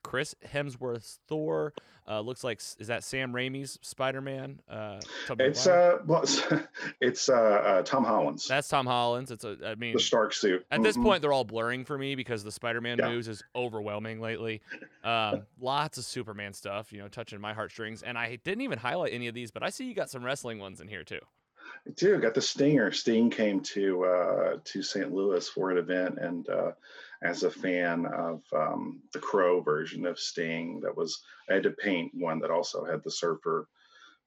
[0.02, 1.72] Chris Hemsworth's Thor.
[2.08, 4.60] Uh, looks like is that Sam Raimi's Spider Man?
[4.68, 4.98] Uh,
[5.38, 6.24] it's uh, well,
[7.00, 8.48] it's uh, uh, Tom Holland's.
[8.48, 9.30] That's Tom Holland's.
[9.30, 10.66] It's a, I mean, the Stark suit.
[10.70, 10.84] At mm-hmm.
[10.84, 13.08] this point, they're all blurring for me because the Spider Man yeah.
[13.08, 14.62] news is overwhelming lately.
[15.04, 18.02] Um, lots of Superman stuff, you know, touching my heartstrings.
[18.02, 20.58] And I didn't even highlight any of these, but I see you got some wrestling
[20.58, 21.20] ones in here too.
[21.86, 22.18] I do.
[22.18, 22.90] Got the Stinger.
[22.90, 25.12] Sting came to uh, to St.
[25.12, 26.72] Louis for an event, and uh,
[27.22, 31.70] as a fan of um, the Crow version of Sting, that was I had to
[31.70, 33.68] paint one that also had the Surfer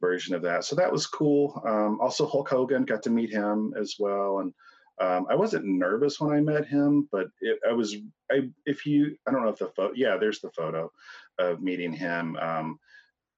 [0.02, 0.64] version of that.
[0.64, 1.62] So that was cool.
[1.66, 4.54] Um, also, Hulk Hogan got to meet him as well, and
[5.00, 7.96] um, I wasn't nervous when I met him, but it, I was.
[8.32, 9.94] I if you I don't know if the photo.
[9.96, 10.92] Yeah, there's the photo
[11.38, 12.38] of meeting him.
[12.38, 12.80] Um,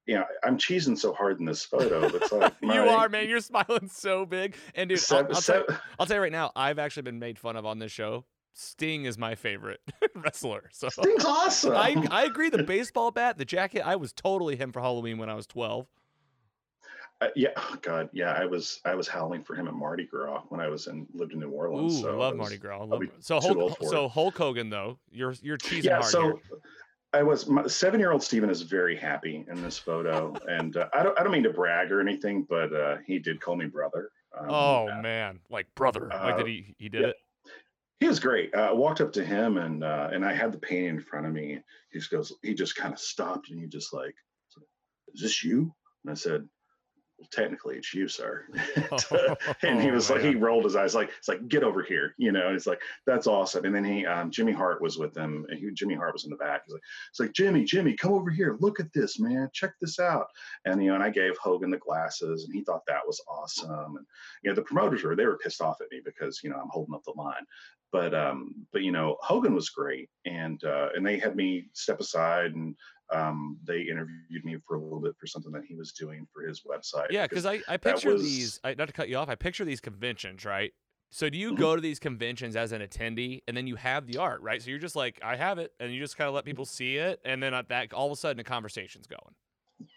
[0.06, 2.08] you know, I'm cheesing so hard in this photo.
[2.16, 3.28] It's like my, you are, man.
[3.28, 4.56] You're smiling so big.
[4.74, 5.66] And dude, I'll, I'll,
[6.00, 8.24] I'll tell you right now, I've actually been made fun of on this show.
[8.60, 9.82] Sting is my favorite
[10.16, 10.68] wrestler.
[10.72, 11.76] So Sting's awesome.
[11.76, 12.50] I, I agree.
[12.50, 15.86] The baseball bat, the jacket, I was totally him for Halloween when I was 12.
[17.22, 18.32] Uh, yeah, oh God, yeah.
[18.32, 21.34] I was I was howling for him at Mardi Gras when I was in lived
[21.34, 22.00] in New Orleans.
[22.00, 22.84] Ooh, so love was, Mardi Gras.
[22.84, 26.36] Love, so Hulk, so Hulk Hogan though, you're you're cheesing yeah, hard so, here.
[27.14, 31.02] I was seven year old Steven is very happy in this photo, and uh, I
[31.02, 34.12] don't I don't mean to brag or anything, but uh, he did call me brother.
[34.38, 37.08] Um, oh uh, man, like brother, like did he he did yeah.
[37.08, 37.16] it?
[38.00, 38.54] He was great.
[38.54, 41.26] Uh, I walked up to him and uh, and I had the painting in front
[41.26, 41.60] of me.
[41.92, 44.14] He just goes, he just kind of stopped and he just like,
[45.14, 45.74] "Is this you?"
[46.04, 46.48] And I said,
[47.32, 48.46] technically it's you, sir.
[49.64, 52.14] and he was oh, like, he rolled his eyes like, it's like, get over here,
[52.18, 53.66] you know, it's like, that's awesome.
[53.66, 56.30] And then he, um, Jimmy Hart was with him and he, Jimmy Hart was in
[56.30, 56.64] the back.
[56.66, 58.58] He's like, it's like, Jimmy, Jimmy, come over here.
[58.60, 59.50] Look at this, man.
[59.54, 60.28] Check this out.
[60.66, 63.98] And, you know, and I gave Hogan the glasses and he thought that was awesome.
[63.98, 64.06] And,
[64.44, 66.70] you know, the promoters were, they were pissed off at me because, you know, I'm
[66.70, 67.46] holding up the line
[67.92, 72.02] but um but you know hogan was great and uh and they had me step
[72.02, 72.76] aside and
[73.14, 76.48] um, they interviewed me for a little bit for something that he was doing for
[76.48, 77.08] his website.
[77.10, 78.24] Yeah, because I, I picture was...
[78.24, 80.74] these, I, not to cut you off, I picture these conventions, right?
[81.10, 81.62] So do you mm-hmm.
[81.62, 84.62] go to these conventions as an attendee and then you have the art, right?
[84.62, 86.98] So you're just like, I have it, and you just kind of let people see
[86.98, 89.36] it, and then at that all of a sudden a conversation's going.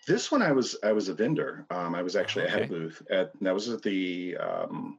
[0.06, 1.66] This one I was I was a vendor.
[1.70, 2.54] Um, I was actually okay.
[2.54, 4.98] at a booth at that was at the um,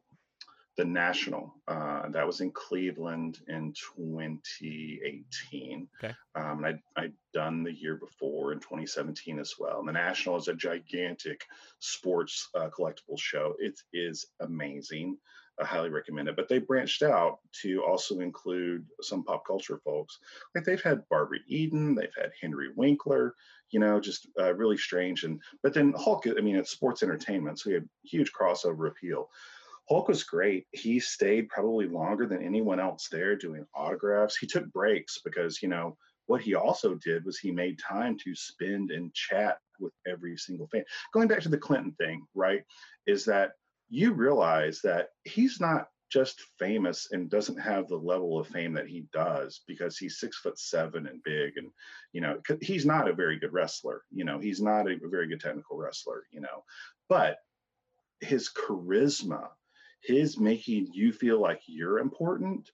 [0.77, 5.87] the national uh, that was in Cleveland in 2018.
[6.01, 6.13] Okay.
[6.35, 9.79] Um, and I, I'd done the year before in 2017 as well.
[9.79, 11.45] And the national is a gigantic
[11.79, 13.55] sports uh, collectible show.
[13.59, 15.17] It is amazing.
[15.59, 16.37] I highly recommend it.
[16.37, 20.19] But they branched out to also include some pop culture folks.
[20.55, 23.35] Like they've had Barbara Eden, they've had Henry Winkler,
[23.71, 25.23] you know, just uh, really strange.
[25.25, 29.29] And but then Hulk, I mean, it's sports entertainment, so we have huge crossover appeal.
[29.91, 30.67] Hulk was great.
[30.71, 34.37] He stayed probably longer than anyone else there doing autographs.
[34.37, 38.33] He took breaks because, you know, what he also did was he made time to
[38.33, 40.85] spend and chat with every single fan.
[41.13, 42.63] Going back to the Clinton thing, right?
[43.05, 43.51] Is that
[43.89, 48.87] you realize that he's not just famous and doesn't have the level of fame that
[48.87, 51.69] he does because he's six foot seven and big and
[52.11, 55.39] you know he's not a very good wrestler you know he's not a very good
[55.39, 56.65] technical wrestler you know
[57.07, 57.37] but
[58.19, 59.47] his charisma
[60.03, 62.69] his making you feel like you're important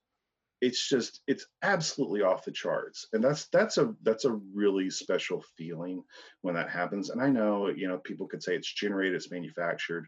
[0.62, 3.08] it's just it's absolutely off the charts.
[3.14, 6.04] And that's that's a that's a really special feeling
[6.42, 7.10] when that happens.
[7.10, 10.08] And i know you know people could say it's generated it's manufactured.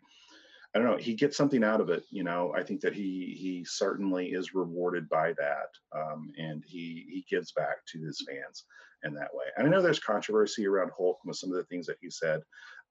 [0.74, 3.36] I don't know he gets something out of it you know i think that he
[3.40, 8.66] he certainly is rewarded by that um, and he he gives back to his fans
[9.04, 9.46] in that way.
[9.58, 12.42] And i know there's controversy around hulk with some of the things that he said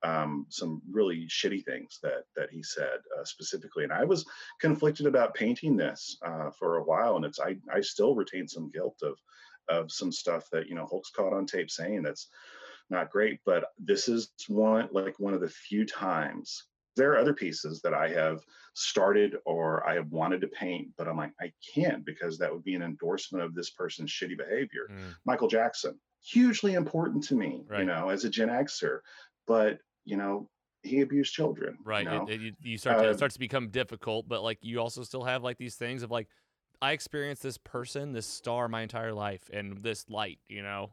[0.03, 3.85] um, some really shitty things that that he said uh, specifically.
[3.85, 4.25] And I was
[4.61, 8.71] conflicted about painting this uh, for a while, and it's I I still retain some
[8.71, 9.17] guilt of
[9.69, 12.29] of some stuff that you know Hulk's caught on tape saying that's
[12.91, 13.41] not great.
[13.45, 16.65] But this is one like one of the few times
[16.97, 18.41] there are other pieces that I have
[18.75, 22.65] started or I have wanted to paint, but I'm like, I can't because that would
[22.65, 24.89] be an endorsement of this person's shitty behavior.
[24.91, 27.81] Mm, Michael Jackson, hugely important to me, Right.
[27.81, 28.99] you know, as a Gen Xer,
[29.47, 29.79] but
[30.09, 30.49] you know,
[30.83, 31.77] he abused children.
[31.79, 32.05] you right.
[32.05, 32.27] know?
[32.27, 34.81] It, it, you, you start to, Uh, it starts to become difficult, but like you
[34.81, 36.29] also still have like these things of like,
[36.81, 40.91] I experienced this person, this star my entire life and this light, you know?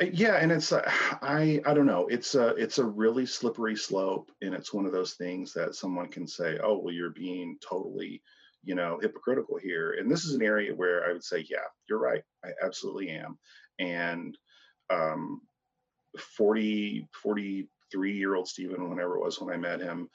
[0.00, 0.82] Uh, yeah and it's uh,
[1.22, 4.92] i i don't know it's a it's a really slippery slope and it's one of
[4.92, 8.22] those things that someone can say oh well you're being totally
[8.62, 11.98] you know hypocritical here and this is an area where i would say yeah you're
[11.98, 13.38] right i absolutely am
[13.78, 14.38] and
[14.90, 15.40] um
[16.18, 20.08] 40 43 year old stephen whenever it was when i met him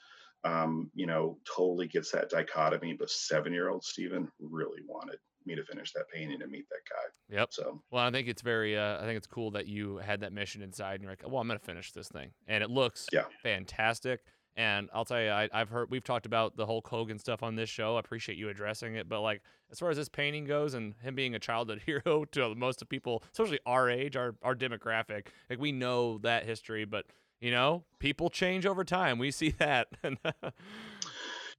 [0.44, 5.54] um you know totally gets that dichotomy but seven year old stephen really wanted me
[5.54, 7.50] to finish that painting and meet that guy Yep.
[7.50, 10.32] so Well, I think it's very, uh, I think it's cool that you had that
[10.32, 12.32] mission inside and you're like, well, I'm going to finish this thing.
[12.46, 13.26] And it looks Yeah.
[13.42, 14.20] fantastic.
[14.60, 17.54] And I'll tell you, I, I've heard, we've talked about the Hulk Hogan stuff on
[17.54, 17.96] this show.
[17.96, 19.08] I appreciate you addressing it.
[19.08, 19.40] But like,
[19.72, 22.88] as far as this painting goes and him being a childhood hero to most of
[22.90, 27.06] people, especially our age, our, our demographic, like we know that history, but
[27.40, 29.18] you know, people change over time.
[29.18, 29.88] We see that.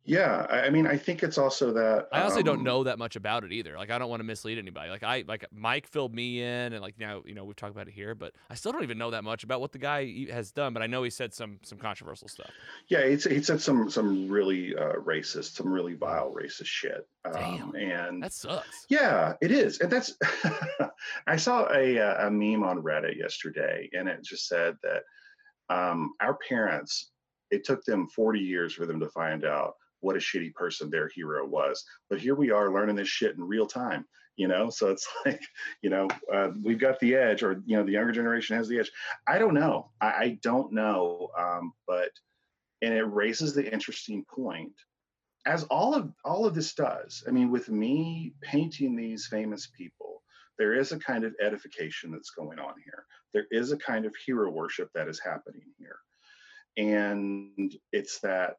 [0.04, 3.16] Yeah, I mean, I think it's also that I honestly don't um, know that much
[3.16, 3.78] about it either.
[3.78, 4.90] Like I don't want to mislead anybody.
[4.90, 7.88] Like I like Mike filled me in and like now, you know, we've talked about
[7.88, 10.52] it here, but I still don't even know that much about what the guy has
[10.52, 12.50] done, but I know he said some some controversial stuff.
[12.88, 17.08] Yeah, he said some some really uh, racist, some really vile racist shit.
[17.24, 18.88] Um, Damn, and That sucks.
[18.90, 20.16] yeah, it is, and that's.
[21.28, 25.04] I saw a uh, a meme on Reddit yesterday, and it just said that
[25.70, 27.12] um, our parents.
[27.52, 31.10] It took them 40 years for them to find out what a shitty person their
[31.10, 34.06] hero was, but here we are learning this shit in real time.
[34.38, 35.42] You know, so it's like,
[35.82, 38.80] you know, uh, we've got the edge, or you know, the younger generation has the
[38.80, 38.92] edge.
[39.28, 39.92] I don't know.
[40.00, 42.10] I, I don't know, um, but
[42.82, 44.74] and it raises the interesting point
[45.46, 50.22] as all of all of this does i mean with me painting these famous people
[50.58, 54.14] there is a kind of edification that's going on here there is a kind of
[54.26, 55.98] hero worship that is happening here
[56.78, 58.56] and it's that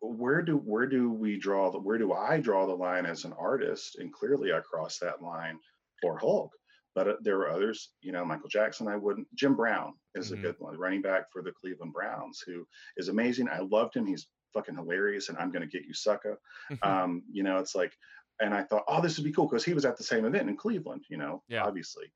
[0.00, 3.32] where do where do we draw the where do i draw the line as an
[3.38, 5.58] artist and clearly i cross that line
[6.00, 6.52] for hulk
[6.94, 10.34] but uh, there were others you know michael jackson i wouldn't jim brown is Mhm.
[10.34, 12.66] a good one running back for the cleveland browns who
[12.96, 16.38] is amazing i loved him he's fucking hilarious and i'm going to get you sucker
[16.82, 17.92] um, you know, it's like,
[18.40, 20.48] and I thought, oh, this would be cool because he was at the same event
[20.48, 21.64] in Cleveland, you know, Yeah.
[21.64, 22.12] obviously.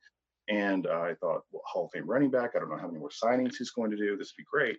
[0.48, 2.50] And uh, I thought, well, Hall of Fame running back.
[2.54, 4.16] I don't know how many more signings he's going to do.
[4.16, 4.78] This would be great.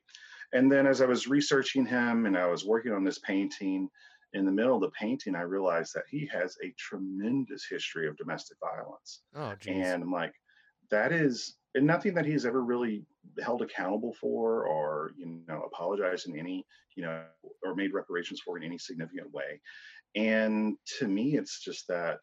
[0.52, 3.90] And then as I was researching him and I was working on this painting,
[4.34, 8.18] in the middle of the painting, I realized that he has a tremendous history of
[8.18, 9.22] domestic violence.
[9.36, 9.54] oh.
[9.68, 10.34] And I'm like,
[10.90, 13.04] that is and nothing that he's ever really
[13.44, 17.24] held accountable for or, you know, apologized in any, you know,
[17.64, 19.60] or made reparations for in any significant way.
[20.16, 22.20] And to me, it's just that,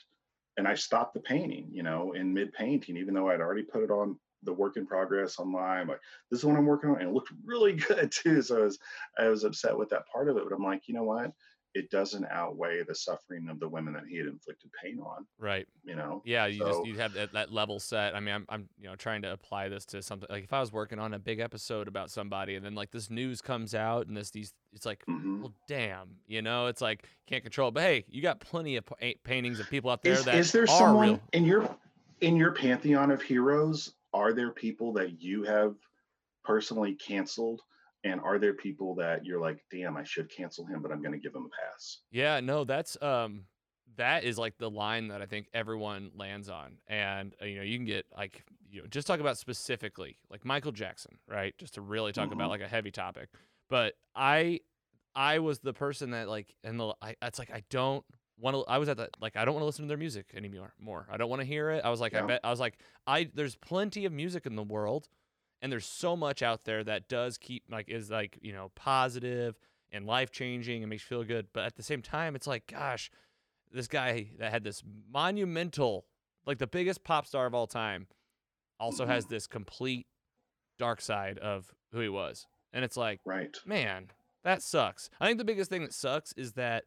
[0.57, 3.82] and I stopped the painting, you know, in mid painting, even though I'd already put
[3.82, 5.88] it on the work in progress online.
[5.88, 7.01] Like, this is what I'm working on.
[7.01, 8.42] And it looked really good too.
[8.42, 8.78] So I was,
[9.18, 10.44] I was upset with that part of it.
[10.48, 11.32] But I'm like, you know what?
[11.74, 15.68] It doesn't outweigh the suffering of the women that he had inflicted pain on, right.
[15.84, 16.20] you know?
[16.24, 18.16] Yeah, you just you have that, that level set.
[18.16, 20.60] I mean, I'm I'm you know trying to apply this to something like if I
[20.60, 24.08] was working on a big episode about somebody and then like this news comes out
[24.08, 25.40] and this these it's like Mhm.
[25.40, 27.74] well damn you know it's like can't control it.
[27.74, 28.84] but hey you got plenty of
[29.24, 31.76] paintings of people out there Is, that is there someone real in your
[32.20, 33.94] in your pantheon of heroes?
[34.12, 35.76] Are there people that you have
[36.44, 37.60] personally canceled,
[38.05, 41.12] and are there people that you're like, damn, I should cancel him, but I'm going
[41.12, 41.98] to give him a pass?
[42.11, 43.44] Yeah, no, that's um
[43.96, 46.78] that is like the line that I think everyone lands on.
[46.86, 50.44] And uh, you know, you can get like you know, just talk about specifically like
[50.44, 51.57] Michael Jackson, right?
[51.59, 52.51] Just to really talk about Mhm.
[52.51, 53.28] like a heavy topic.
[53.68, 54.61] But I
[55.14, 58.05] I was the person that like and the I it's like I don't
[58.38, 60.30] want to I was at that like I don't want to listen to their music
[60.34, 60.72] anymore.
[60.78, 61.07] More.
[61.11, 61.84] I don't want to hear it.
[61.84, 62.78] I was like I bet I was like
[63.09, 65.09] I there's plenty of music in the world
[65.62, 69.58] and there's so much out there that does keep like is like, you know, positive
[69.92, 71.48] and life changing and makes you feel good.
[71.52, 73.11] But at the same time, it's like, gosh,
[73.72, 74.82] this guy that had this
[75.12, 76.06] monumental,
[76.46, 78.06] like the biggest pop star of all time,
[78.78, 80.06] also has this complete
[80.78, 82.46] dark side of who he was.
[82.72, 83.56] And it's like, Right.
[83.66, 84.11] man,
[84.44, 85.11] that sucks.
[85.20, 86.84] I think the biggest thing that sucks is that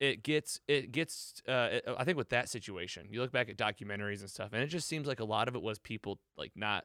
[0.00, 3.56] it gets it gets uh it, I think with that situation, you look back at
[3.56, 6.50] documentaries and stuff and it just seems like a lot of it was people like
[6.56, 6.84] not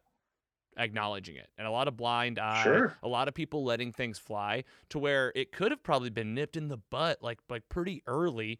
[0.79, 2.97] acknowledging it and a lot of blind eye Sure.
[3.03, 6.57] a lot of people letting things fly to where it could have probably been nipped
[6.57, 8.57] in the butt like like pretty early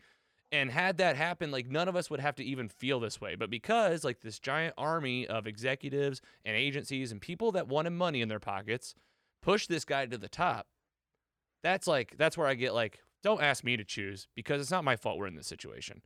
[0.51, 3.35] and had that happen like none of us would have to even feel this way
[3.35, 8.21] but because like this giant army of executives and agencies and people that wanted money
[8.21, 8.93] in their pockets
[9.41, 10.67] pushed this guy to the top
[11.63, 14.83] that's like that's where I get like, don't ask me to choose because it's not
[14.83, 16.01] my fault we're in this situation.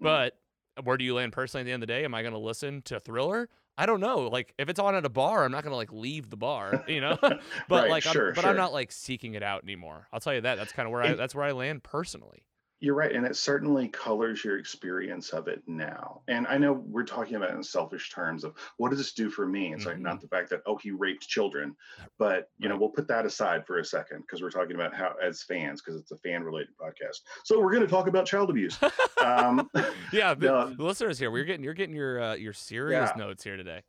[0.00, 0.04] Mm.
[0.04, 0.34] But
[0.82, 2.04] where do you land personally at the end of the day?
[2.04, 3.48] Am I going to listen to Thriller?
[3.78, 4.28] I don't know.
[4.28, 6.84] Like if it's on at a bar, I'm not going to like leave the bar,
[6.86, 7.16] you know.
[7.20, 10.08] but Right, like, I'm, sure, but I'm not like seeking it out anymore.
[10.12, 10.56] I'll tell you that.
[10.56, 12.44] That's kind of where I that's where I land personally.
[12.82, 16.22] You're right, and it certainly colors your experience of it now.
[16.26, 19.30] And I know we're talking about it in selfish terms of what does this do
[19.30, 19.72] for me?
[19.72, 21.76] It's like not the fact that oh he raped children,
[22.18, 25.14] but you know we'll put that aside for a second because we're talking about how
[25.22, 27.20] as fans because it's a fan related podcast.
[27.44, 28.76] So we're going to talk about child abuse.
[29.24, 29.70] um,
[30.12, 33.22] yeah, the, the listeners here, we're getting you're getting your uh, your serious Yeah.
[33.24, 33.82] notes here today.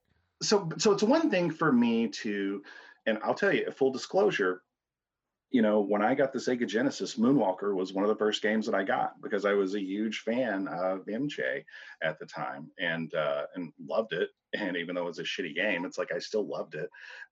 [0.44, 2.62] so so it's one thing for me to
[3.08, 4.62] and i'll tell you a full disclosure
[5.54, 8.66] you know when i got the sega genesis moonwalker was one of the first games
[8.66, 11.64] that i got because i was a huge fan of mj
[12.01, 14.30] at the time and uh and loved it.
[14.56, 16.89] And even though it was a shitty game it's like i still loved it.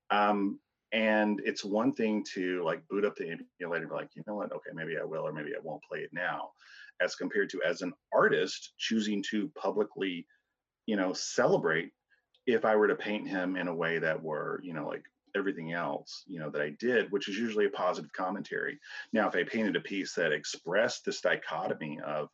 [0.10, 0.60] Um
[0.94, 4.36] and it's one thing to like boot up the emulator and be like you know
[4.36, 4.52] what?
[4.52, 6.52] Okay maybe i will or maybe i won't play it now.
[7.02, 10.26] As compared to as an artist choosing to publicly
[10.86, 11.92] you know celebrate
[12.48, 15.04] if I were to paint him in a way that were, you know, like
[15.36, 18.80] everything else, you know, that I did, which is usually a positive commentary.
[19.14, 22.30] Now, if I painted a piece that expressed this dichotomy of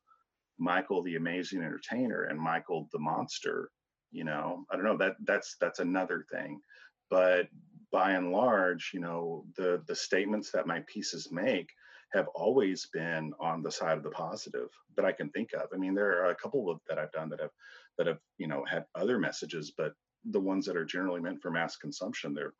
[0.59, 3.69] Michael the amazing entertainer and Michael the monster,
[4.11, 6.61] you know, I don't know, that that's that's another thing.
[7.09, 7.47] But
[7.91, 11.69] by and large, you know, the the statements that my pieces make
[12.13, 15.67] have always been on the side of the positive that I can think of.
[15.73, 17.51] I mean, there are a couple of that I've done that have
[17.97, 19.93] that have you know had other messages but
[20.31, 22.53] the ones that are generally meant for mass consumption they're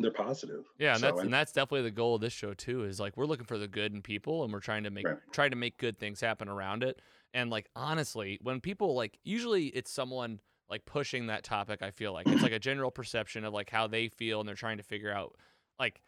[0.00, 2.84] they're positive Yeah, and So, that's and that's definitely the goal of this show too.
[2.84, 5.18] Is like we're looking for the good in people, and we're trying to make Right.
[5.32, 7.00] try to make good things happen around it.
[7.34, 10.40] And like honestly, when people like usually it's someone
[10.70, 11.82] like pushing that topic.
[11.82, 14.54] I feel like it's like a general perception of like how they feel, and they're
[14.56, 15.34] trying to figure out
[15.78, 16.00] like.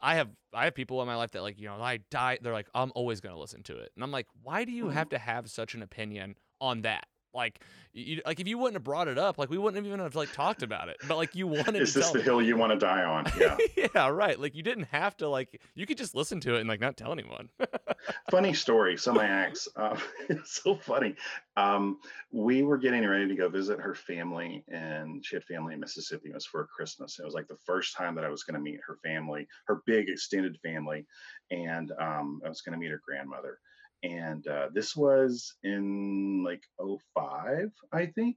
[0.00, 2.52] I have I have people in my life that like you know I die they're
[2.52, 4.92] like I'm always gonna listen to it and I'm like why do you Mhm.
[4.92, 7.60] have to have such an opinion on that like
[7.92, 10.14] you, like if you wouldn't have brought it up like we wouldn't have even have
[10.14, 12.24] like talked about it but like you wanted is to this tell the me.
[12.24, 13.56] hill you want to die on yeah
[13.94, 14.38] yeah, right.
[14.38, 16.96] Like you didn't have to like you could just listen to it and like not
[16.96, 17.48] tell anyone.
[18.30, 21.14] funny story so my ex um, it's so funny
[21.56, 21.98] um,
[22.30, 26.30] we were getting ready to go visit her family and she had family in mississippi
[26.30, 28.60] it was for christmas it was like the first time that i was going to
[28.60, 31.06] meet her family her big extended family
[31.50, 33.58] and um, i was going to meet her grandmother
[34.02, 38.36] and uh, this was in like 05 i think.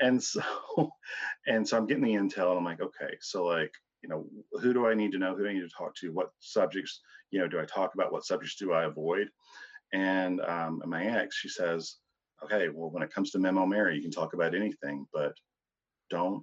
[0.00, 0.42] And so
[1.46, 3.72] and so i'm getting the intel and i'm like okay so like
[4.02, 4.26] you know
[4.60, 5.34] who do i need to know?
[5.34, 6.12] Who do i need to talk to?
[6.12, 8.12] What subjects you know do i talk about?
[8.12, 9.28] What subjects do i avoid?
[9.92, 11.96] And um, and my ex she says
[12.42, 15.32] okay well when it comes to memo mary you can talk about anything but
[16.10, 16.42] don't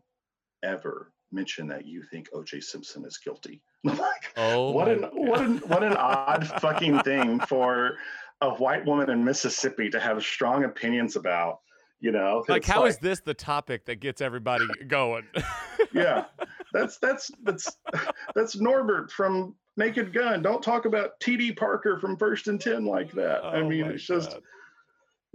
[0.64, 3.62] ever mention that you think oj simpson is guilty.
[3.84, 7.98] Like Oh, what an what an what an odd fucking thing for
[8.42, 11.60] a white woman in Mississippi to have strong opinions about.
[12.02, 15.26] You know, like how is this the topic that gets everybody going?
[15.94, 16.26] yeah,
[16.72, 17.76] that's that's that's
[18.34, 20.42] that's Norbert from Naked Gun.
[20.42, 21.52] Don't talk about T.D.
[21.54, 23.44] Parker from First and Ten like that.
[23.44, 24.42] I Oh mean, my it's just God.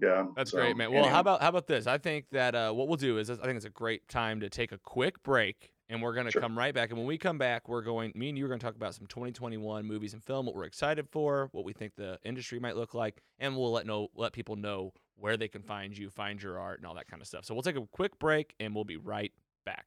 [0.01, 0.27] yeah.
[0.37, 0.89] That's so, great, man.
[0.91, 1.13] Well, anyway.
[1.13, 1.87] how about how about this?
[1.87, 4.49] I think that uh, what we'll do is I think it's a great time to
[4.49, 6.41] take a quick break, and we're gonna Sure.
[6.43, 6.91] come right back.
[6.91, 8.13] And when we come back, we're going.
[8.15, 11.09] Me and you are gonna talk about some 2021 movies and film, what we're excited
[11.09, 14.57] for, what we think the industry might look like, and we'll let know let people
[14.57, 17.45] know where they can find you, find your art, and all that kind of stuff.
[17.45, 19.33] So we'll take a quick break, and we'll be right
[19.65, 19.87] back.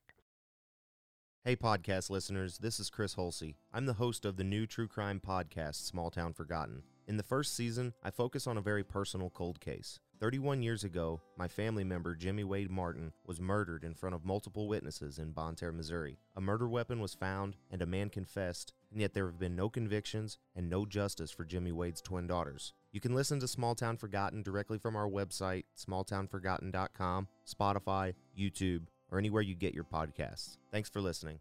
[1.44, 3.54] Hey, podcast listeners, this is Chris Holsey.
[3.72, 6.82] I'm the host of the new true crime podcast, Small Town Forgotten.
[7.06, 9.98] In the first season, I focus on a very personal cold case.
[10.18, 14.66] 31 years ago, my family member Jimmy Wade Martin was murdered in front of multiple
[14.66, 16.18] witnesses in Bonne Terre, Missouri.
[16.36, 19.68] A murder weapon was found, and a man confessed, and yet there have been no
[19.68, 22.72] convictions and no justice for Jimmy Wade's twin daughters.
[22.90, 29.18] You can listen to Small Town Forgotten directly from our website, smalltownforgotten.com, Spotify, YouTube, or
[29.18, 30.56] anywhere you get your podcasts.
[30.72, 31.38] Thanks for listening.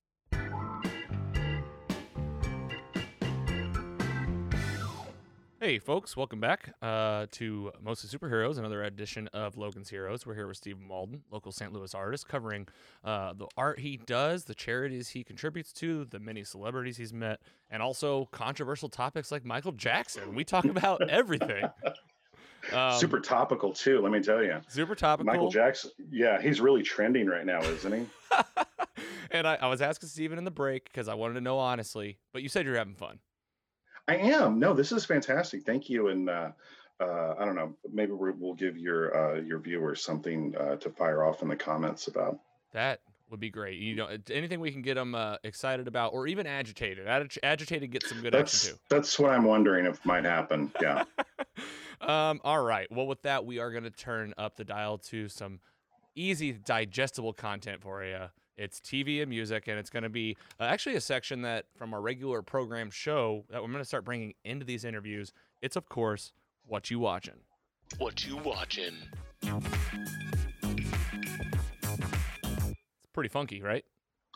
[5.68, 10.26] Hey, folks, welcome back uh, to Mostly Superheroes, another edition of Logan's Heroes.
[10.26, 11.74] We're here with Steve Malden, local St.
[11.74, 12.70] Louis artist, covering
[13.04, 17.42] uh, the art he does, the charities he contributes to, the many celebrities he's met,
[17.70, 20.34] and also controversial topics like Michael Jackson.
[20.34, 21.66] We talk about everything.
[22.72, 24.00] Um, Super topical too.
[24.00, 25.34] Let me tell you, super topical.
[25.34, 25.92] Michael Jackson.
[26.10, 28.06] Yeah, he's really trending right now, isn't he?
[29.32, 32.20] and I, I was asking Steven in the break because I wanted to know honestly,
[32.32, 33.20] but you said you're having fun.
[34.08, 34.60] I am.
[34.60, 35.64] No, this is fantastic.
[35.66, 36.08] Thank you.
[36.08, 36.52] And uh,
[37.00, 40.90] uh, I don't know, maybe we're, we'll give your uh, your viewers something uh, to
[40.90, 42.40] fire off in the comments about.
[42.74, 43.80] That would be great.
[43.80, 47.08] You know, anything we can get them uh, excited about, or even agitated.
[47.08, 48.82] Ag- agitated gets some good that's action too.
[48.90, 50.72] that's what I'm wondering if might happen.
[50.82, 51.04] Yeah.
[52.02, 52.40] um.
[52.44, 52.92] All right.
[52.92, 55.60] Well, with that, we are going to turn up the dial to some
[56.16, 58.26] easy, digestible content for you.
[58.58, 61.94] It's TV and music, and it's going to be uh, actually a section that from
[61.94, 65.32] our regular program show that we're going to start bringing into these interviews.
[65.62, 66.32] It's of course
[66.66, 67.36] what you watching.
[68.00, 68.96] What you watching?
[69.44, 69.56] It's
[73.14, 73.86] pretty funky, right?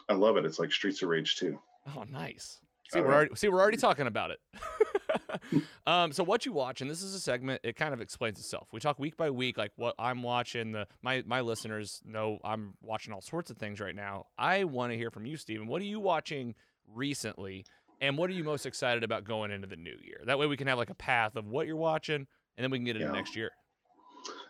[0.08, 0.46] I love it.
[0.46, 1.58] It's like Streets of Rage 2.
[1.98, 2.60] Oh, nice.
[2.92, 3.16] See, All we're right.
[3.16, 4.40] already see we're already talking about it.
[5.88, 7.62] um, so what you watch, and this is a segment.
[7.64, 8.68] It kind of explains itself.
[8.72, 10.72] We talk week by week, like what I'm watching.
[10.72, 14.28] The my my listeners know I'm watching all sorts of things right now.
[14.38, 15.68] I want to hear from you, Steven.
[15.68, 16.56] What are you watching
[16.94, 17.66] recently,
[18.00, 20.22] and what are you most excited about going into the new year?
[20.26, 22.78] That way, we can have like a path of what you're watching, and then we
[22.78, 23.14] can get into Yeah.
[23.14, 23.52] next year.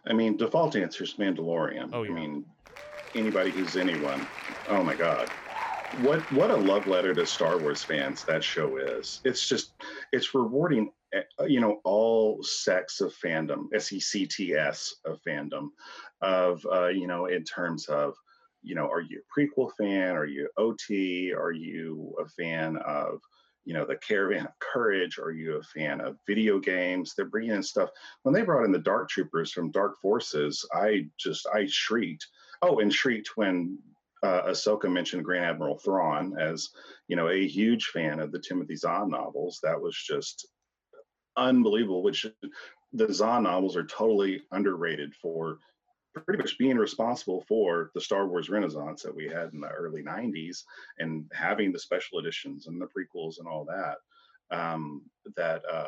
[0.05, 1.91] I mean, default answer is Mandalorian.
[1.93, 2.11] Oh, yeah.
[2.11, 2.45] I mean,
[3.15, 4.25] anybody who's anyone.
[4.67, 5.29] Oh my God.
[5.99, 9.19] What what a love letter to Star Wars fans that show is.
[9.25, 9.73] It's just
[10.13, 15.19] it's rewarding eh, you know all sects of fandom, S E C T S of
[15.27, 15.67] fandom
[16.21, 18.15] of uh, you know in terms of
[18.63, 23.19] you know are you a prequel fan, are you OT, are you a fan of
[23.65, 27.13] you know the Caravan of Courage, are you a fan of video games?
[27.13, 27.89] They're bringing in stuff
[28.23, 32.25] when they brought in the Dark Troopers from Dark Forces, I just I shrieked.
[32.61, 33.79] Oh, and shrieked when
[34.23, 36.69] uh, Ahsoka mentioned Grand Admiral Thrawn as
[37.07, 39.59] you know a huge fan of the Timothy Zahn novels.
[39.63, 40.47] That was just
[41.37, 42.03] unbelievable.
[42.03, 42.25] Which
[42.93, 45.57] the Zahn novels are totally underrated for
[46.25, 50.03] pretty much being responsible for the Star Wars Renaissance that we had in the early
[50.03, 50.63] '90s
[50.99, 53.97] and having the special editions and the prequels and all that.
[54.55, 55.03] Um,
[55.37, 55.87] that uh,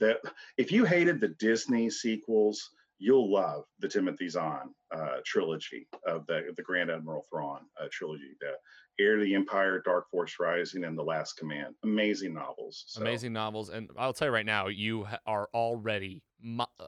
[0.00, 0.20] that
[0.56, 6.52] if you hated the Disney sequels, you'll love the Timothy Zahn uh, trilogy of the
[6.56, 8.52] the Grand Admiral Thrawn uh, trilogy, the
[9.00, 11.74] Heir to the Empire, Dark Force Rising, and The Last Command.
[11.84, 12.84] Amazing novels.
[12.88, 16.22] So, Amazing novels, and I'll tell you right now, you are already.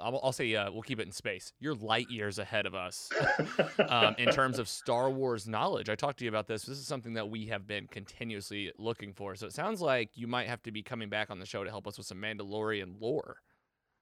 [0.00, 1.52] I'll say uh, we'll keep it in space.
[1.58, 3.10] You're light years ahead of us.
[3.88, 5.88] um, in terms of Star Wars knowledge.
[5.88, 6.62] I talked to you about this.
[6.62, 9.34] This is something that we have been continuously looking for.
[9.34, 11.70] So it sounds like you might have to be coming back on the show to
[11.70, 13.38] help us with some Mandalorian lore.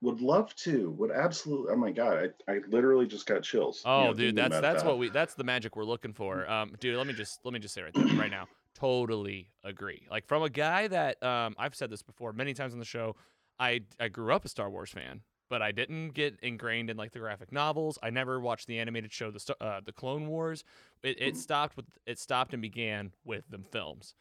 [0.01, 0.91] Would love to.
[0.93, 1.73] Would absolutely.
[1.73, 3.83] Oh my god, I, I literally just got chills.
[3.85, 4.89] you Oh, know, dude, that's that's that.
[4.89, 6.49] what we that's the magic we're looking for.
[6.51, 10.03] Um, dude, let me just let me just say right there, right now, totally agree.
[10.11, 13.17] Like from a guy that um, I've said this before many times on the show.
[13.59, 17.11] I I grew up a Star Wars fan, but I didn't get ingrained in like
[17.13, 17.99] the graphic novels.
[18.03, 20.63] I never watched the animated show, the uh, the Clone Wars.
[21.03, 24.15] It, it stopped with it stopped and began with the films.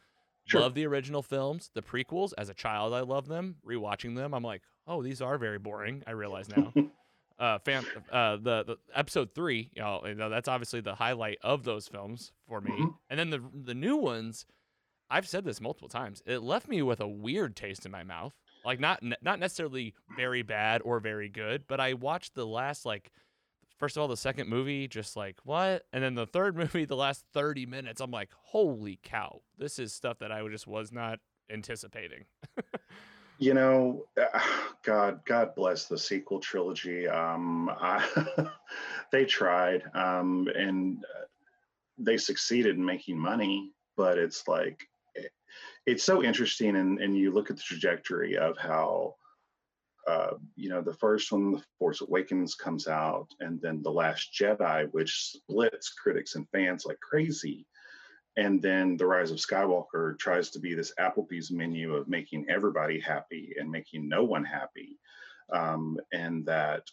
[0.46, 0.62] Sure.
[0.62, 2.34] Love the original films, the prequels.
[2.38, 3.58] As a child, I love them.
[3.68, 6.04] Rewatching them, I'm like, oh, these are very boring.
[6.08, 6.74] I realize now.
[7.40, 11.38] uh, fan, uh, the, the episode three, you know, you know, that's obviously the highlight
[11.44, 12.72] of those films for me.
[12.72, 12.96] Mhm.
[13.10, 14.46] And then the the new ones,
[15.10, 16.24] I've said this multiple times.
[16.26, 18.34] It left me with a weird taste in my mouth.
[18.66, 23.12] Like not not necessarily very bad or very good, but I watched the last like
[23.78, 26.96] first of all the second movie just like what and then the third movie the
[26.96, 31.20] last 30 minutes i'm like holy cow this is stuff that i just was not
[31.52, 32.26] anticipating
[33.40, 34.40] You know, uh,
[34.84, 37.08] God, God bless the sequel trilogy.
[37.08, 38.48] Um, I,
[39.12, 41.26] they tried, um, and uh,
[41.98, 45.32] they succeeded in making money, but it's like it-
[45.86, 49.16] it's so interesting, and and you look at the trajectory of how.
[50.08, 54.32] Uh, you know, the first one, The Force Awakens, comes out, and then The Last
[54.32, 57.66] Jedi, which splits critics and fans like crazy
[58.38, 63.00] and then the rise of skywalker tries to be this applebee's menu of making everybody
[63.00, 64.98] happy and making no one happy.
[65.52, 66.84] Um, and that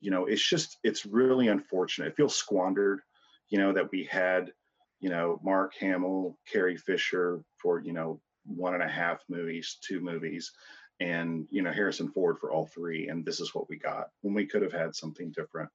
[0.00, 2.08] you know it's just it's really unfortunate.
[2.08, 3.00] It feels squandered
[3.48, 4.52] you know that we had
[5.00, 10.00] you know mark hamill carrie fisher for you know one and a half movies two
[10.00, 10.52] movies
[11.00, 14.08] and you know harrison ford for all three and this is what we got.
[14.22, 15.70] When we could have had something different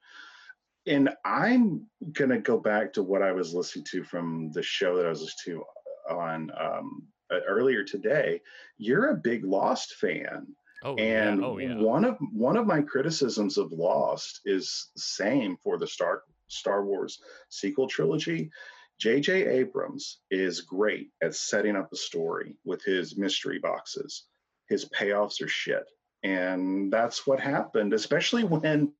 [0.89, 5.05] and I'm gonna go back to what I was listening to from the show that
[5.05, 8.41] I was listening to on um, earlier today.
[8.77, 10.47] You're a big Lost fan,
[10.83, 15.01] oh and yeah oh yeah one of one of my criticisms of Lost is the
[15.01, 17.19] same for the Star Star Wars
[17.49, 18.51] sequel trilogy.
[18.97, 19.47] J.J.
[19.47, 24.25] Abrams is great at setting up a story with his mystery boxes.
[24.67, 25.85] His payoffs are shit,
[26.23, 28.91] and that's what happened, especially when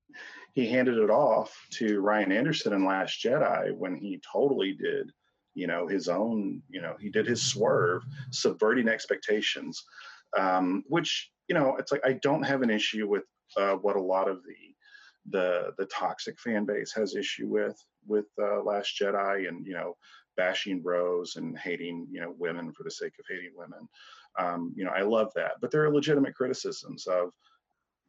[0.53, 5.11] he handed it off to Ryan Anderson in Last Jedi when he totally did,
[5.53, 9.83] you know, his own, you know, he did his swerve, subverting expectations,
[10.37, 13.23] um, which, you know, it's like I don't have an issue with
[13.57, 14.55] uh, what a lot of the
[15.31, 17.77] the the toxic fan base has issue with
[18.07, 19.95] with uh, Last Jedi and you know
[20.39, 23.87] bashing Rose and hating, you know, women for the sake of hating women.
[24.39, 25.55] Um, you know, I love that.
[25.59, 27.31] But there are legitimate criticisms of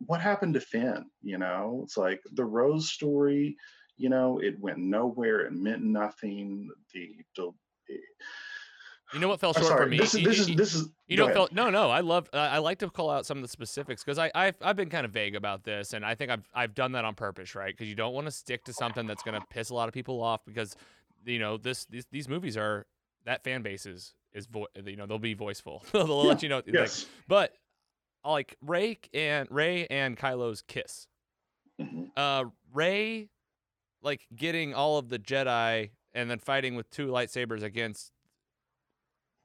[0.07, 1.05] what happened to Finn.
[1.23, 3.57] You know, it's like the Rose story.
[3.97, 5.41] You know, it went nowhere.
[5.41, 6.71] It meant nothing.
[6.95, 7.99] The, the
[9.13, 9.99] you know what fell short for me?
[9.99, 10.89] This is this is this is.
[11.09, 11.33] You know.
[11.33, 12.29] Phil, no, no, I love.
[12.33, 14.89] Uh, I like to call out some of the specifics because I, I've, I've been
[14.89, 17.75] kind of vague about this, and I think I've, I've done that on purpose, right?
[17.77, 19.95] Because you don't want to stick to something that's going to piss a lot of
[19.95, 20.77] people off because,
[21.27, 22.87] you know, this, these, these movies are
[23.25, 25.83] that fan base is, is vo- you know, they'll be voiceful.
[25.93, 26.57] they'll let you know.
[26.59, 27.07] like- Yes.
[27.27, 27.53] but
[28.25, 31.07] like Rey and Rey and Kylo's kiss,
[31.81, 32.11] Mhm.
[32.17, 33.29] uh, Rey,
[34.03, 38.13] like getting all of the Jedi and then fighting with two lightsabers against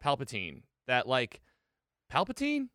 [0.03, 0.63] Palpatine.
[0.87, 1.41] That like
[2.11, 2.69] Palpatine,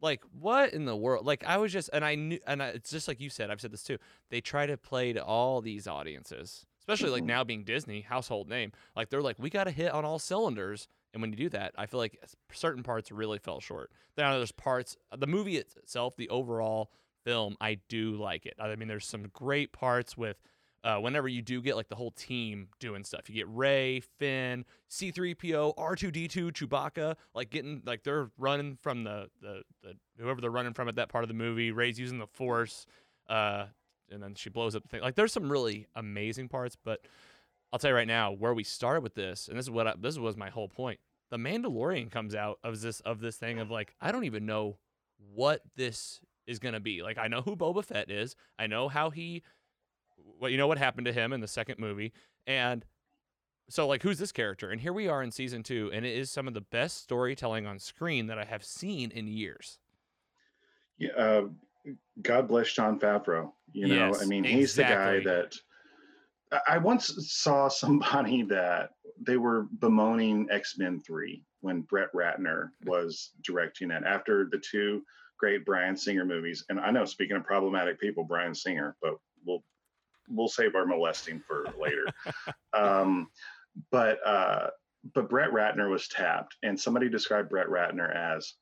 [0.00, 1.24] like what in the world?
[1.24, 3.50] Like I was just, and I knew, and I, it's just like you said.
[3.50, 3.98] I've said this too.
[4.30, 7.26] They try to play to all these audiences, especially like Mhm.
[7.26, 8.72] now being Disney household name.
[8.94, 10.88] Like they're like, we got to hit on all cylinders.
[11.18, 12.16] And when you do that, I feel like
[12.52, 13.90] certain parts really fell short.
[14.16, 16.92] Now there's parts, the movie itself, the overall
[17.24, 18.54] film, I do like it.
[18.60, 20.36] I mean, there's some great parts with
[20.84, 23.28] uh, whenever you do get like the whole team doing stuff.
[23.28, 29.62] You get Rey, Finn, C3PO, R2D2, Chewbacca, like getting like they're running from the the,
[29.82, 31.72] the whoever they're running from at that part of the movie.
[31.72, 32.86] Rey's using the Force,
[33.28, 33.66] uh,
[34.08, 35.00] and then she blows up the thing.
[35.00, 37.00] Like there's some really amazing parts, but
[37.72, 39.94] I'll tell you right now where we started with this, and this is what I,
[39.98, 41.00] this was my whole point.
[41.30, 44.78] The Mandalorian comes out of this of this thing of like I don't even know
[45.34, 47.02] what this is gonna be.
[47.02, 48.36] Like I know who Boba Fett is.
[48.58, 49.42] I know how he,
[50.40, 52.12] well, you know what happened to him in the second movie,
[52.46, 52.84] and
[53.68, 54.70] so like who's this character?
[54.70, 57.66] And here we are in season two, and it is some of the best storytelling
[57.66, 59.78] on screen that I have seen in years.
[60.96, 61.42] Yeah, uh,
[62.22, 63.52] God bless Jon Favreau.
[63.72, 65.54] You know, Yes, I mean, he's the guy that
[66.66, 68.90] I once saw somebody that
[69.20, 75.02] they were bemoaning X Men 3 when Brett Ratner was directing it after the two
[75.38, 76.64] great Bryan Singer movies.
[76.68, 79.14] And I know, speaking of problematic people, Bryan Singer, but
[79.44, 79.62] we'll
[80.28, 82.06] we'll save our molesting for later.
[82.72, 83.28] um,
[83.90, 84.68] but uh,
[85.14, 88.54] but Brett Ratner was tapped, and somebody described Brett Ratner as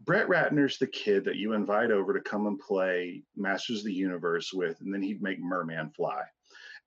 [0.00, 3.92] Brett Ratner's the kid that you invite over to come and play Masters of the
[3.92, 6.22] Universe with, and then he'd make Merman fly.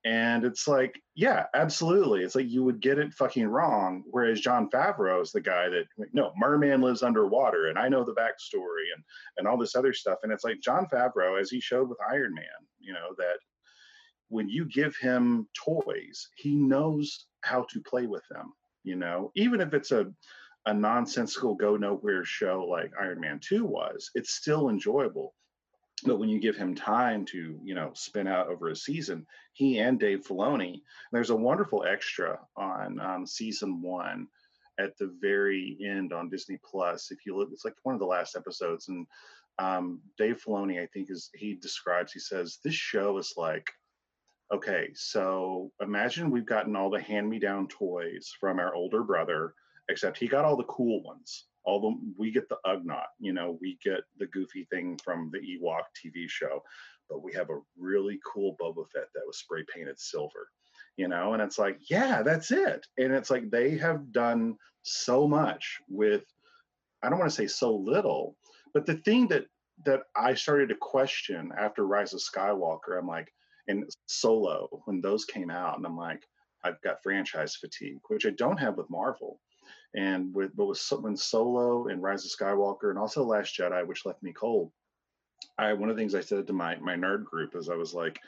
[0.06, 2.24] And it's like, yeah, absolutely.
[2.24, 4.04] It's like you would get it fucking wrong.
[4.10, 8.14] Whereas Jon Favreau is the guy that, no, Merman lives underwater, and I know the
[8.14, 9.04] backstory and
[9.38, 10.20] and all this other stuff.
[10.24, 12.46] And it's like Jon Favreau, as he showed with Iron Man,
[12.80, 13.38] you know, that
[14.30, 18.54] when you give him toys, he knows how to play with them.
[18.84, 20.08] You know, even if it's a
[20.68, 25.34] a nonsensical go nowhere show like Iron Man 2 was, it's still enjoyable.
[26.04, 29.80] But when you give him time to, you know, spin out over a season, he
[29.80, 30.82] and Dave Filoni,
[31.12, 34.28] there's a wonderful extra on um, season one
[34.80, 37.10] at the very end on Disney Plus.
[37.10, 39.08] If you look, it's like one of the last episodes, and
[39.58, 42.12] um, Dave Filoni, I think, is he describes.
[42.12, 43.68] He says this show is like
[44.54, 49.54] okay, so imagine we've gotten all the hand me down toys from our older brother,
[49.90, 51.46] except he got all the cool ones.
[51.68, 55.40] All the we get the Ugnaught, you know, we get the goofy thing from the
[55.40, 56.64] Ewok TV show,
[57.10, 60.48] but we have a really cool Boba Fett that was spray painted silver,
[60.96, 62.88] you know, and it's like, yeah, that's it.
[62.98, 66.24] And it's like they have done so much with,
[67.04, 68.38] I don't want to say so little,
[68.74, 69.46] but the thing that
[69.86, 73.32] that I started to question after Rise of Skywalker, I'm like,
[73.68, 76.24] and Solo when those came out, and I'm like,
[76.64, 79.40] I've got franchise fatigue, which I don't have with Marvel,
[79.96, 84.06] and with but with when Solo and Rise of Skywalker, and also Last Jedi, which
[84.06, 84.72] left me cold.
[85.58, 87.94] I one of the things I said to my my nerd group is I was
[87.94, 88.20] like,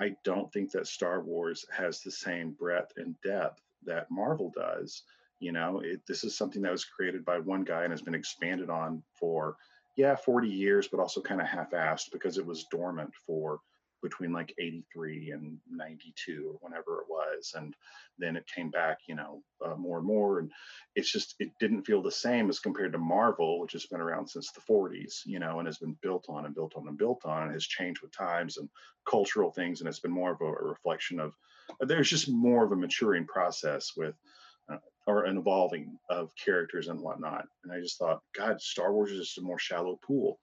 [0.00, 5.02] I don't think that Star Wars has the same breadth and depth that Marvel does.
[5.40, 8.14] You know, it, this is something that was created by one guy and has been
[8.14, 9.56] expanded on for
[9.96, 13.60] yeah 40 years, but also kind of half-assed because it was dormant for
[14.04, 17.74] between like 83 and 92 or whenever it was and
[18.18, 20.52] then it came back you know uh, more and more and
[20.94, 24.28] it's just it didn't feel the same as compared to marvel which has been around
[24.28, 27.22] since the 40s you know and has been built on and built on and built
[27.24, 28.68] on and has changed with times and
[29.08, 31.32] cultural things and it's been more of a, a reflection of
[31.80, 34.14] there's just more of a maturing process with
[34.70, 34.76] uh,
[35.06, 39.20] or an evolving of characters and whatnot and i just thought god star wars is
[39.20, 40.38] just a more shallow pool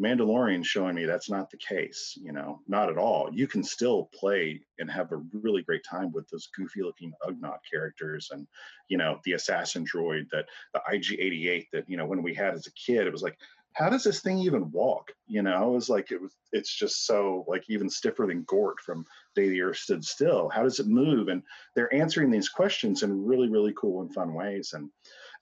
[0.00, 3.30] Mandalorian showing me that's not the case, you know, not at all.
[3.32, 7.60] You can still play and have a really great time with those goofy looking Ugnaught
[7.70, 8.46] characters and,
[8.88, 12.54] you know, the assassin droid that the IG 88 that, you know, when we had
[12.54, 13.38] as a kid, it was like,
[13.76, 15.12] how does this thing even walk?
[15.26, 16.34] You know, it was like it was.
[16.50, 19.04] It's just so like even stiffer than Gort from
[19.34, 20.48] Day the Earth Stood Still.
[20.48, 21.28] How does it move?
[21.28, 21.42] And
[21.74, 24.72] they're answering these questions in really really cool and fun ways.
[24.72, 24.88] And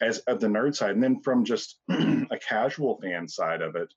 [0.01, 3.95] as of the nerd side, and then from just a casual fan side of it,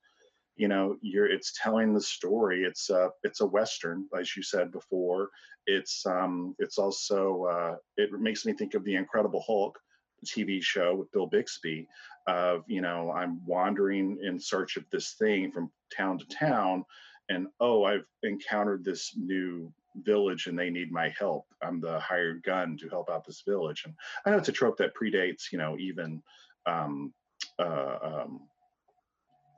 [0.57, 2.63] you know, you're it's telling the story.
[2.63, 5.29] It's a it's a western, as you said before.
[5.65, 9.79] It's um it's also uh, it makes me think of the Incredible Hulk
[10.25, 11.88] TV show with Bill Bixby
[12.27, 16.84] of, you know, I'm wandering in search of this thing from town to town
[17.29, 21.45] and oh, I've encountered this new village and they need my help.
[21.61, 23.84] I'm the hired gun to help out this village.
[23.85, 23.93] And
[24.25, 26.21] I know it's a trope that predates, you know, even
[26.65, 27.13] um,
[27.59, 28.41] uh, um,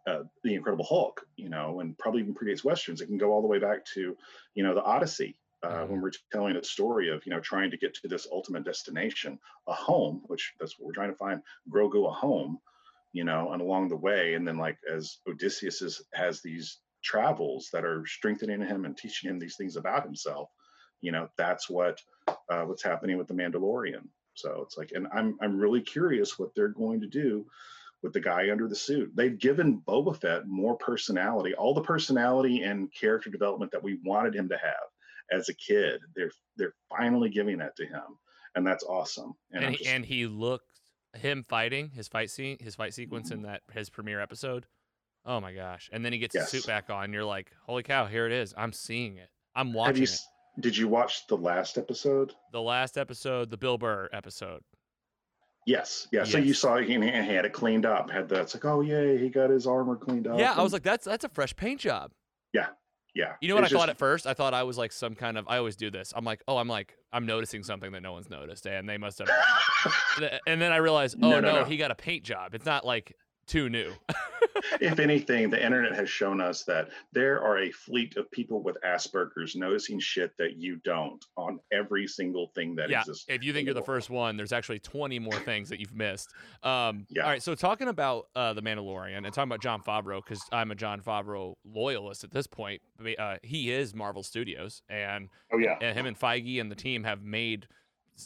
[0.08, 3.02] uh, the Incredible Hulk, you know, and probably even predates westerns.
[3.02, 4.16] It can go all the way back to,
[4.56, 5.90] you know, the Odyssey uh, Mhm.
[5.90, 9.40] when we're telling its story of you know trying to get to this ultimate destination,
[9.68, 12.60] a home, which that's what we're trying to find, Grogu a home,
[13.12, 17.70] you know, and along the way, and then like as Odysseus is, has these travels
[17.74, 20.50] that are strengthening him and teaching him these things about himself,
[21.02, 24.08] you know, that's what uh, what's happening with the Mandalorian.
[24.36, 27.46] So it's like, and I'm I'm really curious what they're going to do
[28.02, 29.12] with the guy under the suit.
[29.16, 34.36] They've given Boba Fett more personality, all the personality and character development that we wanted
[34.36, 34.88] him to have
[35.32, 36.00] as a kid.
[36.16, 38.02] They're they're finally giving that to him,
[38.56, 39.34] and that's awesome.
[39.52, 40.66] And, I'm he, just- and he looked
[41.16, 43.46] him fighting his fight scene, his fight sequence Mm-hmm.
[43.46, 44.66] in that his premiere episode.
[45.26, 45.90] Oh my gosh!
[45.92, 46.50] And then he gets Yes.
[46.50, 47.12] suit back on.
[47.12, 48.06] You're like, holy cow!
[48.06, 48.54] Here it is.
[48.58, 49.30] I'm seeing it.
[49.56, 50.62] I'm have watching you it.
[50.62, 52.34] did you watch the last episode?
[52.54, 54.62] The last episode, the Bill Burr episode.
[55.70, 56.24] Yes, yeah.
[56.24, 58.10] So you saw he, had it cleaned up.
[58.10, 60.40] Had the it's like, oh yeah, he got his armor cleaned up.
[60.40, 62.12] yeah, I was like, that's that's a fresh paint job.
[62.54, 62.70] yeah.
[63.16, 63.34] Yeah.
[63.42, 64.28] You know what It's I thought at first?
[64.28, 65.48] I thought I was like some kind of.
[65.48, 66.14] I always do this.
[66.16, 69.20] I'm like, oh, I'm like, I'm noticing something that no one's noticed, and they must
[69.20, 69.30] have.
[70.48, 71.66] and then I realized, oh no, no, no.
[71.66, 72.54] he got a paint job.
[72.54, 73.16] It's not like
[73.50, 73.92] too new.
[74.82, 78.78] if anything, the internet has shown us that there are a fleet of people with
[78.86, 83.26] Asperger's noticing shit that you don't on every single thing that yeah, exists.
[83.28, 86.34] if you think you're the first one, there's actually 20 more things that you've missed.
[86.64, 87.24] Um, Yeah.
[87.24, 90.72] All right, so talking about uh, the Mandalorian and talking about Jon Favreau, because I'm
[90.72, 92.82] a Jon Favreau loyalist at this point.
[93.18, 95.78] Uh, he is Marvel Studios, and Oh yeah.
[95.82, 97.68] and him and Feige and the team have made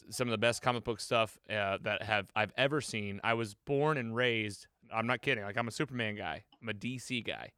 [0.10, 3.20] some of the best comic book stuff uh, that have I've ever seen.
[3.24, 4.68] I was born and raised.
[4.94, 5.44] I'm not kidding.
[5.44, 6.44] Like I'm a Superman guy.
[6.62, 7.52] I'm a DC guy,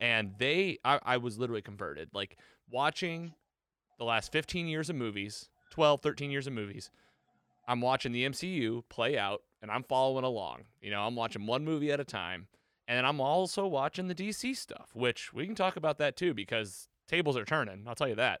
[0.00, 2.10] and they I, I was literally converted.
[2.12, 2.38] Like
[2.70, 3.34] watching
[3.98, 6.90] the last 15 years of movies, 12, 13 years of movies.
[7.68, 10.64] I'm watching the MCU play out, and I'm following along.
[10.80, 12.46] You know, I'm watching one movie at a time,
[12.86, 16.88] and I'm also watching the DC stuff, which we can talk about that too because
[17.08, 17.84] tables are turning.
[17.86, 18.40] I'll tell you that.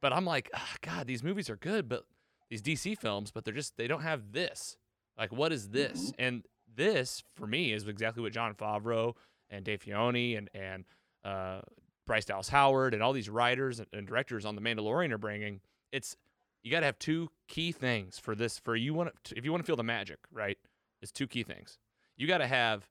[0.00, 2.04] But I'm like, ah, God, these movies are good, but
[2.48, 4.76] these DC films, but they're just they don't have this.
[5.18, 6.12] Like, what is this?
[6.18, 6.44] And
[6.74, 9.14] this for me is exactly what Jon Favreau
[9.50, 10.84] and Dave Filoni and and
[11.24, 11.60] uh,
[12.06, 15.60] Bryce Dallas Howard and all these writers and, directors on The Mandalorian are bringing.
[15.92, 16.16] It's
[16.62, 18.58] you got to have two key things for this.
[18.58, 20.58] For you want to, if you want to feel the magic, right?
[21.02, 21.78] It's two key things.
[22.16, 22.88] You got to have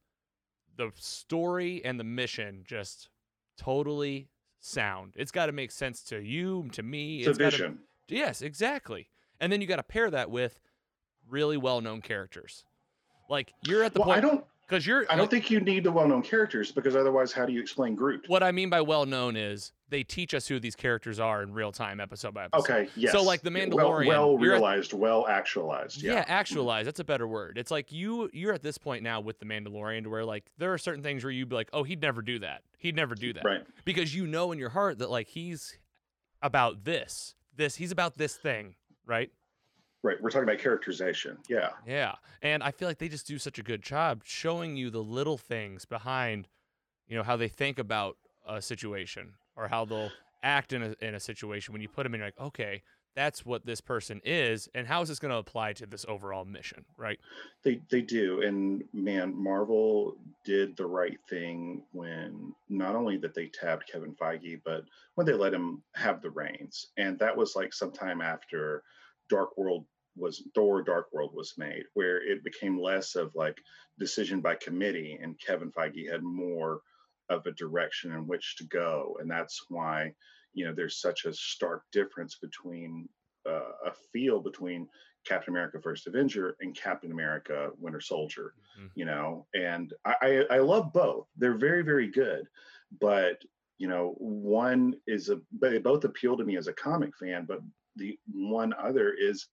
[0.76, 3.10] the story and the mission just
[3.58, 4.30] totally
[4.60, 5.14] sound.
[5.16, 7.20] It's got to make sense to you, to me.
[7.20, 7.80] It's a gotta- vision.
[8.08, 9.10] Yes, exactly.
[9.40, 10.60] And then you got to pair that with
[11.30, 12.66] really well-known characters.
[13.30, 14.44] Like you're at the Well, I don't.
[14.68, 15.06] because you're.
[15.10, 18.26] I don't think you need the well-known characters because otherwise, how do you explain Groot?
[18.28, 21.72] what I mean by well-known is they teach us who these characters are in real
[21.72, 22.62] time, episode by episode.
[22.72, 22.90] Okay.
[22.96, 23.12] Yes.
[23.12, 26.02] So, like, The Mandalorian, Well, at- realized, well actualized.
[26.04, 26.26] Yeah, Yeah.
[26.28, 26.86] actualize.
[26.86, 27.58] That's a better word.
[27.58, 30.78] It's like you you're at this point now with the Mandalorian where like there are
[30.78, 32.62] certain things where you'd be like, oh, he'd never do that.
[32.78, 33.44] He'd never do that.
[33.46, 33.64] Right.
[33.86, 35.78] Because you know in your heart that like he's
[36.42, 37.36] about this.
[37.56, 38.76] This he's about this thing,
[39.06, 39.30] right?
[40.02, 40.18] Right.
[40.22, 41.38] We're talking about characterization.
[41.50, 41.72] Yeah.
[41.86, 42.16] Yeah.
[42.42, 45.38] And I feel like they just do such a good job showing you the little
[45.38, 46.48] things behind,
[47.08, 48.18] you know, how they think about
[48.48, 50.12] a situation or how they'll
[50.42, 52.82] act in a, in a situation when you put them in, you're like, okay,
[53.16, 54.70] that's what this person is.
[54.74, 57.20] And how is this going to apply to this overall mission, right?
[57.64, 60.16] They they do, and man, Marvel
[60.46, 64.86] did the right thing when not only that they tabbed Kevin Feige, but
[65.16, 68.84] when they let him have the reins, and that was like sometime after
[69.30, 69.86] Dark World
[70.16, 73.58] was Thor Dark World was made, where it became less of like
[73.98, 76.82] decision by committee, and Kevin Feige had more
[77.30, 80.14] of a direction in which to go, and that's why
[80.54, 83.08] you know there's such a stark difference between
[83.48, 84.88] uh, a feel between
[85.26, 88.56] Captain America: First Avenger and Captain America: Winter Soldier.
[88.78, 88.92] Mhm.
[88.96, 91.28] You know, and I, I I love both.
[91.36, 92.46] They're very very good,
[93.00, 93.38] but
[93.78, 97.46] you know, one is a but they both appeal to me as a comic fan,
[97.46, 97.60] but
[98.00, 99.48] the one other is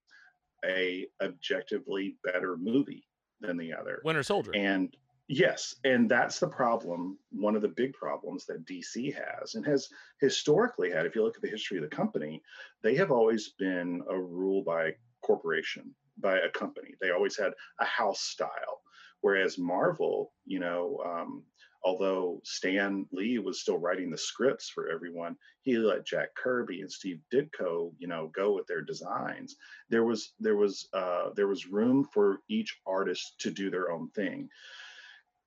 [0.65, 3.07] a objectively better movie
[3.39, 4.01] than the other.
[4.03, 4.51] Winter Soldier.
[4.55, 4.95] And
[5.29, 7.17] Yes, and that's the problem.
[7.31, 9.89] One of the big problems that DC has and has
[10.21, 11.05] historically had.
[11.05, 12.41] If you look at the history of the company,
[12.81, 16.93] they have always been a rule by corporation, by a company.
[17.01, 17.51] They always had
[17.81, 18.81] a house style.
[19.19, 21.43] Whereas Marvel, you know, um,
[21.87, 26.91] although Stan Lee was still writing the scripts for everyone, he let Jack Kirby and
[26.91, 29.55] Steve Ditko, you know, go with their designs.
[29.89, 34.09] There was there was uh, there was room for each artist to do their own
[34.09, 34.49] thing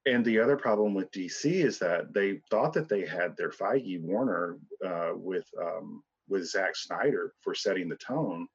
[0.07, 4.01] and the other problem with DC is that they thought that they had their Feige
[4.01, 8.47] Warner uh, with um, with Zack Snyder for setting the tone.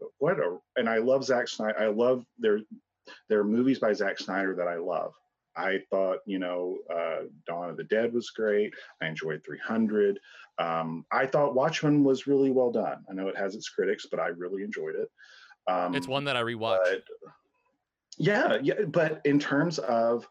[0.00, 1.78] But what a and I love Zack Snyder.
[1.78, 2.60] I love their
[3.28, 5.14] their movies by Zack Snyder that I love.
[5.56, 8.74] I thought you know uh, Dawn of the Dead was great.
[9.02, 10.18] I enjoyed 300.
[10.58, 13.04] Um, I thought Watchmen was really well done.
[13.10, 15.10] I know it has its critics, but I really enjoyed it.
[15.66, 16.78] Um, it's one that I rewatched.
[16.84, 17.04] But,
[18.18, 20.28] yeah, yeah, but in terms of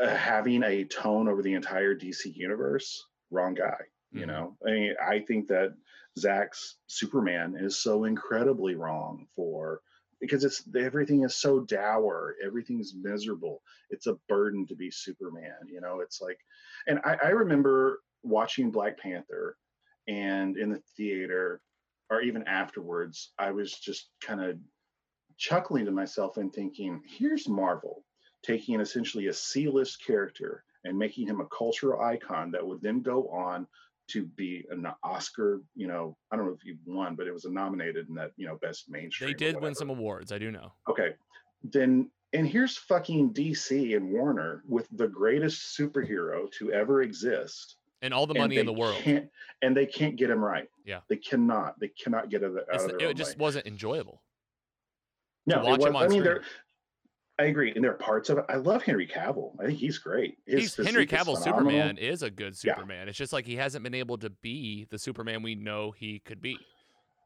[0.00, 3.78] uh, having a tone over the entire DC universe, wrong guy.
[4.12, 4.30] You mm-hmm.
[4.30, 5.74] know, I mean, I think that
[6.18, 9.80] Zack's Superman is so incredibly wrong for
[10.26, 13.62] because it's everything is so dour, everything's miserable.
[13.90, 15.68] It's a burden to be Superman.
[15.68, 16.38] You know, it's like,
[16.86, 19.56] and I, I remember watching Black Panther,
[20.08, 21.60] and in the theater,
[22.10, 24.58] or even afterwards, I was just kind of
[25.36, 28.04] chuckling to myself and thinking, here's Marvel
[28.42, 33.28] taking essentially a C-list character and making him a cultural icon that would then go
[33.28, 33.66] on
[34.08, 37.44] to be an Oscar, you know, I don't know if he won, but it was
[37.44, 39.30] a nominated in that, you know, best mainstream.
[39.30, 40.72] They did win some awards, I do know.
[40.88, 41.14] Okay.
[41.62, 47.76] Then and here's fucking DC and Warner with the greatest superhero to ever exist.
[48.02, 49.02] And all the money in the world.
[49.62, 50.68] and they can't get him right.
[50.84, 51.00] Yeah.
[51.08, 51.78] They cannot.
[51.80, 53.42] They cannot get it out of It just way.
[53.42, 54.22] wasn't enjoyable.
[55.46, 56.40] No, watch was, I mean, screen.
[57.38, 58.46] I agree, and there are parts of it.
[58.48, 59.52] I love Henry Cavill.
[59.60, 60.38] I think he's great.
[60.46, 63.04] His he's, Henry Cavill Superman is a good Superman.
[63.04, 63.10] Yeah.
[63.10, 66.40] It's just like he hasn't been able to be the Superman we know he could
[66.40, 66.56] be.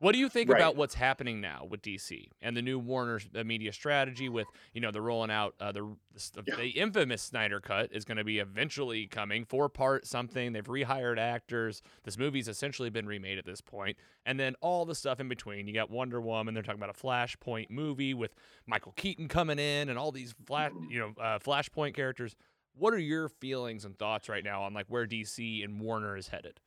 [0.01, 0.59] What do you think right.
[0.59, 4.81] about what's happening now with DC and the new Warner uh, media strategy with, you
[4.81, 5.95] know, the rolling out uh, the
[6.33, 6.57] the, yeah.
[6.57, 10.55] the, infamous Snyder cut is going to be eventually coming, four part something.
[10.55, 11.83] They've rehired actors.
[12.05, 13.99] This movie's essentially been remade at this point.
[14.25, 15.69] And then all the stuff in between.
[15.69, 18.35] You got Wonder Woman, they're talking about a Flashpoint movie with
[18.67, 22.37] Michael Keaton coming in and all these flash, you know, uh, Flashpoint characters.
[22.75, 26.29] What are your feelings and thoughts right now on like where DC and Warner is
[26.29, 26.59] headed?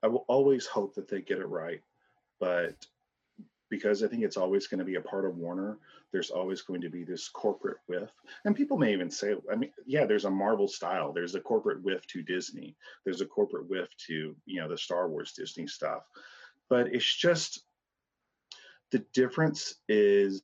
[0.00, 1.80] I will always hope that they get it right
[2.42, 2.74] but
[3.70, 5.78] because I think it's always going to be a part of Warner,
[6.10, 8.10] there's always going to be this corporate whiff.
[8.44, 11.84] And people may even say, I mean, yeah, there's a Marvel style, there's a corporate
[11.84, 12.74] whiff to Disney,
[13.04, 16.02] there's a corporate whiff to, you know, the Star Wars Disney stuff.
[16.68, 17.60] But it's just
[18.90, 20.42] the difference is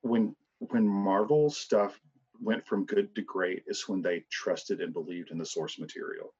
[0.00, 0.34] when
[0.70, 2.00] when Marvel stuff
[2.40, 6.32] went from good to great is when they trusted and believed in the source material.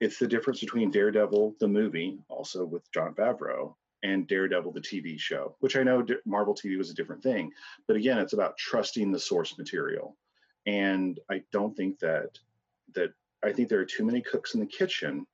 [0.00, 5.18] It's the difference between Daredevil, the movie, also with Jon Favreau, and Daredevil, the TV
[5.20, 7.52] show, which I know Marvel TV was a different thing.
[7.86, 10.16] But again, it's about trusting the source material.
[10.66, 12.38] And I don't think that,
[12.94, 13.12] that
[13.44, 15.26] I think there are too many cooks in the kitchen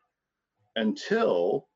[0.75, 1.69] until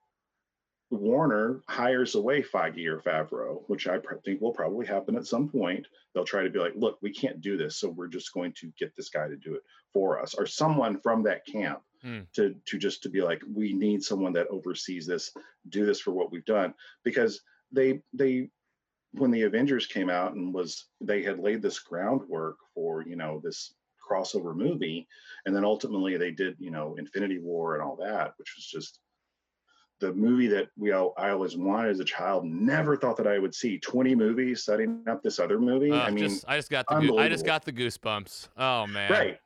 [0.90, 5.86] Warner hires away Feige or Favreau, which I think will probably happen at some point.
[6.12, 7.76] They'll try to be like, look, we can't do this.
[7.76, 9.62] So we're just going to get this guy to do it
[9.92, 12.20] for us or someone from that camp hmm.
[12.34, 15.30] to to just to be like we need someone that oversees this
[15.68, 16.74] do this for what we've done
[17.04, 17.40] because
[17.72, 18.48] they they
[19.12, 23.40] when the avengers came out and was they had laid this groundwork for you know
[23.42, 23.74] this
[24.08, 25.06] crossover movie
[25.46, 29.00] and then ultimately they did you know infinity war and all that which was just
[30.00, 32.46] the movie that we all, I always wanted as a child.
[32.46, 35.90] Never thought that I would see 20 movies setting up this other movie.
[35.90, 38.48] Uh, I mean, just, I just got the I just got the goosebumps.
[38.56, 39.12] Oh man!
[39.12, 39.38] Right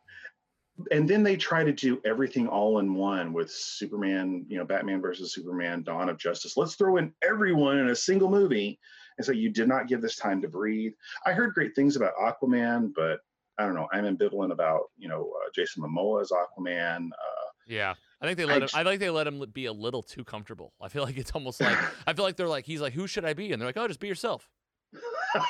[0.90, 5.00] and then they try to do everything all in one with Superman, you know, Batman
[5.00, 6.56] versus Superman, Dawn of Justice.
[6.56, 8.78] Let's throw in everyone in a single movie.
[9.16, 10.92] And so you did not give this time to breathe.
[11.24, 13.20] I heard great things about Aquaman, but
[13.58, 13.86] I don't know.
[13.92, 17.06] I'm ambivalent about, you know, uh, Jason Momoa as Aquaman.
[17.06, 17.94] Uh, yeah.
[18.20, 18.68] I think they let I, him.
[18.74, 20.72] I think they let him be a little too comfortable.
[20.80, 23.24] I feel like it's almost like I feel like they're like he's like, who should
[23.24, 23.52] I be?
[23.52, 24.48] And they're like, oh, just be yourself.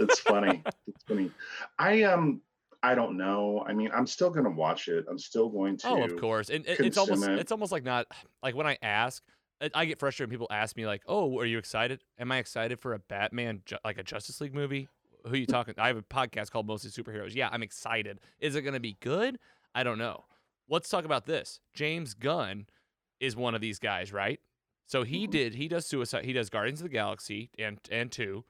[0.00, 0.62] That's funny.
[0.64, 1.30] That's funny.
[1.78, 2.40] I um
[2.84, 3.64] I don't know.
[3.66, 5.06] I mean, I'm still going to watch it.
[5.08, 5.88] I'm still going to.
[5.88, 6.50] Oh, of course.
[6.50, 7.38] And it's almost it.
[7.38, 8.06] it's almost like not
[8.42, 9.22] like when I ask,
[9.72, 12.02] I get frustrated when people ask me like, "Oh, are you excited?
[12.18, 14.86] Am I excited for a Batman like a Justice League movie?
[15.24, 15.74] Who are you talking?
[15.78, 17.34] I have a podcast called Mostly Superheroes.
[17.34, 18.20] Yeah, I'm excited.
[18.38, 19.38] Is it going to be good?
[19.74, 20.24] I don't know.
[20.68, 21.60] Let's talk about this.
[21.72, 22.66] James Gunn
[23.18, 24.40] is one of these guys, right?
[24.86, 25.30] So he mm-hmm.
[25.30, 25.54] did.
[25.54, 26.26] He does Suicide.
[26.26, 28.44] He does Guardians of the Galaxy and and two,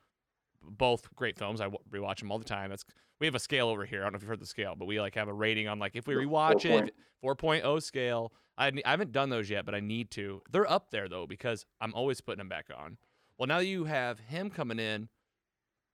[0.60, 1.60] both great films.
[1.60, 2.70] I rewatch them all the time.
[2.70, 2.84] That's
[3.20, 4.00] we have a scale over here.
[4.00, 5.78] I don't know if you've heard the scale, but we like have a rating on
[5.78, 8.32] like if we rewatch it, 4 scale.
[8.56, 10.42] I, I haven't done those yet, but I need to.
[10.50, 12.98] They're up there though because I'm always putting them back on.
[13.38, 15.08] Well, now you have him coming in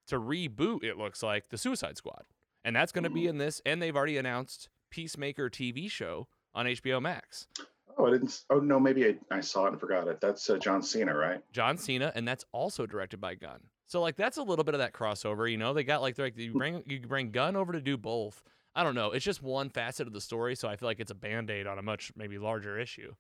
[0.08, 0.84] to reboot.
[0.84, 2.24] It looks like the Suicide Squad,
[2.64, 3.28] and that's going to be Mhm.
[3.30, 3.62] in this.
[3.64, 7.46] And they've already announced Peacemaker TV show on HBO Max.
[7.96, 8.44] Oh, I didn't.
[8.50, 10.20] Oh no, maybe I, I saw it and forgot it.
[10.20, 11.40] That's uh, John Cena, right?
[11.52, 13.60] John Cena, and that's also directed by Gunn.
[13.90, 15.74] So like that's a little bit of that crossover, you know.
[15.74, 18.42] They got like they're like you bring you bring Gunn over to do both.
[18.74, 19.10] I don't know.
[19.10, 21.66] It's just one facet of the story, so I feel like it's a band aid
[21.66, 23.14] on a much maybe larger issue.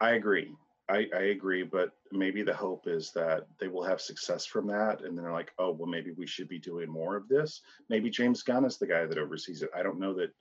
[0.00, 0.54] I agree.
[0.88, 5.02] I, I agree, but maybe the hope is that they will have success from that,
[5.02, 7.62] and then they're like, oh, well, maybe we should be doing more of this.
[7.88, 9.70] Maybe James Gunn is the guy that oversees it.
[9.74, 10.32] I don't know that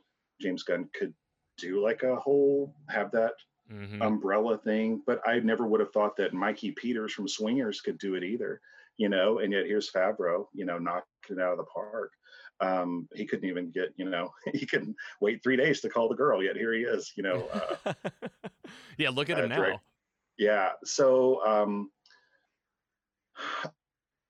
[0.41, 1.14] James Gunn could
[1.57, 3.34] do like a whole have that
[3.70, 7.99] hmm umbrella thing, but I never would have thought that Mikey Peters from Swingers could
[7.99, 8.61] do it either.
[8.99, 12.11] You know, and yet here's Favreau, you know, knocking it out of the park.
[12.61, 16.15] Um, he couldn't even get, you know, he couldn't wait three days to call the
[16.15, 17.47] girl, yet here he is, you know.
[17.85, 17.93] Uh,
[18.97, 19.80] yeah, look at him now.
[20.38, 20.71] yeah.
[20.84, 21.89] So, um,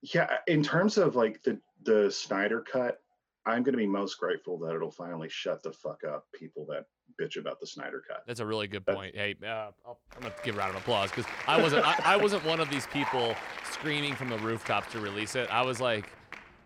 [0.02, 3.00] yeah, in terms of like the the Snyder cut,
[3.46, 6.86] I'm going to be most grateful that it'll finally shut the fuck up people that
[7.20, 8.24] bitch about the Snyder cut.
[8.28, 9.16] That's a really good point.
[9.16, 12.18] Hey, uh, I'll, I'm gonna give a round of applause because I wasn't I, I
[12.18, 13.36] wasn't one of these people
[13.72, 15.50] screaming from the rooftops to release it.
[15.52, 16.10] I was like,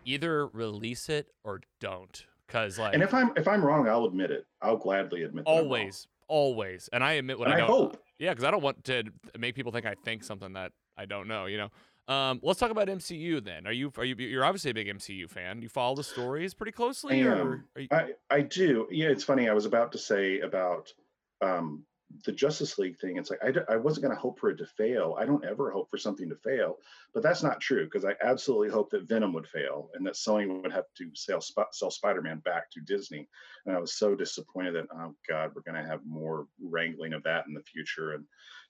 [0.04, 4.30] either release it or don't, because like And if I'm if I'm wrong, I'll admit
[4.30, 4.46] it.
[4.62, 5.44] I'll gladly admit.
[5.44, 5.64] That I'm wrong.
[5.66, 7.70] always, always, and I admit when And I I don't.
[7.70, 8.02] hope.
[8.18, 9.04] Yeah, because I don't want to
[9.38, 11.46] make people think I think something that I don't know.
[11.46, 11.68] You know.
[12.06, 13.66] Um, let's talk about MCU then.
[13.66, 15.62] Are you are you you're obviously a big MCU fan?
[15.62, 17.64] You follow the stories pretty closely, I or am.
[17.74, 18.86] are you, I I do.
[18.90, 19.48] Yeah, it's funny.
[19.48, 20.92] I was about to say about
[21.40, 21.84] um
[22.26, 23.16] the Justice League thing.
[23.16, 25.16] It's like I, d- I wasn't going to hope for it to fail.
[25.18, 26.76] I don't ever hope for something to fail,
[27.12, 30.62] but that's not true because I absolutely hope that Venom would fail and that Sony
[30.62, 33.26] would have to sell Sp- sell Spider-Man back to Disney.
[33.66, 37.22] And I was so disappointed that oh god, we're going to have more wrangling of
[37.24, 38.12] that in the future.
[38.12, 38.24] And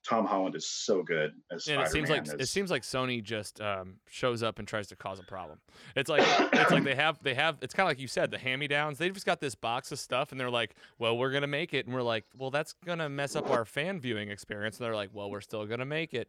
[0.06, 1.86] Tom Holland is so good as and Spider-Man.
[1.86, 5.18] it seems like it seems like Sony just um, shows up and tries to cause
[5.18, 5.58] a problem.
[5.96, 6.22] It's like
[6.52, 8.68] it's like they have they have it's kind of like you said the hand me
[8.68, 8.98] downs.
[8.98, 11.86] They've just got this box of stuff and they're like, well, we're gonna make it,
[11.86, 14.76] and we're like, well, that's gonna mess up our fan viewing experience.
[14.78, 16.28] And they're like, well, we're still gonna make it.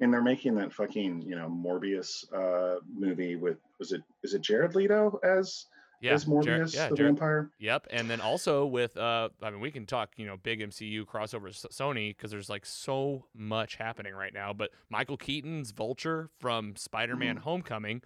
[0.00, 4.40] and they're making that fucking you know Morbius uh movie with was it is it
[4.40, 5.66] Jared Leto as
[6.00, 7.50] Yeah, as Morbius yeah, the Jar- vampire?
[7.58, 11.04] Yep, and then also with uh, I mean, we can talk, you know, big MCU
[11.04, 14.52] crossovers, S- Sony, because there's like so much happening right now.
[14.52, 17.44] But Michael Keaton's Vulture from Spider-Man: Mm-hmm.
[17.44, 18.02] Homecoming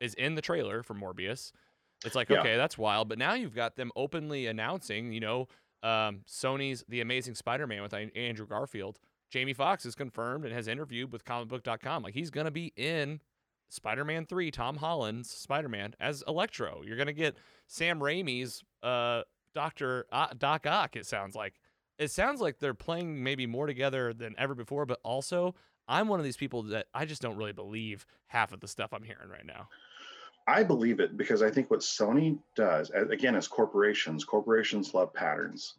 [0.00, 1.52] is in the trailer for Morbius.
[2.04, 2.40] It's like Yeah.
[2.40, 3.08] okay, that's wild.
[3.08, 5.48] But now you've got them openly announcing, you know,
[5.82, 8.98] um, Sony's The Amazing Spider-Man with An- Andrew Garfield.
[9.30, 12.02] Jamie Foxx is confirmed and has interviewed with comicbook.com.
[12.02, 13.20] Like he's gonna be in
[13.68, 16.82] Spider-Man 3, Tom Holland's Spider-Man as Electro.
[16.84, 17.36] You're gonna get
[17.66, 19.22] Sam Raimi's uh,
[19.54, 20.96] Doctor uh, Doc Ock.
[20.96, 21.54] It sounds like.
[21.98, 24.84] It sounds like they're playing maybe more together than ever before.
[24.84, 25.54] But also,
[25.88, 28.92] I'm one of these people that I just don't really believe half of the stuff
[28.92, 29.68] I'm hearing right now.
[30.46, 35.74] I believe it because I think what Sony does, again, as corporations, corporations love patterns.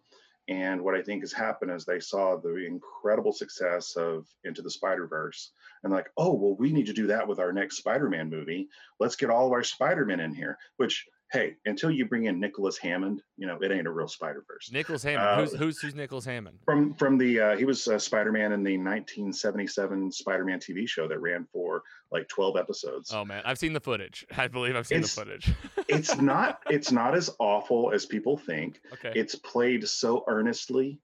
[0.49, 4.71] And what I think has happened is they saw the incredible success of Into the
[4.71, 5.51] Spider Verse
[5.83, 8.69] and like, oh, well, we need to do that with our next Spider Man movie.
[8.99, 10.57] Let's get all of our Spider Men in here.
[10.77, 14.43] Which, hey, until you bring in Nicholas Hammond, you know, it ain't a real Spider
[14.47, 14.69] Verse.
[14.71, 15.27] Nicholas Hammond.
[15.27, 16.59] Uh, who's who's who's Nicholas Hammond?
[16.65, 20.87] From from the uh, he was uh, Spider Man in the 1977 Spider Man TV
[20.87, 23.11] show that ran for like 12 episodes.
[23.13, 24.25] Oh man, I've seen the footage.
[24.37, 25.51] I believe I've seen It's- the footage.
[25.87, 28.79] it's not it's not as awful as people think.
[28.93, 29.11] okay.
[29.15, 30.99] It's played so earnestly.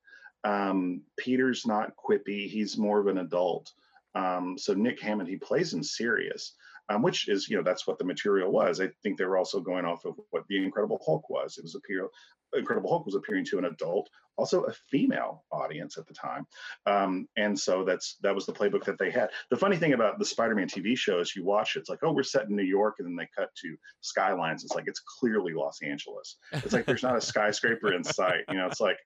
[0.46, 3.72] Um, Peter's not quippy; he's more of an adult.
[4.16, 6.54] Um, so Nick Hammond, he plays him serious,
[6.90, 8.82] um, which is you know that's what the material was.
[8.82, 11.58] I think they were also going off of what the Incredible Hulk was.
[11.58, 12.10] It was appeal.
[12.56, 16.46] Incredible Hulk was appearing to an adult, also a female audience at the time,
[16.86, 19.30] um, and so that's that was the playbook that they had.
[19.50, 22.12] The funny thing about the Spider-Man TV show is you watch it, it's like oh
[22.12, 24.64] we're set in New York, and then they cut to skylines.
[24.64, 26.38] It's like it's clearly Los Angeles.
[26.52, 28.44] It's like there's not a skyscraper in sight.
[28.50, 28.98] You know, it's like,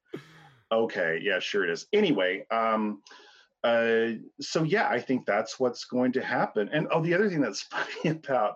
[0.72, 1.88] okay, yeah, sure it is.
[1.94, 3.02] Anyway, um,
[3.68, 6.69] uh, so yeah, I think that's what's going to happen.
[6.72, 8.56] And oh, the other thing that's funny about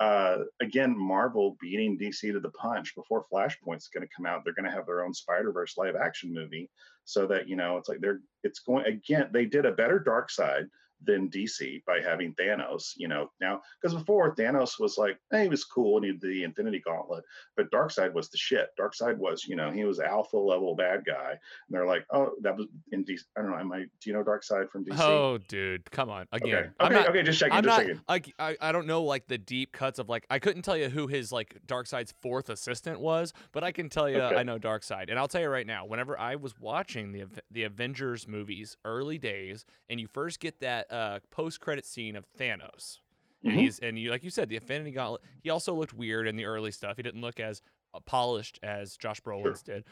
[0.00, 4.42] uh, again, Marvel beating DC to the punch before Flashpoint's going to come out.
[4.44, 6.70] They're going to have their own Spider Verse live action movie,
[7.04, 9.28] so that you know it's like they're it's going again.
[9.32, 10.66] They did a better Darkseid
[11.04, 12.92] than DC by having Thanos.
[12.96, 16.20] You know, now because before Thanos was like, hey, he was cool and he did
[16.20, 17.24] the Infinity Gauntlet,
[17.56, 18.68] but Darkseid was the shit.
[18.80, 22.56] Darkseid was, you know, he was alpha level bad guy, and they're like, oh, that
[22.56, 23.20] was in DC.
[23.36, 23.58] I don't know.
[23.58, 23.80] Am I?
[23.80, 24.98] Do you know Darkseid from DC?
[24.98, 26.54] Oh, dude, come on again.
[26.54, 27.22] okay, I'm okay, not, okay.
[27.22, 27.54] Just checking.
[27.54, 28.32] I'm just not checking.
[28.38, 31.06] I, I don't know like the deep cuts of like I couldn't tell you who
[31.06, 34.40] his like Darkseid's fourth assistant was, but I can tell you Okay.
[34.40, 35.84] I know Darkseid, and I'll tell you right now.
[35.84, 40.91] Whenever I was watching the the Avengers movies early days, and you first get that
[40.92, 42.98] uh, post credit scene of Thanos,
[43.42, 43.60] and Mhm.
[43.60, 45.22] he's and you like you said the Infinity Gauntlet.
[45.42, 46.96] He also looked weird in the early stuff.
[46.96, 47.62] He didn't look as
[47.94, 49.84] uh, polished as Josh Brolin's did,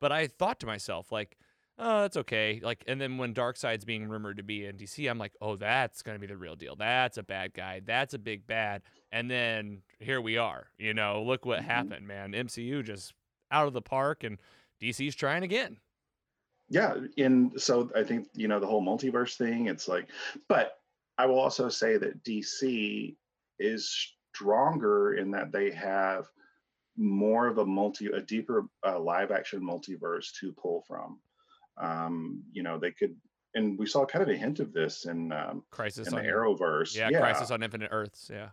[0.00, 1.36] but I thought to myself like.
[1.80, 2.58] Oh, that's okay.
[2.60, 6.02] Like, and then when Darkseid's being rumored to be in DC, I'm like, oh, that's
[6.02, 6.74] gonna be the real deal.
[6.74, 7.78] That's a bad guy.
[7.78, 8.82] That's a big bad.
[9.12, 10.72] And then here we are.
[10.76, 11.66] You know, look what Mhm.
[11.66, 12.34] happened, man.
[12.34, 13.14] MCU just
[13.52, 14.40] out of the park, and
[14.80, 15.78] DC's trying again.
[16.70, 20.08] Yeah and so i think you know the whole multiverse thing it's like
[20.48, 20.78] but
[21.16, 23.16] i will also say that dc
[23.58, 26.26] is stronger in that they have
[26.96, 31.18] more of a multi a deeper uh, live action multiverse to pull from.
[31.80, 33.16] Um you know they could
[33.54, 36.26] and we saw kind of a hint of this in um Crisis in the on
[36.26, 36.94] arrowverse.
[36.94, 38.30] Yeah, Crisis on Infinite Earths.
[38.32, 38.48] Yeah,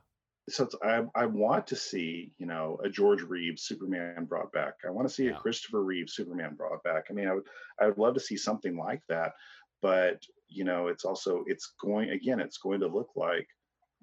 [0.50, 4.74] so it's, I, I want to see you know a George Reeves Superman brought back.
[4.86, 5.32] I want to see Yeah.
[5.38, 7.06] a Christopher Reeves Superman brought back.
[7.10, 7.48] I mean, I would
[7.80, 9.34] I would love to see something like that,
[9.82, 12.40] but you know, it's also it's going again.
[12.40, 13.48] It's going to look like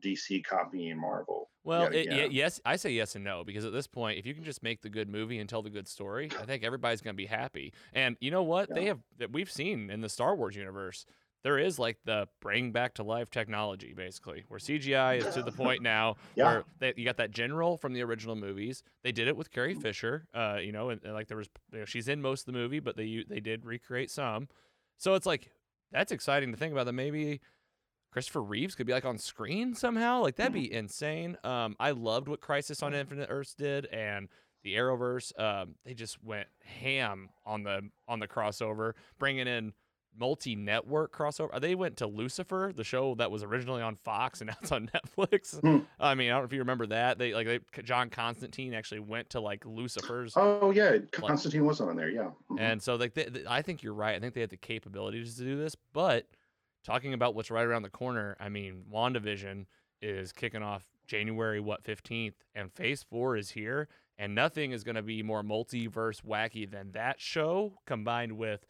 [0.05, 1.49] DC copying Marvel.
[1.65, 4.35] Well, it, y- yes, I say yes and no because at this point, if you
[4.35, 7.15] can just make the good movie and tell the good story, I think everybody's gonna
[7.15, 7.73] be happy.
[7.93, 8.75] And you know what?
[8.75, 11.07] They have that we've seen in the Star Wars universe.
[11.45, 15.51] There is like the bring back to life technology, basically, where CGI is to the
[15.63, 16.45] point now Yeah.
[16.45, 18.83] where they, you got that general from the original movies.
[19.03, 21.81] They did it with Carrie Fisher, uh, you know, and, and, like there was, you
[21.81, 24.49] know, she's in most of the movie, but they they did recreate some.
[24.99, 25.51] So it's like
[25.91, 27.41] that's exciting to think about that maybe
[28.13, 30.21] Christopher Reeves could be like on screen somehow.
[30.21, 31.37] Like that'd be insane.
[31.45, 34.29] Um, I loved what Crisis on Infinite Earths did, and
[34.63, 35.39] the Arrowverse.
[35.41, 39.73] Um, they just went ham on the on the crossover, bringing in
[40.19, 41.61] multi-network crossover.
[41.61, 44.91] They went to Lucifer, the show that was originally on Fox and now it's on
[44.95, 45.61] Netflix.
[45.61, 45.79] Hmm.
[46.01, 47.19] I mean, I don't know if you remember that.
[47.19, 51.97] They like they John Constantine actually went to like Lucifer's Oh yeah, Constantine was on
[51.97, 52.09] there.
[52.11, 52.31] Yeah.
[52.51, 52.61] Mhm.
[52.61, 54.15] and so, like, they, they- I think you're right.
[54.17, 55.77] I think they have the capabilities to do this.
[55.93, 56.27] But
[56.85, 59.67] talking about what's right around the corner, I mean, WandaVision
[60.01, 64.95] is kicking off January what 15th, and Phase Four is here, and nothing is going
[64.97, 68.67] to be more multiverse wacky than that show combined with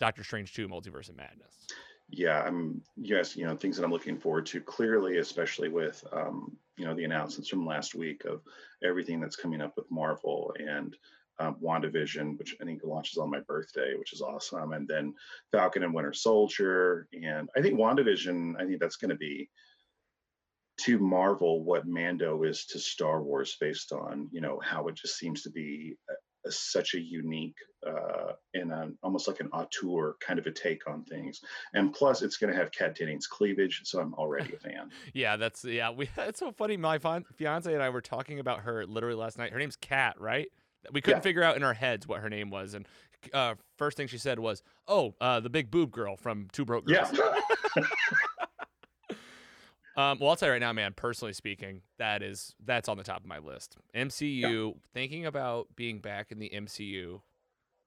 [0.00, 1.66] Doctor Strange 2: Multiverse of Madness.
[2.08, 6.56] yeah i'm yes you know things that i'm looking forward to clearly especially with um,
[6.76, 8.40] you know the announcements from last week of
[8.82, 10.96] everything that's coming up with marvel and
[11.38, 15.14] um, wandavision which i think launches on my birthday which is awesome and then
[15.52, 19.48] falcon and winter soldier and i think wandavision i think that's going to be
[20.78, 25.16] to marvel what mando is to star wars based on you know how it just
[25.16, 26.12] seems to be a,
[26.48, 27.56] such a unique
[27.86, 31.40] uh, and an, almost like an auteur kind of a take on things
[31.74, 34.90] and plus it's going to have Kat Dennings cleavage, so I'm already a fan.
[35.14, 35.90] Yeah, that's yeah.
[35.90, 36.76] We it's so funny.
[36.76, 39.52] My fiance and I were talking about her literally last night.
[39.52, 40.48] Her name's Kat, right?
[40.92, 41.22] We couldn't Yeah.
[41.22, 42.86] figure out in our heads what her name was, and
[43.34, 46.86] uh, first thing she said was, "Oh, uh, the big boob girl from Two Broke
[46.86, 47.82] Girls." Yeah,
[49.96, 50.92] Um, well, I'll tell you right now, man.
[50.94, 53.76] Personally speaking, that is that's on the top of my list.
[53.94, 54.40] MCU.
[54.94, 57.20] Thinking about being back in the MCU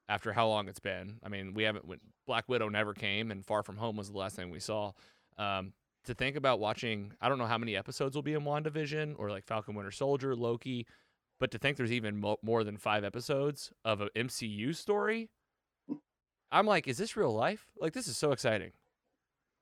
[0.09, 1.19] after how long it's been.
[1.23, 1.85] I mean, we haven't.
[2.27, 4.91] Black Widow never came, and Far From Home was the last thing we saw.
[5.37, 5.73] Um,
[6.05, 9.29] to think about watching, I don't know how many episodes will be in WandaVision or
[9.29, 10.85] like Falcon Winter Soldier, Loki,
[11.39, 15.29] but to think there's even mo- more than five episodes of an MCU story,
[16.51, 17.67] I'm like, is this real life?
[17.77, 18.71] Like, this is so exciting.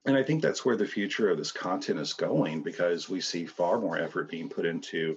[0.04, 3.46] And I think that's where the future of this content is going because we see
[3.46, 5.16] far more effort being put into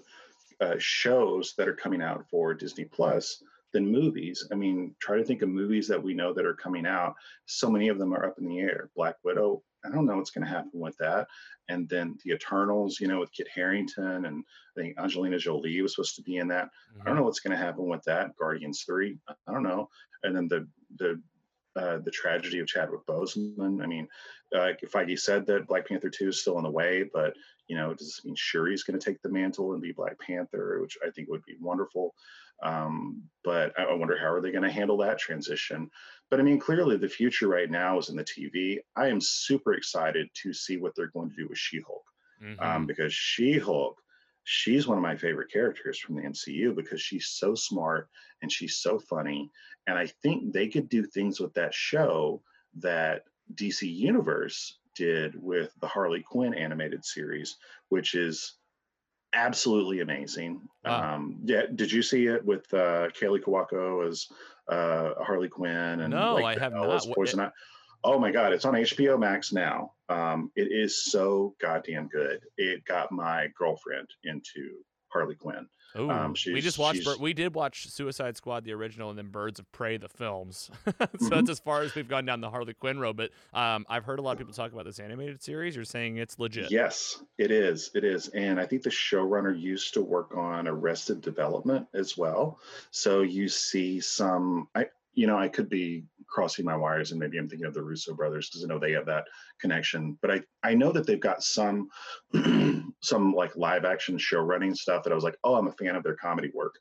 [0.62, 3.44] uh, shows that are coming out for Disney Plus
[3.74, 4.48] than movies.
[4.52, 7.16] I mean, try to think of movies that we know that are coming out.
[7.46, 8.90] So many of them are up in the air.
[8.96, 9.64] Black Widow.
[9.84, 11.28] I don't know what's going to happen with that.
[11.68, 14.44] And then the Eternals, you know, with Kit Harington and
[14.78, 16.70] I think Angelina Jolie was supposed to be in that.
[17.02, 18.36] I don't know what's going to happen with that.
[18.38, 19.18] Guardians three.
[19.28, 19.90] I don't know.
[20.24, 20.68] And then the
[20.98, 21.22] the
[21.76, 23.84] uh, the tragedy of Chadwick Boseman.
[23.84, 24.08] I mean,
[24.56, 27.36] uh, Feige said that Black Panther two is still in the way, but
[27.68, 30.80] you know, does this mean Shuri's going to take the mantle and be Black Panther,
[30.82, 32.14] which I think would be wonderful.
[32.64, 35.90] Um, but I, wonder how are they going to handle that transition.
[36.30, 38.80] But I mean, clearly the future right now is in the TV.
[38.96, 42.04] I am super excited to see what they're going to do with She-Hulk
[42.42, 42.62] Mhm.
[42.62, 44.02] um, because She Hulk,
[44.46, 48.08] she's one of my favorite characters from the MCU because she's so smart
[48.42, 49.52] and she's so funny.
[49.88, 52.42] And I think they could do things with that show
[52.78, 53.24] that
[53.56, 57.58] DC Universe did with the Harley Quinn animated series,
[57.90, 58.54] which is
[59.34, 60.62] absolutely amazing.
[60.86, 61.16] Wow.
[61.16, 64.28] Um, yeah, did you see it with uh, Kaley Cuoco as
[64.70, 67.04] uh, Harley Quinn and No, like I have not.
[67.16, 67.52] Poison Ivy?
[68.08, 69.94] Oh my God, it's on HBO Max now.
[70.10, 72.40] Um, it is so goddamn good.
[72.56, 74.76] It got my girlfriend into
[75.12, 75.68] Harley Quinn.
[75.98, 77.08] Ooh, Um, we just watched.
[77.20, 80.70] We did watch Suicide Squad, the original, and then Birds of Prey, the films.
[80.86, 81.30] so Mhm.
[81.30, 83.18] that's as far as we've gone down the Harley Quinn road.
[83.18, 85.76] But um, I've heard a lot of people talk about this animated series.
[85.76, 86.70] You're saying it's legit.
[86.70, 87.90] Yes, it is.
[87.96, 88.28] It is.
[88.30, 92.60] And I think the showrunner used to work on Arrested Development as well.
[92.92, 97.38] So you see some, I, you know, I could be crossing my wires and maybe
[97.38, 99.26] I'm thinking of the Russo brothers because I know they have that
[99.60, 100.18] connection.
[100.22, 101.90] But I, I know that they've got some,
[103.02, 105.96] some like live action show running stuff that I was like, oh, I'm a fan
[105.96, 106.76] of their comedy work.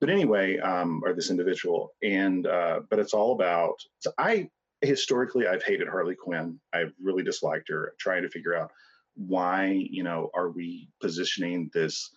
[0.00, 1.94] But anyway, um, or this individual.
[2.02, 4.48] And, uh, but it's all about, so I,
[4.80, 6.58] historically, I've hated Harley Quinn.
[6.72, 8.70] I've really disliked her, trying to figure out
[9.14, 12.10] why you know are we positioning this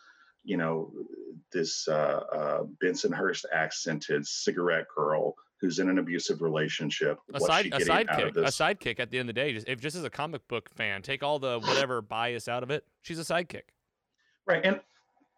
[0.44, 0.92] you know
[1.52, 5.36] this uh, uh, Bensonhurst accented cigarette girl
[5.66, 9.00] who's in an abusive relationship A side, a sidekick, a sidekick.
[9.00, 11.24] At the end of the day, just if just as a comic book fan, take
[11.24, 12.86] all the whatever bias out of it.
[13.02, 13.64] She's a sidekick.
[14.48, 14.80] right and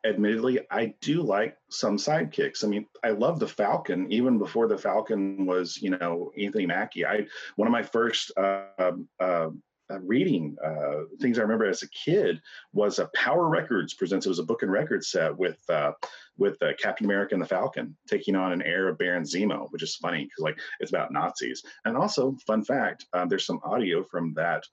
[0.06, 4.78] admittedly i do like some sidekicks i mean i love the falcon even before the
[4.78, 7.26] falcon was you know anthony mackie i
[7.56, 9.50] one of my first uh, uh,
[9.92, 12.42] uh, reading uh, things I remember as a kid
[12.74, 14.26] was a Power Records presents.
[14.26, 15.94] It was a book and record set with uh,
[16.38, 19.84] with uh, Captain America and the Falcon taking on an heir of Baron Zemo, which
[19.84, 21.64] is funny because like it's about Nazis.
[21.86, 24.64] And also, fun fact: um, there's some audio from that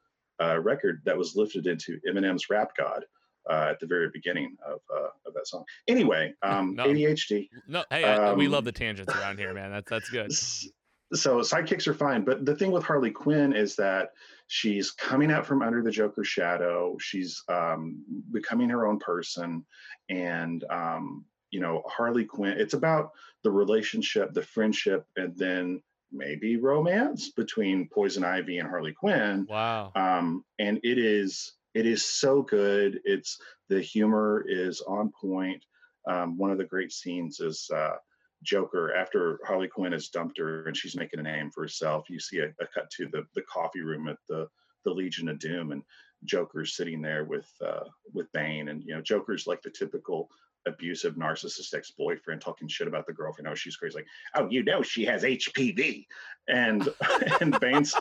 [0.43, 3.05] uh, record that was lifted into Eminem's Rap God.
[3.51, 5.63] Uh, at the very beginning of uh, of that song.
[5.87, 6.87] Anyway, um, No.
[6.87, 7.51] ADHD.
[7.69, 9.71] No, hey, I- we Um, love the tangents around here, man.
[9.71, 10.33] That's that's good.
[11.13, 14.09] So sidekicks are fine, but the thing with Harley Quinn is that
[14.55, 16.97] she's coming out from under the Joker's shadow.
[17.01, 19.67] She's um, becoming her own person,
[20.09, 22.55] and um, you know Harley Quinn.
[22.57, 23.11] It's about
[23.43, 25.83] the relationship, the friendship, and then
[26.13, 29.91] maybe romance between Poison Ivy and Harley Quinn Wow.
[29.97, 33.01] um, and it is it is so good.
[33.05, 33.37] It's
[33.69, 35.65] the humor is on point.
[36.09, 37.97] Um, one of the great scenes is uh,
[38.45, 42.09] Joker after Harley Quinn has dumped her and she's making a name for herself.
[42.09, 44.49] You see a, a cut to the the coffee room at the
[44.85, 45.83] the Legion of Doom, and
[46.25, 50.29] Joker's sitting there with uh, with Bane, and you know Joker's like the typical
[50.67, 53.49] abusive narcissist ex-boyfriend talking shit about the girlfriend.
[53.49, 53.97] Oh, she's crazy.
[53.97, 56.07] Like, oh, you know she has HPV,
[56.49, 56.89] and
[57.41, 57.95] and Bane's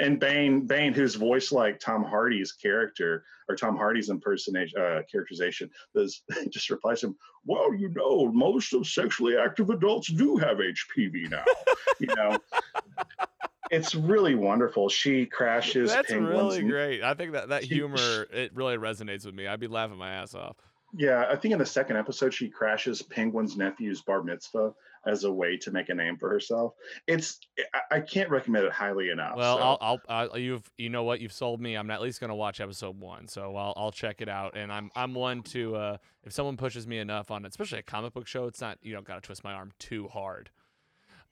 [0.00, 5.70] and Bane, Bane, whose voice like Tom Hardy's character or Tom Hardy's impersonation uh, characterization,
[5.94, 10.58] does just replies to him, "Well, you know, most of sexually active adults do have
[10.58, 11.44] HPV now."
[12.00, 12.38] you know,
[13.70, 14.88] it's really wonderful.
[14.88, 16.58] She crashes That's penguins.
[16.58, 17.02] really great.
[17.02, 19.46] I think that that humor it really resonates with me.
[19.46, 20.56] I'd be laughing my ass off.
[20.94, 24.74] Yeah, I think in the second episode she crashes Penguin's nephew's bar mitzvah
[25.06, 26.74] as a way to make a name for herself.
[27.06, 27.40] It's
[27.74, 29.36] I, I can't recommend it highly enough.
[29.36, 29.62] Well, so.
[29.62, 31.76] I'll, I'll, I'll, you've, you know what, you've sold me.
[31.76, 34.56] I'm at least gonna watch episode one, so I'll, I'll check it out.
[34.56, 37.82] And I'm, I'm one to, uh, if someone pushes me enough on it, especially a
[37.82, 40.50] comic book show, it's not, you don't gotta twist my arm too hard.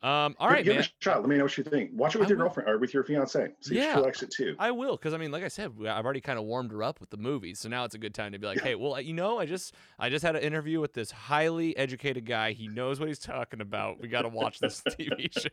[0.03, 0.77] Um, all Give- man.
[0.79, 1.21] it a shot.
[1.21, 1.91] Let me know what you think.
[1.93, 2.45] Watch it with I your will.
[2.47, 3.49] girlfriend or with your fiance.
[3.61, 3.95] See if Yeah.
[3.97, 4.57] she likes it too.
[4.59, 7.01] I will, because I mean, like I said, I've already kind of warmed her up
[7.01, 8.63] with the movies, so now it's a good time to be like, Yeah.
[8.65, 12.25] hey, well, you know, I just, I just had an interview with this highly educated
[12.25, 12.53] guy.
[12.53, 14.01] He knows what he's talking about.
[14.01, 15.49] We got to watch this TV show.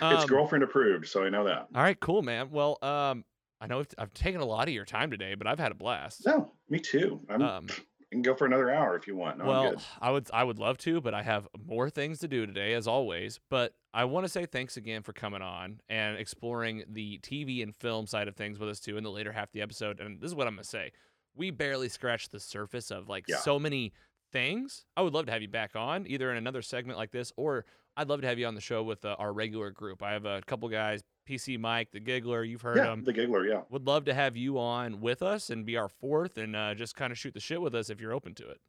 [0.00, 1.68] it's Um, girlfriend approved, so I know that.
[1.74, 2.50] All right, cool, man.
[2.50, 3.24] Well, um,
[3.60, 5.74] I know I've, I've taken a lot of your time today, but I've had a
[5.76, 6.26] blast.
[6.26, 7.20] No, me too.
[7.30, 7.66] I'm, Um,
[8.12, 9.38] you can go for another hour if you want.
[9.38, 9.74] No, well.
[10.00, 12.86] I would I would love to, but I have more things to do today, as
[12.86, 13.40] always.
[13.48, 17.74] But I want to say thanks again for coming on and exploring the TV and
[17.74, 19.98] film side of things with us too in the later half of the episode.
[19.98, 20.92] And this is what I'm gonna say:
[21.34, 23.38] we barely scratched the surface of like Yeah.
[23.38, 23.94] so many
[24.30, 24.84] things.
[24.94, 27.64] I would love to have you back on, either in another segment like this, or
[27.96, 30.02] I'd love to have you on the show with uh, our regular group.
[30.02, 32.42] I have a couple guys, PC Mike, the Giggler.
[32.44, 33.04] You've heard Yeah, him.
[33.04, 33.46] the giggler.
[33.46, 36.74] Yeah, Would love to have you on with us and be our fourth, and uh,
[36.74, 38.60] just kind of shoot the shit with us if you're open to it.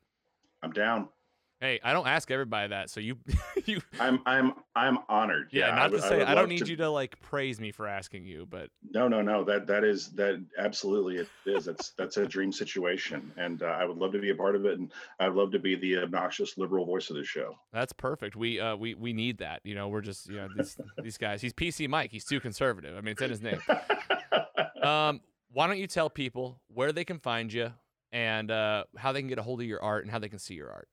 [0.61, 1.09] I'm down.
[1.63, 3.15] Hey, I don't ask everybody that, so you,
[3.65, 5.47] you, I'm I'm I'm honored.
[5.53, 5.69] yeah.
[5.69, 7.71] I not would- to say would I, don't need to- you to like praise me
[7.71, 9.45] for asking you, but No, no, no.
[9.45, 11.63] That that is that absolutely it is.
[11.63, 14.65] That's that's a dream situation, and uh, I would love to be a part of
[14.65, 14.91] it, and
[15.21, 17.55] I'd love to be the obnoxious liberal voice of the show.
[17.71, 18.35] that's perfect.
[18.35, 19.61] We, uh, we, we need that.
[19.63, 21.41] You know, we're just, you know, these, these guys.
[21.41, 22.11] He's PC Mike.
[22.11, 22.97] He's too conservative.
[22.97, 23.61] I mean, it's in his name.
[24.83, 25.21] Um,
[25.53, 27.71] why don't you tell people where they can find you
[28.11, 30.39] and uh, how they can get a hold of your art and how they can
[30.39, 30.89] see your art?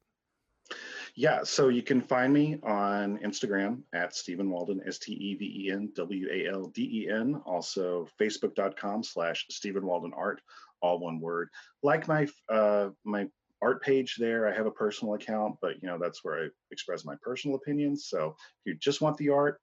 [1.14, 5.64] Yeah, so you can find me on Instagram at Steven Walden, S T E V
[5.66, 7.40] E N W A L D E N.
[7.44, 10.40] Also, facebook.com slash Steven Walden Art,
[10.82, 11.48] all one word.
[11.82, 13.26] Like my uh, my
[13.62, 17.04] art page there, I have a personal account, but you know that's where I express
[17.04, 18.06] my personal opinions.
[18.06, 19.60] So if you just want the art,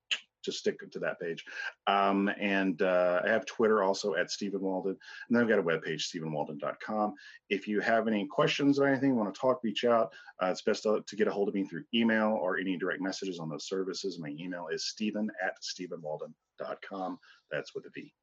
[0.47, 1.43] just stick to that page.
[1.85, 4.97] Um, and uh, I have Twitter also at Steven Walden.
[5.27, 7.13] And then I've got a webpage, stevenwalden.com.
[7.49, 10.13] If you have any questions or anything, want to talk, reach out.
[10.41, 13.01] Uh, it's best to, to, get a hold of me through email or any direct
[13.01, 14.19] messages on those services.
[14.19, 17.19] My email is steven at stevenwalden.com.
[17.51, 18.13] That's with a V.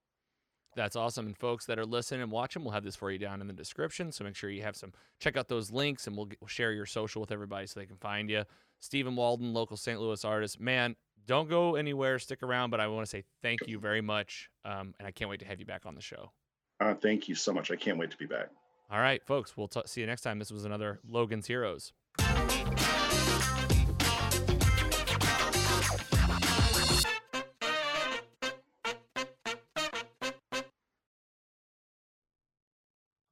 [0.76, 1.26] That's awesome.
[1.26, 3.52] And folks that are listening and watching, we'll have this for you down in the
[3.52, 4.10] description.
[4.10, 6.72] So make sure you have some, check out those links and we'll, get, we'll share
[6.72, 8.44] your social with everybody so they can find you.
[8.80, 10.00] Steven Walden, local St.
[10.00, 10.60] Louis artist.
[10.60, 10.96] Man,
[11.26, 12.18] don't go anywhere.
[12.18, 12.70] Stick around.
[12.70, 14.50] But I want to say thank you very much.
[14.64, 16.32] Um, and I can't wait to have you back on the show.
[16.80, 17.70] Uh, thank you so much.
[17.70, 18.48] I can't wait to be back.
[18.90, 19.56] All right, folks.
[19.56, 20.38] We'll t- see you next time.
[20.38, 21.92] This was another Logan's Heroes.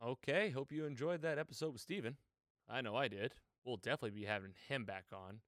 [0.04, 2.16] Okay, hope you enjoyed that episode with Steven.
[2.68, 3.34] I know I did.
[3.64, 5.40] We'll definitely be having him back on.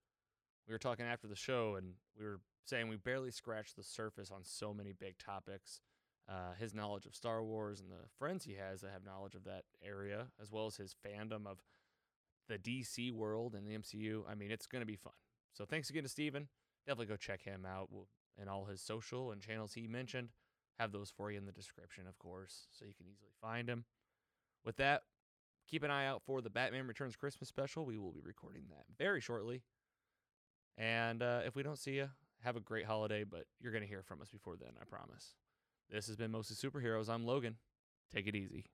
[0.66, 4.30] We were talking after the show, and we were saying we barely scratched the surface
[4.30, 5.80] on so many big topics.
[6.26, 9.44] Uh, his knowledge of Star Wars and the friends he has that have knowledge of
[9.44, 11.58] that area, as well as his fandom of
[12.48, 14.22] the DC world and the MCU.
[14.28, 15.12] I mean, it's going to be fun.
[15.52, 16.48] So thanks again to Steven.
[16.86, 17.90] Definitely go check him out
[18.38, 20.30] and all his social and channels he mentioned.
[20.78, 23.84] Have those for you in the description, of course, so you can easily find him.
[24.64, 25.02] With that,
[25.68, 27.84] keep an eye out for the Batman Returns Christmas special.
[27.86, 29.62] We will be recording that very shortly.
[30.76, 32.08] And uh, if we don't see you,
[32.42, 35.34] have a great holiday, but you're going to hear from us before then, I promise.
[35.90, 37.08] This has been Mostly Superheroes.
[37.08, 37.56] I'm Logan.
[38.12, 38.66] Take it easy.